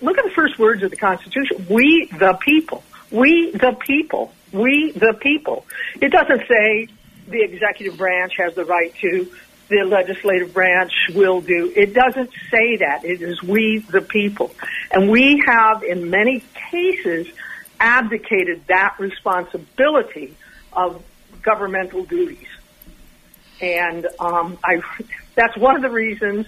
look 0.00 0.18
at 0.18 0.24
the 0.24 0.32
first 0.34 0.58
words 0.58 0.82
of 0.82 0.90
the 0.90 0.96
Constitution. 0.96 1.66
We 1.68 2.08
the 2.18 2.34
people. 2.40 2.82
We 3.10 3.52
the 3.52 3.76
people. 3.78 4.32
We 4.52 4.92
the 4.92 5.14
people. 5.20 5.66
It 6.00 6.10
doesn't 6.10 6.42
say 6.48 6.88
the 7.26 7.42
executive 7.42 7.96
branch 7.96 8.34
has 8.38 8.54
the 8.54 8.64
right 8.64 8.94
to. 8.96 9.30
The 9.68 9.84
legislative 9.84 10.54
branch 10.54 10.92
will 11.14 11.42
do. 11.42 11.70
It 11.76 11.92
doesn't 11.92 12.30
say 12.50 12.76
that. 12.76 13.04
It 13.04 13.20
is 13.20 13.42
we 13.42 13.80
the 13.90 14.00
people, 14.00 14.50
and 14.90 15.10
we 15.10 15.42
have 15.46 15.82
in 15.82 16.08
many 16.08 16.42
cases 16.70 17.28
abdicated 17.78 18.66
that 18.68 18.96
responsibility 18.98 20.34
of 20.72 21.02
governmental 21.42 22.04
duties 22.04 22.48
and 23.60 24.06
um, 24.18 24.58
I 24.64 24.80
that's 25.34 25.56
one 25.56 25.76
of 25.76 25.82
the 25.82 25.90
reasons 25.90 26.46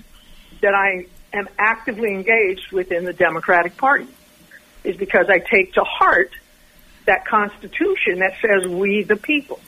that 0.60 0.74
I 0.74 1.06
am 1.32 1.48
actively 1.58 2.10
engaged 2.10 2.72
within 2.72 3.04
the 3.04 3.12
Democratic 3.12 3.76
Party 3.76 4.08
is 4.84 4.96
because 4.96 5.26
I 5.28 5.38
take 5.38 5.74
to 5.74 5.84
heart 5.84 6.32
that 7.06 7.26
Constitution 7.26 8.20
that 8.20 8.34
says 8.40 8.66
we 8.66 9.02
the 9.02 9.16
people. 9.16 9.60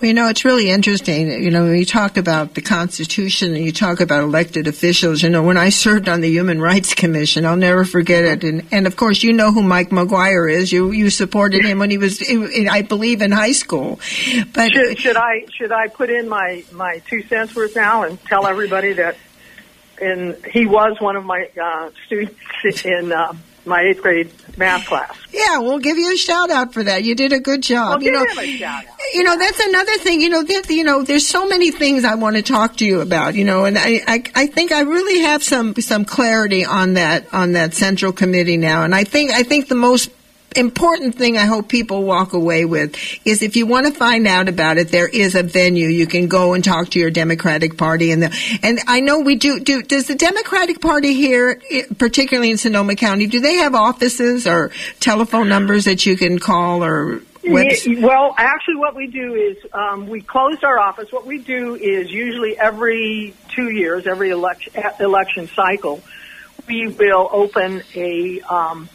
Well, 0.00 0.08
you 0.08 0.14
know, 0.14 0.28
it's 0.28 0.44
really 0.44 0.70
interesting. 0.70 1.30
You 1.30 1.50
know, 1.50 1.64
when 1.64 1.76
you 1.76 1.84
talk 1.84 2.16
about 2.16 2.54
the 2.54 2.60
Constitution 2.60 3.54
and 3.54 3.64
you 3.64 3.72
talk 3.72 4.00
about 4.00 4.24
elected 4.24 4.66
officials, 4.66 5.22
you 5.22 5.30
know, 5.30 5.42
when 5.42 5.56
I 5.56 5.68
served 5.68 6.08
on 6.08 6.20
the 6.20 6.28
Human 6.28 6.60
Rights 6.60 6.94
Commission, 6.94 7.46
I'll 7.46 7.56
never 7.56 7.84
forget 7.84 8.24
it. 8.24 8.42
And, 8.42 8.66
and 8.72 8.86
of 8.88 8.96
course, 8.96 9.22
you 9.22 9.32
know 9.32 9.52
who 9.52 9.62
Mike 9.62 9.90
McGuire 9.90 10.52
is. 10.52 10.72
You, 10.72 10.90
you 10.90 11.10
supported 11.10 11.64
him 11.64 11.78
when 11.78 11.90
he 11.90 11.98
was, 11.98 12.20
I 12.28 12.82
believe, 12.82 13.22
in 13.22 13.30
high 13.30 13.52
school. 13.52 14.00
But 14.52 14.72
Should, 14.72 14.98
should 14.98 15.16
I 15.16 15.46
should 15.52 15.70
I 15.72 15.86
put 15.88 16.10
in 16.10 16.28
my 16.28 16.64
my 16.72 16.98
two 17.08 17.22
cents 17.22 17.54
worth 17.54 17.76
now 17.76 18.02
and 18.02 18.20
tell 18.24 18.46
everybody 18.46 18.94
that 18.94 19.16
and 20.00 20.36
he 20.46 20.66
was 20.66 21.00
one 21.00 21.16
of 21.16 21.24
my 21.24 21.48
uh, 21.60 21.90
students 22.06 22.84
in 22.84 23.12
uh, 23.12 23.32
my 23.66 23.82
eighth 23.82 24.02
grade 24.02 24.30
math 24.56 24.86
class. 24.86 25.16
Yeah, 25.32 25.58
we'll 25.58 25.78
give 25.78 25.96
you 25.96 26.12
a 26.12 26.16
shout 26.16 26.50
out 26.50 26.72
for 26.72 26.82
that. 26.82 27.04
You 27.04 27.14
did 27.14 27.32
a 27.32 27.40
good 27.40 27.62
job. 27.62 27.88
Well, 27.88 28.02
you 28.02 28.12
know, 28.12 28.24
him 28.24 28.38
a 28.38 28.56
shout 28.56 28.84
out. 28.86 28.94
you 29.12 29.24
know 29.24 29.38
that's 29.38 29.60
another 29.60 29.96
thing. 29.98 30.20
You 30.20 30.28
know, 30.28 30.42
that, 30.42 30.70
you 30.70 30.84
know, 30.84 31.02
there's 31.02 31.26
so 31.26 31.46
many 31.48 31.70
things 31.70 32.04
I 32.04 32.14
want 32.14 32.36
to 32.36 32.42
talk 32.42 32.76
to 32.76 32.84
you 32.84 33.00
about. 33.00 33.34
You 33.34 33.44
know, 33.44 33.64
and 33.64 33.78
I, 33.78 34.00
I, 34.06 34.22
I 34.34 34.46
think 34.46 34.72
I 34.72 34.80
really 34.80 35.20
have 35.20 35.42
some 35.42 35.74
some 35.76 36.04
clarity 36.04 36.64
on 36.64 36.94
that 36.94 37.32
on 37.32 37.52
that 37.52 37.74
central 37.74 38.12
committee 38.12 38.56
now. 38.56 38.84
And 38.84 38.94
I 38.94 39.04
think 39.04 39.30
I 39.32 39.42
think 39.42 39.68
the 39.68 39.74
most 39.74 40.10
important 40.56 41.14
thing 41.14 41.36
I 41.36 41.46
hope 41.46 41.68
people 41.68 42.04
walk 42.04 42.32
away 42.32 42.64
with 42.64 42.96
is 43.24 43.42
if 43.42 43.56
you 43.56 43.66
want 43.66 43.86
to 43.86 43.92
find 43.92 44.26
out 44.26 44.48
about 44.48 44.78
it, 44.78 44.88
there 44.88 45.08
is 45.08 45.34
a 45.34 45.42
venue 45.42 45.88
you 45.88 46.06
can 46.06 46.28
go 46.28 46.54
and 46.54 46.62
talk 46.62 46.90
to 46.90 46.98
your 46.98 47.10
Democratic 47.10 47.76
Party 47.76 48.12
and 48.12 48.22
the, 48.22 48.58
and 48.62 48.80
I 48.86 49.00
know 49.00 49.20
we 49.20 49.36
do 49.36 49.60
do 49.60 49.82
does 49.82 50.06
the 50.06 50.14
Democratic 50.14 50.80
Party 50.80 51.14
here 51.14 51.60
particularly 51.98 52.50
in 52.50 52.58
Sonoma 52.58 52.94
County 52.96 53.26
do 53.26 53.40
they 53.40 53.54
have 53.54 53.74
offices 53.74 54.46
or 54.46 54.70
telephone 55.00 55.48
numbers 55.48 55.84
that 55.84 56.06
you 56.06 56.16
can 56.16 56.38
call 56.38 56.84
or 56.84 57.20
well, 57.46 58.34
actually, 58.38 58.76
what 58.76 58.94
we 58.94 59.06
do 59.06 59.34
is 59.34 59.56
um, 59.72 60.06
we 60.06 60.22
closed 60.22 60.64
our 60.64 60.78
office. 60.78 61.12
What 61.12 61.26
we 61.26 61.38
do 61.38 61.74
is 61.74 62.10
usually 62.10 62.58
every 62.58 63.34
two 63.48 63.70
years, 63.70 64.06
every 64.06 64.30
election 64.30 64.72
election 64.98 65.48
cycle, 65.48 66.00
we 66.66 66.88
will 66.88 67.28
open 67.30 67.82
a 67.94 68.40
um, 68.42 68.88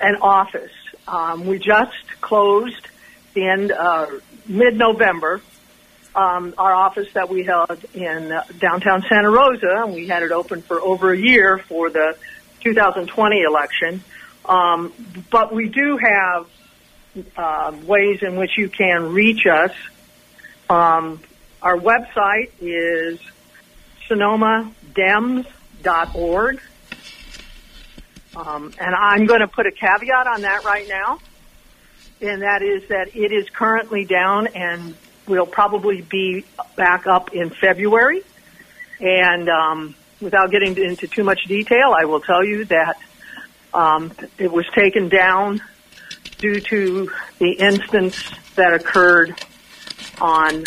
an 0.00 0.16
office. 0.16 0.70
Um, 1.08 1.46
we 1.46 1.58
just 1.58 2.20
closed 2.20 2.86
in 3.34 3.72
uh, 3.72 4.06
mid 4.46 4.76
November 4.76 5.40
um, 6.14 6.54
our 6.58 6.74
office 6.74 7.08
that 7.14 7.28
we 7.28 7.44
held 7.44 7.84
in 7.94 8.32
uh, 8.32 8.44
downtown 8.58 9.04
Santa 9.08 9.30
Rosa, 9.30 9.84
and 9.84 9.94
we 9.94 10.08
had 10.08 10.22
it 10.22 10.32
open 10.32 10.62
for 10.62 10.80
over 10.80 11.12
a 11.12 11.18
year 11.18 11.58
for 11.58 11.90
the 11.90 12.16
2020 12.60 13.42
election. 13.42 14.02
Um, 14.44 14.92
but 15.30 15.54
we 15.54 15.68
do 15.68 15.98
have 15.98 16.48
uh, 17.36 17.76
ways 17.84 18.22
in 18.22 18.36
which 18.36 18.58
you 18.58 18.68
can 18.68 19.12
reach 19.12 19.46
us. 19.46 19.72
Um, 20.68 21.20
our 21.62 21.76
website 21.76 22.50
is 22.60 23.20
sonomadems.org. 24.08 26.60
Um, 28.38 28.72
and 28.78 28.94
I'm 28.94 29.26
going 29.26 29.40
to 29.40 29.48
put 29.48 29.66
a 29.66 29.72
caveat 29.72 30.28
on 30.28 30.42
that 30.42 30.64
right 30.64 30.88
now, 30.88 31.18
and 32.20 32.42
that 32.42 32.62
is 32.62 32.88
that 32.88 33.16
it 33.16 33.32
is 33.32 33.50
currently 33.50 34.04
down 34.04 34.46
and 34.48 34.94
will 35.26 35.46
probably 35.46 36.02
be 36.02 36.44
back 36.76 37.08
up 37.08 37.34
in 37.34 37.50
February. 37.50 38.22
And 39.00 39.48
um, 39.48 39.94
without 40.20 40.52
getting 40.52 40.76
into 40.78 41.08
too 41.08 41.24
much 41.24 41.44
detail, 41.46 41.94
I 41.98 42.04
will 42.04 42.20
tell 42.20 42.44
you 42.44 42.64
that 42.66 42.96
um, 43.74 44.12
it 44.38 44.52
was 44.52 44.66
taken 44.72 45.08
down 45.08 45.60
due 46.38 46.60
to 46.60 47.10
the 47.40 47.50
instance 47.50 48.22
that 48.54 48.72
occurred 48.72 49.34
on 50.20 50.62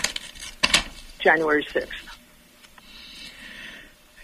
January 1.20 1.64
6th. 1.64 2.01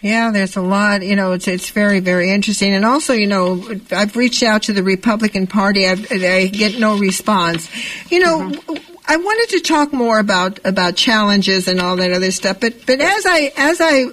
Yeah, 0.00 0.30
there's 0.30 0.56
a 0.56 0.60
lot. 0.60 1.02
You 1.02 1.16
know, 1.16 1.32
it's 1.32 1.48
it's 1.48 1.70
very 1.70 2.00
very 2.00 2.30
interesting, 2.30 2.72
and 2.72 2.84
also, 2.84 3.12
you 3.12 3.26
know, 3.26 3.64
I've 3.90 4.16
reached 4.16 4.42
out 4.42 4.62
to 4.64 4.72
the 4.72 4.82
Republican 4.82 5.46
Party. 5.46 5.88
I've, 5.88 6.06
I 6.12 6.46
get 6.46 6.78
no 6.78 6.98
response. 6.98 7.68
You 8.10 8.20
know, 8.20 8.38
mm-hmm. 8.40 8.94
I 9.08 9.16
wanted 9.16 9.56
to 9.56 9.60
talk 9.60 9.92
more 9.92 10.20
about 10.20 10.60
about 10.64 10.94
challenges 10.94 11.66
and 11.66 11.80
all 11.80 11.96
that 11.96 12.12
other 12.12 12.30
stuff, 12.30 12.60
but 12.60 12.86
but 12.86 13.00
as 13.00 13.26
I 13.26 13.52
as 13.56 13.80
I 13.80 14.06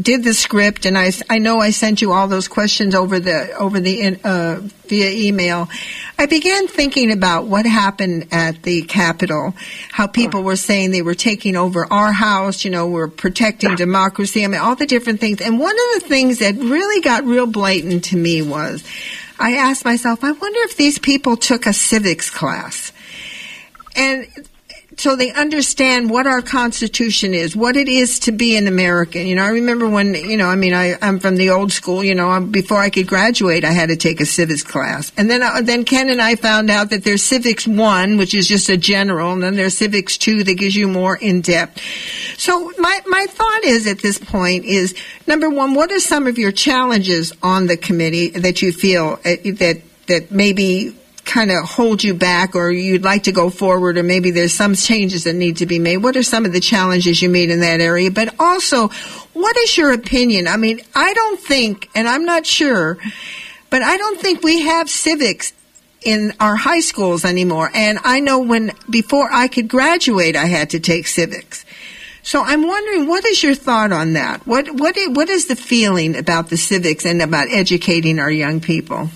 did 0.00 0.22
the 0.22 0.34
script 0.34 0.86
and 0.86 0.96
I, 0.96 1.10
I 1.28 1.38
know 1.38 1.58
I 1.58 1.70
sent 1.70 2.00
you 2.00 2.12
all 2.12 2.28
those 2.28 2.46
questions 2.46 2.94
over 2.94 3.18
the 3.18 3.52
over 3.54 3.80
the 3.80 4.18
uh, 4.22 4.60
via 4.86 5.10
email. 5.10 5.68
I 6.18 6.26
began 6.26 6.68
thinking 6.68 7.10
about 7.10 7.46
what 7.46 7.66
happened 7.66 8.28
at 8.30 8.62
the 8.62 8.82
Capitol, 8.82 9.54
how 9.90 10.06
people 10.06 10.42
were 10.42 10.56
saying 10.56 10.90
they 10.90 11.02
were 11.02 11.14
taking 11.14 11.56
over 11.56 11.86
our 11.92 12.12
house, 12.12 12.64
you 12.64 12.70
know, 12.70 12.88
we're 12.88 13.08
protecting 13.08 13.74
democracy. 13.74 14.44
I 14.44 14.48
mean, 14.48 14.60
all 14.60 14.76
the 14.76 14.86
different 14.86 15.20
things. 15.20 15.40
And 15.40 15.58
one 15.58 15.74
of 15.74 16.02
the 16.02 16.08
things 16.08 16.38
that 16.38 16.54
really 16.54 17.00
got 17.00 17.24
real 17.24 17.46
blatant 17.46 18.04
to 18.04 18.16
me 18.16 18.42
was, 18.42 18.84
I 19.38 19.56
asked 19.56 19.84
myself, 19.84 20.22
I 20.22 20.32
wonder 20.32 20.60
if 20.62 20.76
these 20.76 20.98
people 20.98 21.36
took 21.36 21.66
a 21.66 21.72
civics 21.72 22.30
class. 22.30 22.92
And 23.96 24.28
so 24.98 25.14
they 25.14 25.32
understand 25.32 26.10
what 26.10 26.26
our 26.26 26.42
Constitution 26.42 27.32
is, 27.32 27.54
what 27.54 27.76
it 27.76 27.88
is 27.88 28.18
to 28.20 28.32
be 28.32 28.56
an 28.56 28.66
American. 28.66 29.28
You 29.28 29.36
know, 29.36 29.44
I 29.44 29.50
remember 29.50 29.88
when, 29.88 30.12
you 30.14 30.36
know, 30.36 30.48
I 30.48 30.56
mean, 30.56 30.74
I, 30.74 30.96
I'm 31.00 31.20
from 31.20 31.36
the 31.36 31.50
old 31.50 31.70
school, 31.70 32.02
you 32.02 32.16
know, 32.16 32.40
before 32.40 32.78
I 32.78 32.90
could 32.90 33.06
graduate, 33.06 33.64
I 33.64 33.70
had 33.70 33.90
to 33.90 33.96
take 33.96 34.20
a 34.20 34.26
civics 34.26 34.64
class. 34.64 35.12
And 35.16 35.30
then, 35.30 35.40
uh, 35.40 35.62
then 35.62 35.84
Ken 35.84 36.08
and 36.08 36.20
I 36.20 36.34
found 36.34 36.68
out 36.68 36.90
that 36.90 37.04
there's 37.04 37.22
civics 37.22 37.64
one, 37.64 38.16
which 38.16 38.34
is 38.34 38.48
just 38.48 38.68
a 38.68 38.76
general, 38.76 39.32
and 39.32 39.42
then 39.42 39.54
there's 39.54 39.78
civics 39.78 40.18
two 40.18 40.42
that 40.42 40.54
gives 40.54 40.74
you 40.74 40.88
more 40.88 41.16
in 41.16 41.42
depth. 41.42 41.80
So 42.36 42.72
my, 42.78 43.00
my 43.06 43.26
thought 43.28 43.62
is 43.62 43.86
at 43.86 44.00
this 44.00 44.18
point 44.18 44.64
is, 44.64 44.96
number 45.28 45.48
one, 45.48 45.74
what 45.74 45.92
are 45.92 46.00
some 46.00 46.26
of 46.26 46.38
your 46.38 46.50
challenges 46.50 47.32
on 47.40 47.68
the 47.68 47.76
committee 47.76 48.30
that 48.30 48.62
you 48.62 48.72
feel 48.72 49.20
uh, 49.24 49.36
that, 49.44 49.80
that 50.08 50.32
maybe 50.32 50.97
kind 51.28 51.52
of 51.52 51.64
hold 51.64 52.02
you 52.02 52.14
back 52.14 52.56
or 52.56 52.70
you'd 52.70 53.04
like 53.04 53.24
to 53.24 53.32
go 53.32 53.50
forward 53.50 53.98
or 53.98 54.02
maybe 54.02 54.30
there's 54.30 54.54
some 54.54 54.74
changes 54.74 55.24
that 55.24 55.34
need 55.34 55.58
to 55.58 55.66
be 55.66 55.78
made? 55.78 55.98
What 55.98 56.16
are 56.16 56.22
some 56.22 56.44
of 56.44 56.52
the 56.52 56.60
challenges 56.60 57.22
you 57.22 57.28
meet 57.28 57.50
in 57.50 57.60
that 57.60 57.80
area? 57.80 58.10
But 58.10 58.34
also, 58.40 58.88
what 59.34 59.56
is 59.58 59.76
your 59.76 59.92
opinion? 59.92 60.48
I 60.48 60.56
mean, 60.56 60.80
I 60.94 61.12
don't 61.14 61.38
think, 61.38 61.88
and 61.94 62.08
I'm 62.08 62.24
not 62.24 62.46
sure, 62.46 62.98
but 63.70 63.82
I 63.82 63.96
don't 63.96 64.20
think 64.20 64.42
we 64.42 64.62
have 64.62 64.90
civics 64.90 65.52
in 66.02 66.32
our 66.40 66.56
high 66.56 66.80
schools 66.80 67.24
anymore. 67.24 67.70
And 67.74 67.98
I 68.02 68.20
know 68.20 68.40
when, 68.40 68.72
before 68.88 69.30
I 69.32 69.48
could 69.48 69.68
graduate, 69.68 70.36
I 70.36 70.46
had 70.46 70.70
to 70.70 70.80
take 70.80 71.06
civics. 71.06 71.64
So 72.22 72.42
I'm 72.42 72.66
wondering, 72.66 73.06
what 73.06 73.24
is 73.24 73.42
your 73.42 73.54
thought 73.54 73.92
on 73.92 74.14
that? 74.14 74.46
What, 74.46 74.70
what, 74.74 74.96
what 75.08 75.28
is 75.28 75.46
the 75.46 75.56
feeling 75.56 76.16
about 76.16 76.50
the 76.50 76.56
civics 76.56 77.06
and 77.06 77.22
about 77.22 77.48
educating 77.50 78.18
our 78.18 78.30
young 78.30 78.60
people? 78.60 79.10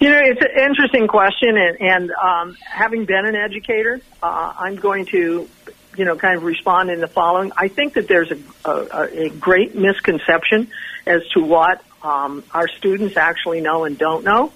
You 0.00 0.10
know, 0.10 0.20
it's 0.22 0.40
an 0.40 0.70
interesting 0.70 1.06
question, 1.08 1.56
and, 1.56 1.80
and 1.80 2.10
um, 2.10 2.56
having 2.60 3.04
been 3.04 3.26
an 3.26 3.34
educator, 3.34 4.00
uh, 4.22 4.52
I'm 4.58 4.76
going 4.76 5.06
to, 5.06 5.48
you 5.96 6.04
know, 6.04 6.16
kind 6.16 6.36
of 6.36 6.44
respond 6.44 6.90
in 6.90 7.00
the 7.00 7.08
following. 7.08 7.52
I 7.56 7.68
think 7.68 7.94
that 7.94 8.08
there's 8.08 8.30
a, 8.30 8.70
a, 8.70 9.26
a 9.26 9.28
great 9.30 9.74
misconception 9.74 10.68
as 11.06 11.26
to 11.34 11.40
what 11.40 11.82
um, 12.02 12.44
our 12.52 12.68
students 12.68 13.16
actually 13.16 13.60
know 13.60 13.84
and 13.84 13.98
don't 13.98 14.24
know. 14.24 14.52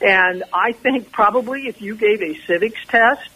And 0.00 0.42
I 0.52 0.72
think 0.72 1.12
probably 1.12 1.68
if 1.68 1.80
you 1.80 1.94
gave 1.94 2.22
a 2.22 2.34
civics 2.46 2.84
test 2.86 3.28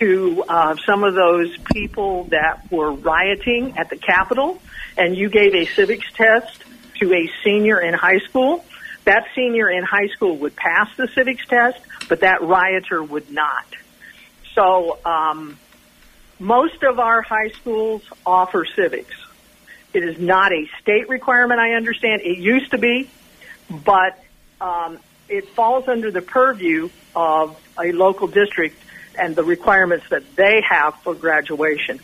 to 0.00 0.44
uh, 0.48 0.76
some 0.86 1.04
of 1.04 1.14
those 1.14 1.56
people 1.72 2.24
that 2.24 2.70
were 2.70 2.92
rioting 2.92 3.76
at 3.76 3.90
the 3.90 3.96
Capitol, 3.96 4.60
and 4.96 5.16
you 5.16 5.28
gave 5.28 5.54
a 5.54 5.66
civics 5.66 6.10
test 6.14 6.64
to 7.00 7.12
a 7.12 7.30
senior 7.44 7.80
in 7.80 7.94
high 7.94 8.18
school, 8.18 8.64
that 9.08 9.26
senior 9.34 9.70
in 9.70 9.84
high 9.84 10.08
school 10.08 10.36
would 10.36 10.54
pass 10.54 10.94
the 10.98 11.08
civics 11.08 11.46
test, 11.46 11.80
but 12.10 12.20
that 12.20 12.42
rioter 12.42 13.02
would 13.02 13.30
not. 13.30 13.64
So, 14.54 14.98
um, 15.02 15.58
most 16.38 16.82
of 16.82 16.98
our 16.98 17.22
high 17.22 17.48
schools 17.48 18.02
offer 18.26 18.66
civics. 18.76 19.14
It 19.94 20.04
is 20.04 20.20
not 20.20 20.52
a 20.52 20.68
state 20.82 21.08
requirement, 21.08 21.58
I 21.58 21.72
understand. 21.72 22.20
It 22.20 22.36
used 22.36 22.72
to 22.72 22.78
be, 22.78 23.08
but 23.70 24.22
um, 24.60 24.98
it 25.26 25.48
falls 25.48 25.88
under 25.88 26.10
the 26.10 26.20
purview 26.20 26.90
of 27.16 27.58
a 27.82 27.92
local 27.92 28.26
district 28.26 28.76
and 29.18 29.34
the 29.34 29.42
requirements 29.42 30.04
that 30.10 30.36
they 30.36 30.60
have 30.68 30.96
for 30.96 31.14
graduation. 31.14 31.98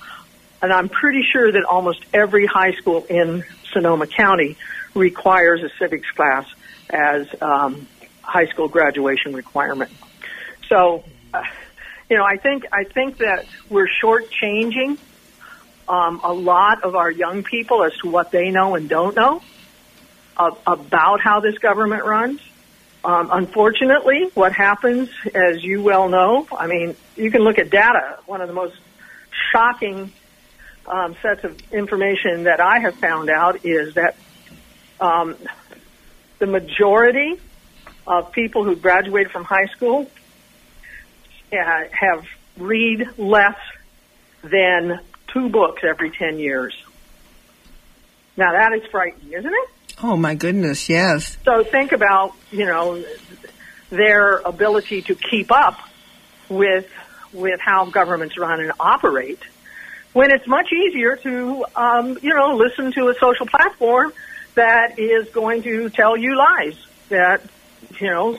And 0.63 0.73
I'm 0.73 0.89
pretty 0.89 1.23
sure 1.31 1.53
that 1.53 1.65
almost 1.65 2.03
every 2.15 2.47
high 2.47 2.73
school 2.73 3.05
in 3.05 3.45
Sonoma 3.75 4.07
County 4.07 4.57
requires 4.95 5.63
a 5.63 5.69
civics 5.79 6.11
class 6.13 6.47
as 6.95 7.27
um, 7.43 7.87
high 8.23 8.47
school 8.47 8.69
graduation 8.69 9.35
requirement. 9.35 9.91
So, 10.69 11.05
uh, 11.33 11.43
you 12.09 12.17
know, 12.17 12.25
I 12.25 12.37
think 12.37 12.65
I 12.73 12.85
think 12.85 13.19
that 13.19 13.47
we're 13.69 13.89
shortchanging 14.03 14.99
um, 15.89 16.21
a 16.23 16.33
lot 16.33 16.85
of 16.85 16.95
our 16.95 17.11
young 17.11 17.43
people 17.43 17.85
as 17.85 17.93
to 17.99 18.11
what 18.11 18.31
they 18.31 18.51
know 18.51 18.75
and 18.75 18.89
don't 18.89 19.17
know 19.17 19.43
uh, 20.37 20.51
about 20.67 21.21
how 21.21 21.41
this 21.41 21.59
government 21.59 22.05
runs. 22.05 22.41
Um, 23.05 23.29
unfortunately, 23.31 24.31
what 24.33 24.53
happens, 24.53 25.11
as 25.35 25.63
you 25.63 25.83
well 25.83 26.09
know, 26.09 26.47
I 26.57 26.67
mean, 26.67 26.97
you 27.17 27.31
can 27.31 27.43
look 27.43 27.59
at 27.59 27.69
data. 27.69 28.19
One 28.25 28.41
of 28.41 28.49
the 28.49 28.55
most 28.55 28.77
shocking 29.53 30.11
um, 30.87 31.15
sets 31.21 31.45
of 31.45 31.61
information 31.73 32.45
that 32.45 32.61
I 32.61 32.81
have 32.81 32.95
found 32.95 33.29
out 33.29 33.65
is 33.67 33.95
that 33.95 34.17
um, 35.01 35.37
the 36.45 36.51
majority 36.51 37.41
of 38.07 38.31
people 38.33 38.65
who 38.65 38.77
graduated 38.77 39.33
from 39.33 39.45
high 39.45 39.65
school 39.67 40.11
uh, 41.51 41.57
have 41.91 42.27
read 42.59 43.09
less 43.17 43.57
than 44.43 45.01
two 45.33 45.49
books 45.49 45.83
every 45.83 46.11
10 46.11 46.39
years. 46.39 46.75
Now 48.37 48.53
that 48.53 48.75
is 48.75 48.87
frightening, 48.91 49.33
isn't 49.33 49.53
it? 49.53 49.69
Oh 50.03 50.17
my 50.17 50.35
goodness, 50.35 50.89
yes. 50.91 51.39
So 51.45 51.65
think 51.65 51.93
about, 51.93 52.35
you 52.51 52.67
know, 52.67 53.03
their 53.89 54.39
ability 54.39 55.03
to 55.03 55.15
keep 55.15 55.51
up 55.51 55.79
with 56.51 56.91
with 57.33 57.59
how 57.59 57.87
governments 57.87 58.37
run 58.39 58.61
and 58.61 58.73
operate 58.79 59.41
when 60.13 60.31
it's 60.31 60.47
much 60.47 60.73
easier 60.73 61.17
to 61.17 61.65
um, 61.75 62.19
you 62.21 62.35
know 62.35 62.55
listen 62.57 62.93
to 62.93 63.09
a 63.09 63.15
social 63.15 63.47
platform 63.47 64.13
that 64.55 64.99
is 64.99 65.29
going 65.31 65.63
to 65.63 65.91
tell 65.91 66.17
you 66.17 66.37
lies 66.37 66.77
that, 67.09 67.43
you 67.99 68.09
know, 68.09 68.39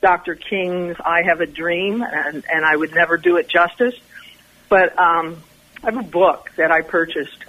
Dr. 0.01 0.35
King's 0.35 0.97
I 1.03 1.23
Have 1.23 1.41
a 1.41 1.45
Dream, 1.45 2.01
and, 2.01 2.43
and 2.51 2.65
I 2.65 2.75
would 2.75 2.93
never 2.93 3.17
do 3.17 3.37
it 3.37 3.47
justice. 3.47 3.95
But 4.69 4.97
um, 4.99 5.41
I 5.83 5.91
have 5.91 5.97
a 5.97 6.07
book 6.07 6.51
that 6.57 6.71
I 6.71 6.81
purchased 6.81 7.43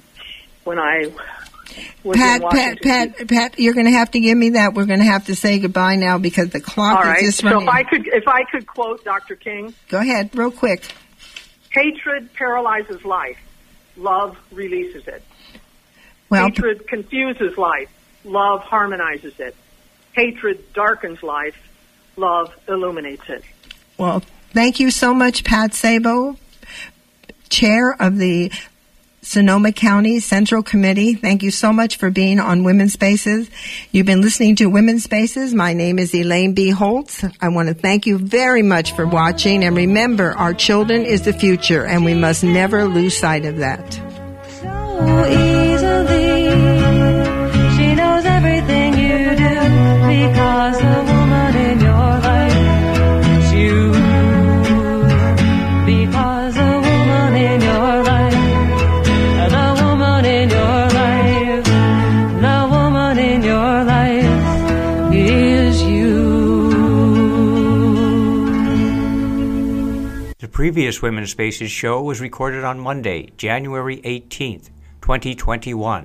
when 0.64 0.78
I 0.78 1.12
was 2.03 2.16
Pat, 2.16 2.36
in 2.36 2.42
Washington. 2.42 2.78
Pat, 2.82 3.16
Pat, 3.16 3.28
Pat, 3.28 3.59
you're 3.59 3.74
going 3.74 3.86
to 3.86 3.92
have 3.92 4.11
to 4.12 4.20
give 4.20 4.36
me 4.36 4.51
that. 4.51 4.74
We're 4.74 4.86
going 4.86 5.01
to 5.01 5.07
have 5.07 5.26
to 5.26 5.34
say 5.34 5.59
goodbye 5.59 5.97
now 5.97 6.18
because 6.18 6.51
the 6.51 6.61
clock 6.61 6.97
All 6.97 7.03
is 7.03 7.09
right. 7.09 7.20
just 7.20 7.40
So 7.40 7.62
if 7.62 7.68
I 7.68 7.82
could, 7.82 8.07
if 8.07 8.28
I 8.28 8.42
could 8.51 8.66
quote 8.66 9.05
Dr. 9.05 9.36
King, 9.36 9.74
Go 9.88 9.99
ahead, 9.99 10.30
real 10.34 10.51
quick. 10.51 10.92
Hatred 11.77 12.33
paralyzes 12.33 13.05
life. 13.05 13.39
Love 13.97 14.37
releases 14.51 15.07
it. 15.07 15.22
Well, 16.29 16.47
Hatred 16.47 16.89
confuses 16.89 17.57
life. 17.57 17.91
Love 18.24 18.62
harmonizes 18.62 19.39
it. 19.39 19.55
Hatred 20.12 20.72
darkens 20.72 21.22
life. 21.22 21.57
Love 22.16 22.53
illuminates 22.66 23.29
it. 23.29 23.45
Well, 23.99 24.22
thank 24.51 24.81
you 24.81 24.91
so 24.91 25.14
much, 25.14 25.45
Pat 25.45 25.74
Sabo, 25.74 26.37
Chair 27.49 27.95
of 28.01 28.16
the 28.18 28.51
Sonoma 29.27 29.72
County 29.72 30.20
Central 30.20 30.62
Committee. 30.62 31.14
Thank 31.14 31.43
you 31.43 31.51
so 31.51 31.72
much 31.72 31.97
for 31.97 32.11
being 32.11 32.39
on 32.39 32.62
Women's 32.62 32.93
Spaces. 32.93 33.51
You've 33.91 34.07
been 34.07 34.20
listening 34.20 34.55
to 34.57 34.66
Women's 34.66 35.03
Spaces. 35.03 35.53
My 35.53 35.72
name 35.72 35.99
is 35.99 36.14
Elaine 36.14 36.55
B. 36.55 36.70
Holtz. 36.70 37.24
I 37.41 37.49
want 37.49 37.66
to 37.66 37.74
thank 37.74 38.07
you 38.07 38.18
very 38.18 38.62
much 38.62 38.93
for 38.93 39.05
watching. 39.05 39.64
And 39.64 39.77
remember, 39.77 40.31
our 40.31 40.55
children 40.55 41.05
is 41.05 41.22
the 41.22 41.33
future, 41.33 41.85
and 41.85 42.05
we 42.05 42.14
must 42.14 42.45
never 42.45 42.85
lose 42.85 43.16
sight 43.16 43.45
of 43.45 43.57
that. 43.57 43.95
so 44.61 45.45
previous 70.57 71.03
Women's 71.03 71.33
Spaces 71.33 71.71
show 71.71 72.01
was 72.01 72.19
recorded 72.19 72.65
on 72.65 72.81
Monday, 72.81 73.29
January 73.37 73.99
18th, 73.99 74.71
2021. 75.03 76.05